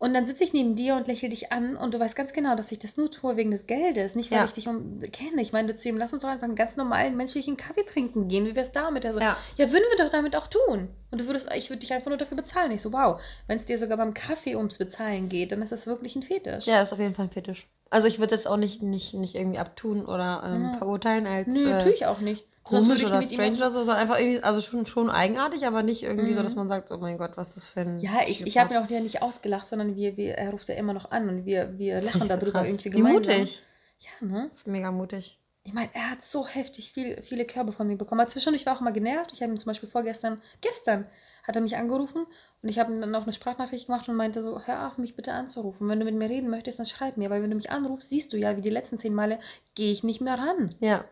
und 0.00 0.14
dann 0.14 0.26
sitze 0.26 0.42
ich 0.42 0.52
neben 0.52 0.74
dir 0.74 0.96
und 0.96 1.06
lächle 1.06 1.28
dich 1.28 1.52
an 1.52 1.76
und 1.76 1.94
du 1.94 2.00
weißt 2.00 2.16
ganz 2.16 2.32
genau, 2.32 2.56
dass 2.56 2.72
ich 2.72 2.78
das 2.80 2.96
nur 2.96 3.10
tue 3.10 3.36
wegen 3.36 3.50
des 3.52 3.66
Geldes, 3.66 4.14
nicht 4.16 4.30
weil 4.32 4.38
Ja. 4.38 4.44
ich 4.46 4.52
dich 4.54 4.66
um, 4.66 4.98
kenne. 5.12 5.40
Ich 5.42 5.52
meine 5.52 5.76
zu 5.76 5.88
ihm, 5.88 5.98
lass 5.98 6.12
uns 6.12 6.22
doch 6.22 6.28
einfach 6.28 6.44
einen 6.48 6.56
ganz 6.56 6.76
normalen 6.76 7.16
menschlichen 7.16 7.56
Kaffee 7.56 7.84
trinken 7.84 8.26
gehen. 8.26 8.46
Wie 8.46 8.56
wär's 8.56 8.72
damit? 8.72 9.04
Er 9.04 9.12
so, 9.12 9.20
Ja. 9.20 9.36
ja, 9.56 9.70
würden 9.70 9.84
wir 9.94 10.02
doch 10.04 10.10
damit 10.10 10.34
auch 10.34 10.48
tun. 10.48 10.88
Und 11.10 11.20
du 11.20 11.26
würdest, 11.26 11.48
ich 11.54 11.68
würde 11.70 11.80
dich 11.80 11.92
einfach 11.92 12.08
nur 12.08 12.16
dafür 12.18 12.36
bezahlen. 12.38 12.72
Ich 12.72 12.80
so, 12.82 12.92
wow, 12.92 13.20
wenn 13.46 13.58
es 13.58 13.66
dir 13.66 13.78
sogar 13.78 13.98
beim 13.98 14.14
Kaffee 14.14 14.56
ums 14.56 14.78
Bezahlen 14.78 15.28
geht, 15.28 15.52
dann 15.52 15.60
ist 15.62 15.70
das 15.70 15.86
wirklich 15.86 16.16
ein 16.16 16.22
Fetisch. 16.22 16.66
Ja, 16.66 16.80
ist 16.82 16.92
auf 16.92 16.98
jeden 16.98 17.14
Fall 17.14 17.26
ein 17.26 17.30
Fetisch. 17.30 17.68
Also 17.90 18.08
ich 18.08 18.18
würde 18.18 18.34
jetzt 18.36 18.46
auch 18.46 18.56
nicht, 18.56 18.82
nicht, 18.82 19.14
nicht 19.14 19.34
irgendwie 19.34 19.58
abtun 19.58 20.06
oder 20.06 20.42
ähm, 20.46 20.70
Ja. 20.72 20.78
verurteilen 20.78 21.26
als 21.26 21.46
Nö, 21.46 21.68
äh, 21.70 21.82
tue 21.82 21.92
ich 21.92 22.06
auch 22.06 22.20
nicht. 22.20 22.46
Sonst 22.70 22.86
komisch 22.88 23.02
würde 23.02 23.04
ich 23.04 23.06
oder 23.10 23.18
mit 23.20 23.30
ihm 23.30 23.34
strange 23.40 23.56
oder 23.56 23.70
so, 23.70 23.78
sondern 23.80 23.96
einfach 23.96 24.18
irgendwie, 24.18 24.42
also 24.42 24.60
schon, 24.60 24.86
schon 24.86 25.10
eigenartig, 25.10 25.66
aber 25.66 25.82
nicht 25.82 26.02
irgendwie 26.02 26.32
so, 26.34 26.40
Mhm. 26.40 26.44
dass 26.44 26.54
man 26.54 26.68
sagt, 26.68 26.90
oh 26.90 26.98
mein 26.98 27.18
Gott, 27.18 27.32
was 27.36 27.48
ist 27.48 27.56
das 27.56 27.66
für 27.66 27.80
ein 27.80 28.00
Ja, 28.00 28.20
ich, 28.26 28.46
ich 28.46 28.56
habe 28.58 28.74
ihn 28.74 28.80
auch 28.80 28.88
ja 28.88 29.00
nicht 29.00 29.22
ausgelacht, 29.22 29.66
sondern 29.66 29.96
wir, 29.96 30.16
wir, 30.16 30.34
er 30.34 30.50
ruft 30.50 30.68
ja 30.68 30.74
immer 30.76 30.92
noch 30.94 31.10
an 31.10 31.28
und 31.28 31.44
wir, 31.46 31.78
wir 31.78 32.00
lachen 32.00 32.22
so 32.22 32.28
darüber 32.28 32.50
krass. 32.52 32.68
irgendwie 32.68 32.92
Wie 32.92 32.96
gemeinsam. 32.96 33.22
mutig. 33.38 33.62
Ja, 33.98 34.26
ne? 34.26 34.50
Mega 34.64 34.90
mutig. 34.90 35.36
Ich 35.62 35.74
meine, 35.74 35.90
er 35.92 36.10
hat 36.12 36.22
so 36.22 36.46
heftig 36.46 36.92
viel, 36.92 37.20
viele 37.22 37.44
Körbe 37.44 37.72
von 37.72 37.86
mir 37.86 37.96
bekommen. 37.98 38.20
Aber 38.22 38.30
zwischendurch 38.30 38.64
war 38.64 38.74
auch 38.76 38.80
mal 38.80 38.92
genervt. 38.94 39.30
Ich 39.34 39.42
habe 39.42 39.52
ihn 39.52 39.58
zum 39.58 39.66
Beispiel 39.70 39.90
vorgestern, 39.90 40.40
gestern 40.62 41.06
hat 41.46 41.54
er 41.54 41.60
mich 41.62 41.76
angerufen 41.76 42.26
und 42.62 42.68
ich 42.68 42.78
habe 42.78 42.92
ihm 42.92 43.00
dann 43.00 43.14
auch 43.14 43.24
eine 43.24 43.32
Sprachnachricht 43.34 43.86
gemacht 43.86 44.08
und 44.08 44.14
meinte 44.16 44.42
so, 44.42 44.60
hör 44.64 44.86
auf, 44.86 44.96
mich 44.98 45.16
bitte 45.16 45.32
anzurufen. 45.32 45.86
Wenn 45.88 45.98
du 45.98 46.06
mit 46.06 46.14
mir 46.14 46.30
reden 46.30 46.48
möchtest, 46.48 46.78
dann 46.78 46.86
schreib 46.86 47.16
mir, 47.18 47.28
weil 47.28 47.42
wenn 47.42 47.50
du 47.50 47.56
mich 47.56 47.70
anrufst, 47.70 48.08
siehst 48.08 48.32
du 48.32 48.38
ja, 48.38 48.56
wie 48.56 48.62
die 48.62 48.70
letzten 48.70 48.96
zehn 48.98 49.14
Male, 49.14 49.38
gehe 49.74 49.92
ich 49.92 50.02
nicht 50.02 50.20
mehr 50.22 50.38
ran. 50.38 50.74
Ja. 50.80 51.04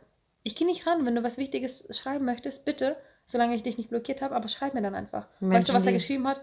Ich 0.42 0.57
gehe 0.57 0.66
nicht 0.66 0.87
ran. 0.87 1.05
Wenn 1.05 1.14
du 1.14 1.22
was 1.22 1.38
Wichtiges 1.38 1.87
schreiben 1.96 2.24
möchtest, 2.24 2.64
bitte, 2.64 2.96
solange 3.27 3.55
ich 3.55 3.62
dich 3.62 3.77
nicht 3.79 3.90
blockiert 3.90 4.22
habe, 4.22 4.35
aber 4.35 4.48
schreib 4.48 4.74
mir 4.74 4.83
dann 4.83 4.94
einfach. 4.94 5.27
weißt 5.40 5.42
Menschen, 5.42 5.66
du, 5.68 5.74
was 5.74 5.87
er 5.87 5.92
geschrieben 5.92 6.27
hat? 6.27 6.40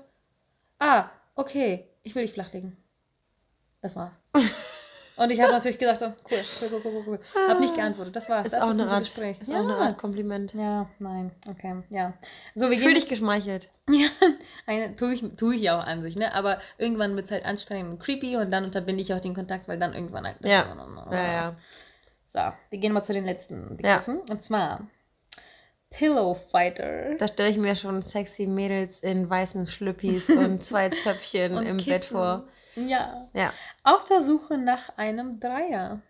Ah, 0.80 1.10
okay, 1.36 1.88
ich 2.04 2.16
will 2.16 2.24
dich 2.24 2.34
flachlegen. 2.34 2.78
Das 3.82 3.96
war's. 3.96 4.14
Und 5.18 5.30
ich 5.30 5.40
habe 5.40 5.54
natürlich 5.54 5.80
gedacht, 5.80 6.00
so, 6.00 6.08
cool, 6.08 6.42
cool, 6.62 6.70
cool, 6.74 6.82
cool, 6.84 7.04
cool. 7.08 7.20
Hab 7.48 7.60
nicht 7.60 7.74
geantwortet, 7.74 8.16
das 8.16 8.28
war's. 8.28 8.48
Ist 8.48 8.54
das 8.54 8.62
auch 8.62 8.70
eine 8.70 8.84
unser 8.84 8.96
Art, 8.96 9.04
Gespräch. 9.06 9.40
ist 9.40 9.50
auch 9.50 9.56
eine 9.56 9.76
Art 9.76 9.98
Kompliment. 9.98 10.54
Ja, 10.54 10.90
nein, 11.00 11.32
okay, 11.48 11.84
ja. 11.90 12.14
So, 12.54 12.70
wir 12.70 12.78
Fühl 12.78 12.94
dich 12.94 13.04
jetzt, 13.04 13.10
geschmeichelt. 13.10 13.70
ja, 13.90 14.10
eine, 14.66 14.96
tue 14.96 15.14
ich, 15.14 15.24
tue 15.38 15.56
ich 15.56 15.62
ja 15.62 15.80
auch 15.80 15.86
an 15.86 16.02
sich, 16.02 16.18
ne? 16.18 16.34
Aber 16.34 16.60
irgendwann 16.78 17.16
wird 17.16 17.28
es 17.28 17.32
halt 17.32 17.46
anstrengend 17.46 17.92
und 17.92 18.00
creepy 18.00 18.36
und 18.36 18.52
dann 18.52 18.66
unterbinde 18.66 19.02
ich 19.02 19.14
auch 19.14 19.22
den 19.22 19.36
Kontakt, 19.36 19.70
weil 19.70 19.80
dann 19.80 19.94
irgendwann 19.94 20.26
halt. 20.26 20.38
Ja. 20.42 20.66
Ja, 21.12 21.32
ja. 21.32 21.56
So, 22.36 22.42
wir 22.70 22.80
gehen 22.80 22.92
mal 22.92 23.04
zu 23.06 23.14
den 23.14 23.24
letzten 23.24 23.78
Ja. 23.82 24.00
Begriffen. 24.00 24.20
Und 24.30 24.44
zwar 24.44 24.82
Pillow 25.90 26.34
Fighter. 26.34 27.16
Da 27.16 27.30
stelle 27.30 27.50
ich 27.50 27.58
mir 27.58 27.78
schon 27.78 28.02
sexy 28.02 28.46
Mädels 28.46 29.00
in 29.00 29.30
weißen 29.30 29.68
Schlüppis 29.68 30.30
und 30.30 30.62
zwei 30.66 30.90
Zöpfchen 30.90 31.54
Und 31.58 31.66
im 31.66 31.78
Kissen. 31.78 31.90
Bett 31.92 32.06
vor. 32.06 32.44
Ja. 32.76 33.30
Ja. 33.34 33.54
Auf 33.86 34.04
der 34.04 34.20
Suche 34.20 34.58
nach 34.58 34.98
einem 34.98 35.40
Dreier. 35.40 36.02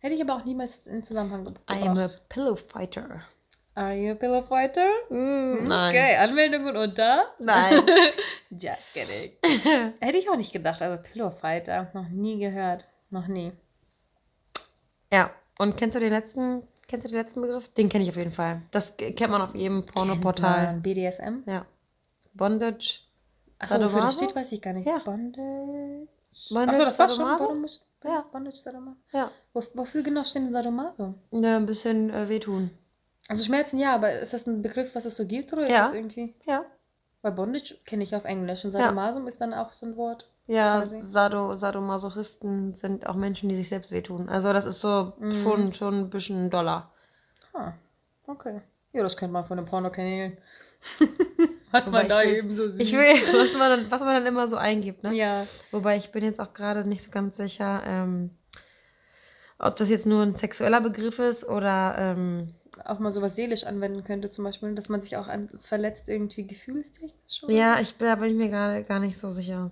Hätte 0.00 0.14
ich 0.16 0.20
aber 0.20 0.34
auch 0.36 0.44
niemals 0.44 0.86
in 0.86 1.02
Zusammenhang 1.02 1.46
gebracht. 1.46 1.64
I 1.70 1.88
am 1.88 1.96
a 1.96 2.10
pillow 2.28 2.56
fighter. 2.56 3.22
Are 3.76 3.94
you 3.94 4.12
a 4.12 4.14
Pillow 4.14 4.42
Fighter? 4.42 4.86
Mm, 5.08 5.66
nein. 5.66 5.88
Okay, 5.96 6.16
Anmeldungen 6.18 6.76
unter? 6.76 7.24
Nein. 7.40 7.82
Just 8.50 8.92
kidding. 8.92 9.32
Hätte 10.00 10.18
ich 10.18 10.28
auch 10.30 10.36
nicht 10.36 10.52
gedacht. 10.52 10.80
Also 10.80 11.02
Pillow 11.02 11.30
Fighter. 11.30 11.90
Noch 11.94 12.08
nie 12.08 12.38
gehört. 12.38 12.86
Noch 13.10 13.26
nie. 13.26 13.50
ja. 15.10 15.30
Und 15.58 15.76
kennst 15.76 15.94
du 15.94 16.00
den 16.00 16.12
letzten, 16.12 16.62
kennst 16.88 17.06
du 17.06 17.10
den 17.10 17.18
letzten 17.18 17.40
Begriff? 17.40 17.68
Den 17.74 17.88
kenne 17.88 18.04
ich 18.04 18.10
auf 18.10 18.16
jeden 18.16 18.32
Fall. 18.32 18.62
Das 18.70 18.92
kennt 18.96 19.30
man 19.30 19.40
auf 19.42 19.54
jedem 19.54 19.86
Pornoportal. 19.86 20.80
BDSM? 20.80 21.42
Ja. 21.46 21.66
Bondage. 22.34 23.00
Achso, 23.58 23.76
wofür 23.82 24.00
das 24.00 24.14
steht, 24.16 24.34
weiß 24.34 24.50
ich 24.52 24.60
gar 24.60 24.72
nicht. 24.72 24.86
Ja. 24.86 24.98
Bondage. 24.98 26.08
Bondage, 26.50 26.72
Achso, 26.72 26.84
das 26.84 26.98
war 26.98 27.08
schon? 27.08 27.46
Bondage. 27.46 27.74
Ja. 28.04 28.24
Bondage, 28.32 28.56
Sadomaso. 28.58 28.96
Ja. 29.12 29.30
Wo, 29.52 29.62
wofür 29.74 30.02
genau 30.02 30.24
steht 30.24 30.42
denn 30.42 30.52
Sadomaso? 30.52 31.14
ja 31.30 31.56
ein 31.56 31.66
bisschen 31.66 32.10
äh, 32.10 32.28
wehtun. 32.28 32.70
Also 33.28 33.42
Schmerzen 33.44 33.78
ja, 33.78 33.94
aber 33.94 34.12
ist 34.20 34.32
das 34.34 34.46
ein 34.46 34.60
Begriff, 34.60 34.94
was 34.94 35.06
es 35.06 35.16
so 35.16 35.24
gibt 35.26 35.52
oder 35.52 35.62
ist 35.62 35.70
Ja. 35.72 35.84
das 35.86 35.94
irgendwie? 35.94 36.34
Ja. 36.44 36.64
Weil 37.22 37.32
Bondage 37.32 37.76
kenne 37.86 38.04
ich 38.04 38.14
auf 38.14 38.24
Englisch 38.24 38.64
und 38.64 38.72
Ja. 38.74 38.80
Sadomaso 38.80 39.26
ist 39.26 39.40
dann 39.40 39.54
auch 39.54 39.72
so 39.72 39.86
ein 39.86 39.96
Wort. 39.96 40.28
Ja. 40.46 40.84
Sado, 41.10 41.56
Sadomasochisten 41.56 42.74
sind 42.74 43.06
auch 43.06 43.14
Menschen, 43.14 43.48
die 43.48 43.56
sich 43.56 43.68
selbst 43.68 43.90
wehtun. 43.92 44.28
Also 44.28 44.52
das 44.52 44.66
ist 44.66 44.80
so 44.80 45.14
Mhm. 45.18 45.42
schon, 45.42 45.72
schon 45.74 45.94
ein 46.00 46.10
bisschen 46.10 46.50
Dollar. 46.50 46.92
Ah, 47.54 47.72
okay. 48.26 48.60
Ja, 48.92 49.02
das 49.02 49.16
kennt 49.16 49.32
man 49.32 49.44
von 49.46 49.56
den 49.56 49.66
Pornokanälen. 49.66 50.36
was 51.70 51.86
Wobei 51.86 52.00
man 52.00 52.08
da 52.08 52.20
will- 52.20 52.34
eben 52.34 52.54
so 52.56 52.68
sieht. 52.70 52.80
Ich 52.82 52.92
will, 52.92 53.00
was 53.38 53.52
man, 53.54 53.70
dann, 53.80 53.90
was 53.90 54.00
man 54.00 54.14
dann 54.14 54.26
immer 54.26 54.46
so 54.48 54.56
eingibt, 54.56 55.02
ne? 55.02 55.14
Ja. 55.14 55.46
Wobei 55.70 55.96
ich 55.96 56.12
bin 56.12 56.22
jetzt 56.22 56.40
auch 56.40 56.52
gerade 56.52 56.86
nicht 56.86 57.02
so 57.04 57.10
ganz 57.10 57.36
sicher, 57.38 57.82
ähm, 57.86 58.30
ob 59.58 59.76
das 59.76 59.88
jetzt 59.88 60.04
nur 60.04 60.22
ein 60.22 60.34
sexueller 60.34 60.80
Begriff 60.82 61.18
ist 61.18 61.48
oder 61.48 61.94
ähm, 61.96 62.54
Auch 62.84 62.98
mal 62.98 63.12
sowas 63.12 63.34
seelisch 63.34 63.64
anwenden 63.64 64.04
könnte, 64.04 64.28
zum 64.28 64.44
Beispiel, 64.44 64.74
dass 64.74 64.88
man 64.90 65.00
sich 65.00 65.16
auch 65.16 65.28
verletzt 65.60 66.08
irgendwie 66.08 66.46
gefühlstechnisch. 66.46 67.44
oder? 67.44 67.52
ja, 67.54 67.80
ich 67.80 67.96
bin, 67.96 68.08
da 68.08 68.16
bin 68.16 68.30
ich 68.32 68.36
mir 68.36 68.50
gerade 68.50 68.84
gar 68.84 69.00
nicht 69.00 69.16
so 69.18 69.30
sicher. 69.30 69.70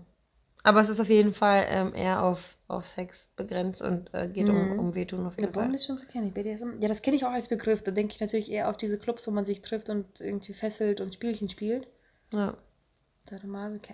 Aber 0.64 0.80
es 0.80 0.88
ist 0.88 1.00
auf 1.00 1.08
jeden 1.08 1.34
Fall 1.34 1.66
ähm, 1.68 1.92
eher 1.94 2.22
auf, 2.22 2.56
auf 2.68 2.86
Sex 2.86 3.28
begrenzt 3.36 3.82
und 3.82 4.12
äh, 4.14 4.28
geht 4.28 4.48
um, 4.48 4.72
Mhm. 4.74 4.78
um 4.78 4.94
Wehtun 4.94 5.26
auf 5.26 5.36
jeden 5.36 5.52
Fall. 5.52 5.64
Bondage 5.64 5.90
und 5.90 5.98
so 5.98 6.06
kenne 6.06 6.28
ich. 6.28 6.34
BDSM. 6.34 6.80
Ja, 6.80 6.88
das 6.88 7.02
kenne 7.02 7.16
ich 7.16 7.24
auch 7.24 7.32
als 7.32 7.48
Begriff. 7.48 7.82
Da 7.82 7.90
denke 7.90 8.14
ich 8.14 8.20
natürlich 8.20 8.50
eher 8.50 8.68
auf 8.70 8.76
diese 8.76 8.96
Clubs, 8.98 9.26
wo 9.26 9.32
man 9.32 9.44
sich 9.44 9.60
trifft 9.62 9.88
und 9.88 10.20
irgendwie 10.20 10.52
fesselt 10.54 11.00
und 11.00 11.14
Spielchen 11.14 11.48
spielt. 11.50 11.88
Ja. 12.32 12.56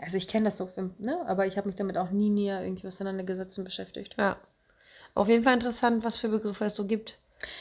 Also 0.01 0.17
ich 0.17 0.27
kenne 0.27 0.47
das 0.47 0.57
so, 0.57 0.69
ne? 0.99 1.19
aber 1.29 1.47
ich 1.47 1.57
habe 1.57 1.69
mich 1.69 1.77
damit 1.77 1.97
auch 1.97 2.11
nie 2.11 2.31
näher 2.31 2.63
irgendwie 2.65 2.87
auseinandergesetzt 2.89 3.57
und 3.59 3.65
beschäftigt. 3.65 4.15
ja. 4.19 4.37
Auf 5.15 5.27
jeden 5.29 5.43
Fall 5.43 5.55
interessant, 5.55 6.05
was 6.05 6.17
für 6.17 6.29
Begriffe 6.29 6.67
es 6.67 6.77
so 6.77 6.85
gibt. 6.87 7.19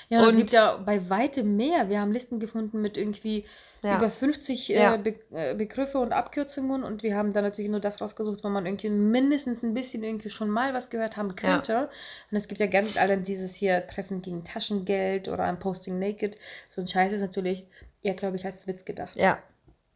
Ja, 0.10 0.20
und 0.20 0.26
es 0.26 0.32
Und- 0.32 0.38
gibt 0.38 0.52
ja 0.52 0.78
bei 0.78 1.10
weitem 1.10 1.56
mehr. 1.56 1.90
Wir 1.90 2.02
haben 2.02 2.12
Listen 2.12 2.40
gefunden 2.40 2.82
mit 2.82 2.98
irgendwie 2.98 3.46
Ja. 3.84 3.98
über 3.98 4.10
50 4.10 4.70
Ja. 4.70 4.96
äh, 4.96 4.98
Be 4.98 5.16
äh, 5.32 5.54
Begriffe 5.56 6.00
und 6.00 6.12
Abkürzungen 6.12 6.84
und 6.84 7.04
wir 7.04 7.16
haben 7.16 7.34
dann 7.34 7.44
natürlich 7.44 7.70
nur 7.70 7.80
das 7.80 8.02
rausgesucht, 8.02 8.44
wo 8.44 8.50
man 8.50 8.66
irgendwie 8.66 8.90
mindestens 8.90 9.64
ein 9.64 9.74
bisschen 9.74 10.04
irgendwie 10.04 10.30
schon 10.30 10.50
mal 10.50 10.74
was 10.74 10.90
gehört 10.90 11.18
haben 11.18 11.36
könnte. 11.36 11.90
Und 12.32 12.38
es 12.38 12.48
gibt 12.48 12.60
ja 12.60 12.68
ganz 12.68 12.98
alle 12.98 13.18
dieses 13.18 13.54
hier 13.56 13.86
Treffen 13.88 14.22
gegen 14.22 14.44
Taschengeld 14.44 15.28
oder 15.28 15.44
ein 15.44 15.60
Posting 15.60 16.00
Naked. 16.00 16.38
So 16.70 16.82
ein 16.82 16.88
Scheiß 16.88 17.14
ist 17.14 17.22
natürlich 17.22 17.66
eher, 18.02 18.16
glaube 18.16 18.38
ich, 18.38 18.46
als 18.46 18.68
Witz 18.68 18.86
gedacht. 18.86 19.16
Ja. 19.16 19.40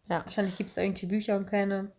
Ja. 0.10 0.24
Wahrscheinlich 0.26 0.58
gibt 0.58 0.70
es 0.70 0.76
da 0.76 0.82
irgendwie 0.82 1.06
Bücher 1.06 1.38
und 1.38 1.48
keine 1.48 1.92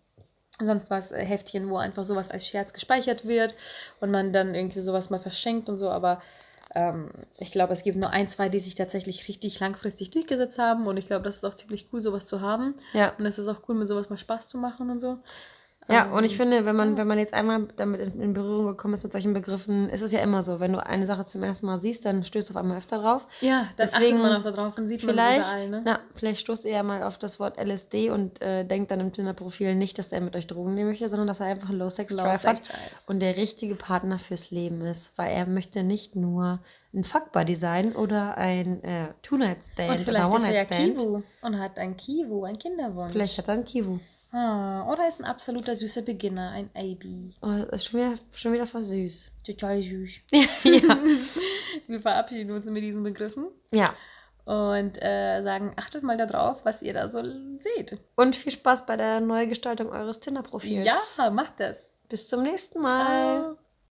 sonst 0.61 0.91
was 0.91 1.13
äh, 1.13 1.25
Heftchen, 1.25 1.69
wo 1.71 1.77
einfach 1.77 2.05
sowas 2.05 2.31
als 2.31 2.47
Scherz 2.47 2.73
gespeichert 2.73 3.27
wird 3.27 3.55
und 4.01 4.11
man 4.11 4.33
dann 4.33 4.55
irgendwie 4.55 4.81
sowas 4.81 5.11
mal 5.11 5.19
verschenkt 5.19 5.69
und 5.69 5.79
so, 5.79 5.91
aber 5.91 6.23
ähm, 6.75 7.11
ich 7.39 7.53
glaube, 7.53 7.73
es 7.73 7.83
gibt 7.83 7.97
nur 7.99 8.11
ein, 8.11 8.29
zwei, 8.29 8.49
die 8.49 8.61
sich 8.61 8.75
tatsächlich 8.75 9.29
richtig 9.29 9.59
langfristig 9.61 10.11
durchgesetzt 10.11 10.59
haben 10.59 10.87
und 10.87 10.97
ich 10.97 11.07
glaube, 11.07 11.25
das 11.25 11.37
ist 11.37 11.45
auch 11.45 11.55
ziemlich 11.55 11.89
cool, 11.93 12.01
sowas 12.03 12.27
zu 12.27 12.41
haben 12.41 12.75
Ja. 12.93 13.13
und 13.19 13.27
es 13.27 13.39
ist 13.39 13.49
auch 13.49 13.61
cool, 13.69 13.75
mit 13.75 13.89
sowas 13.89 14.11
mal 14.11 14.17
Spaß 14.17 14.49
zu 14.49 14.59
machen 14.59 14.91
und 14.91 15.01
so. 15.01 15.19
Ja, 15.89 16.07
Ähm, 16.07 16.13
und 16.13 16.25
ich 16.25 16.37
finde, 16.37 16.65
wenn 16.65 16.77
man, 16.77 16.97
wenn 16.97 17.07
man 17.07 17.19
jetzt 17.19 17.35
einmal 17.35 17.67
damit 17.77 18.01
in, 18.01 18.33
Berührung 18.33 18.67
gekommen 18.67 18.95
ist 18.95 19.03
mit 19.03 19.13
solchen 19.13 19.33
Begriffen, 19.33 19.89
ist 19.89 20.01
es 20.01 20.13
ja 20.13 20.21
immer 20.21 20.43
so, 20.43 20.61
wenn 20.61 20.73
du 20.73 20.85
eine 20.85 21.07
Sache 21.07 21.27
zum 21.27 21.43
ersten 21.43 21.67
Mal 21.67 21.79
siehst, 21.79 22.05
dann 22.05 22.25
stößt 22.25 22.49
du 22.49 22.55
auf 22.55 22.57
einmal 22.57 22.79
öfter 22.79 22.99
drauf. 22.99 23.27
Ja, 23.41 23.69
dann 23.77 23.89
Deswegen 23.89 24.19
achtet 24.19 24.23
man 24.23 24.37
auch 24.37 24.43
darauf 24.45 24.79
und 24.79 24.87
sieht 24.87 25.03
man 25.03 25.15
Vielleicht, 25.15 25.41
überall, 25.41 25.69
ne? 25.69 25.83
na, 25.85 26.01
vielleicht 26.15 26.41
stoßt 26.41 26.65
ihr 26.65 26.73
ja 26.73 26.83
mal 26.83 27.03
auf 27.03 27.19
das 27.19 27.41
Wort 27.41 27.59
LSD 27.59 28.11
und 28.11 28.41
äh, 28.41 28.65
denkt 28.65 28.91
dann 28.91 29.01
im 29.01 29.13
Tinder-Profil 29.13 29.75
nicht, 29.75 29.99
dass 29.99 30.13
er 30.13 30.21
mit 30.21 30.37
euch 30.37 30.47
Drogen 30.47 30.75
nehmen 30.75 30.91
möchte, 30.91 31.09
sondern 31.09 31.27
dass 31.27 31.41
er 31.41 31.47
einfach 31.47 31.69
einen 31.69 31.79
Low-Sex-Drive 31.79 32.43
Low 32.45 32.49
hat 32.49 32.59
Drive. 32.61 33.03
und 33.07 33.21
der 33.21 33.37
richtige 33.37 33.75
Partner 33.75 34.19
fürs 34.19 34.51
Leben 34.51 34.81
ist, 34.83 35.11
weil 35.17 35.33
er 35.33 35.47
möchte 35.47 35.83
nicht 35.83 36.15
nur 36.17 36.61
ein 36.95 37.05
Fuckbuddy 37.05 37.55
sein 37.57 37.97
oder 37.97 38.37
ein 38.37 38.85
äh, 38.85 39.07
Und 39.09 39.23
Two-Night-Stand 39.23 40.01
vielleicht 40.05 40.09
oder 40.09 40.19
ist 40.37 40.45
er 40.45 40.53
ja 40.53 40.65
One-Night-Stand. 40.67 41.25
Und 41.43 41.59
hat 41.59 41.79
ein 41.79 41.97
Kivu, 41.97 42.45
ein 42.45 42.59
Kinderwunsch. 42.59 43.13
Vielleicht 43.13 43.39
hat 43.39 43.49
er 43.49 43.55
einen 43.55 43.65
Kivu. 43.65 43.99
Ah, 44.33 44.91
oder 44.91 45.09
ist 45.09 45.21
ein 45.21 45.27
absoluter 45.27 45.77
süßer 45.77 46.01
Beginner, 46.03 46.51
ein 46.53 46.71
AB. 46.75 47.35
Oh, 47.43 47.79
schon 47.79 48.01
wieder, 48.01 48.15
schon 48.33 48.53
wieder 48.55 48.67
voll 48.67 48.83
süß. 48.83 49.31
Total 49.45 49.83
süß. 49.83 50.11
ja. 50.31 50.99
Wir 51.87 52.01
verabschieden 52.01 52.51
uns 52.53 52.65
mit 52.65 52.83
diesen 52.83 53.03
Begriffen 53.03 53.49
ja. 53.73 53.95
und 54.47 54.97
äh, 55.03 55.43
sagen, 55.43 55.73
achtet 55.77 56.03
mal 56.03 56.17
darauf, 56.17 56.65
was 56.65 56.81
ihr 56.81 56.95
da 56.95 57.09
so 57.09 57.23
seht. 57.59 57.99
Und 58.17 58.35
viel 58.35 58.53
Spaß 58.53 58.87
bei 58.87 58.97
der 58.97 59.21
Neugestaltung 59.21 59.91
eures 59.91 60.21
Tinder-Profils. 60.21 60.87
Ja, 60.87 61.31
macht 61.31 61.61
das. 61.61 61.91
Bis 62.09 62.27
zum 62.27 62.43
nächsten 62.43 62.81
Mal. 62.81 63.41
Ciao. 63.41 63.59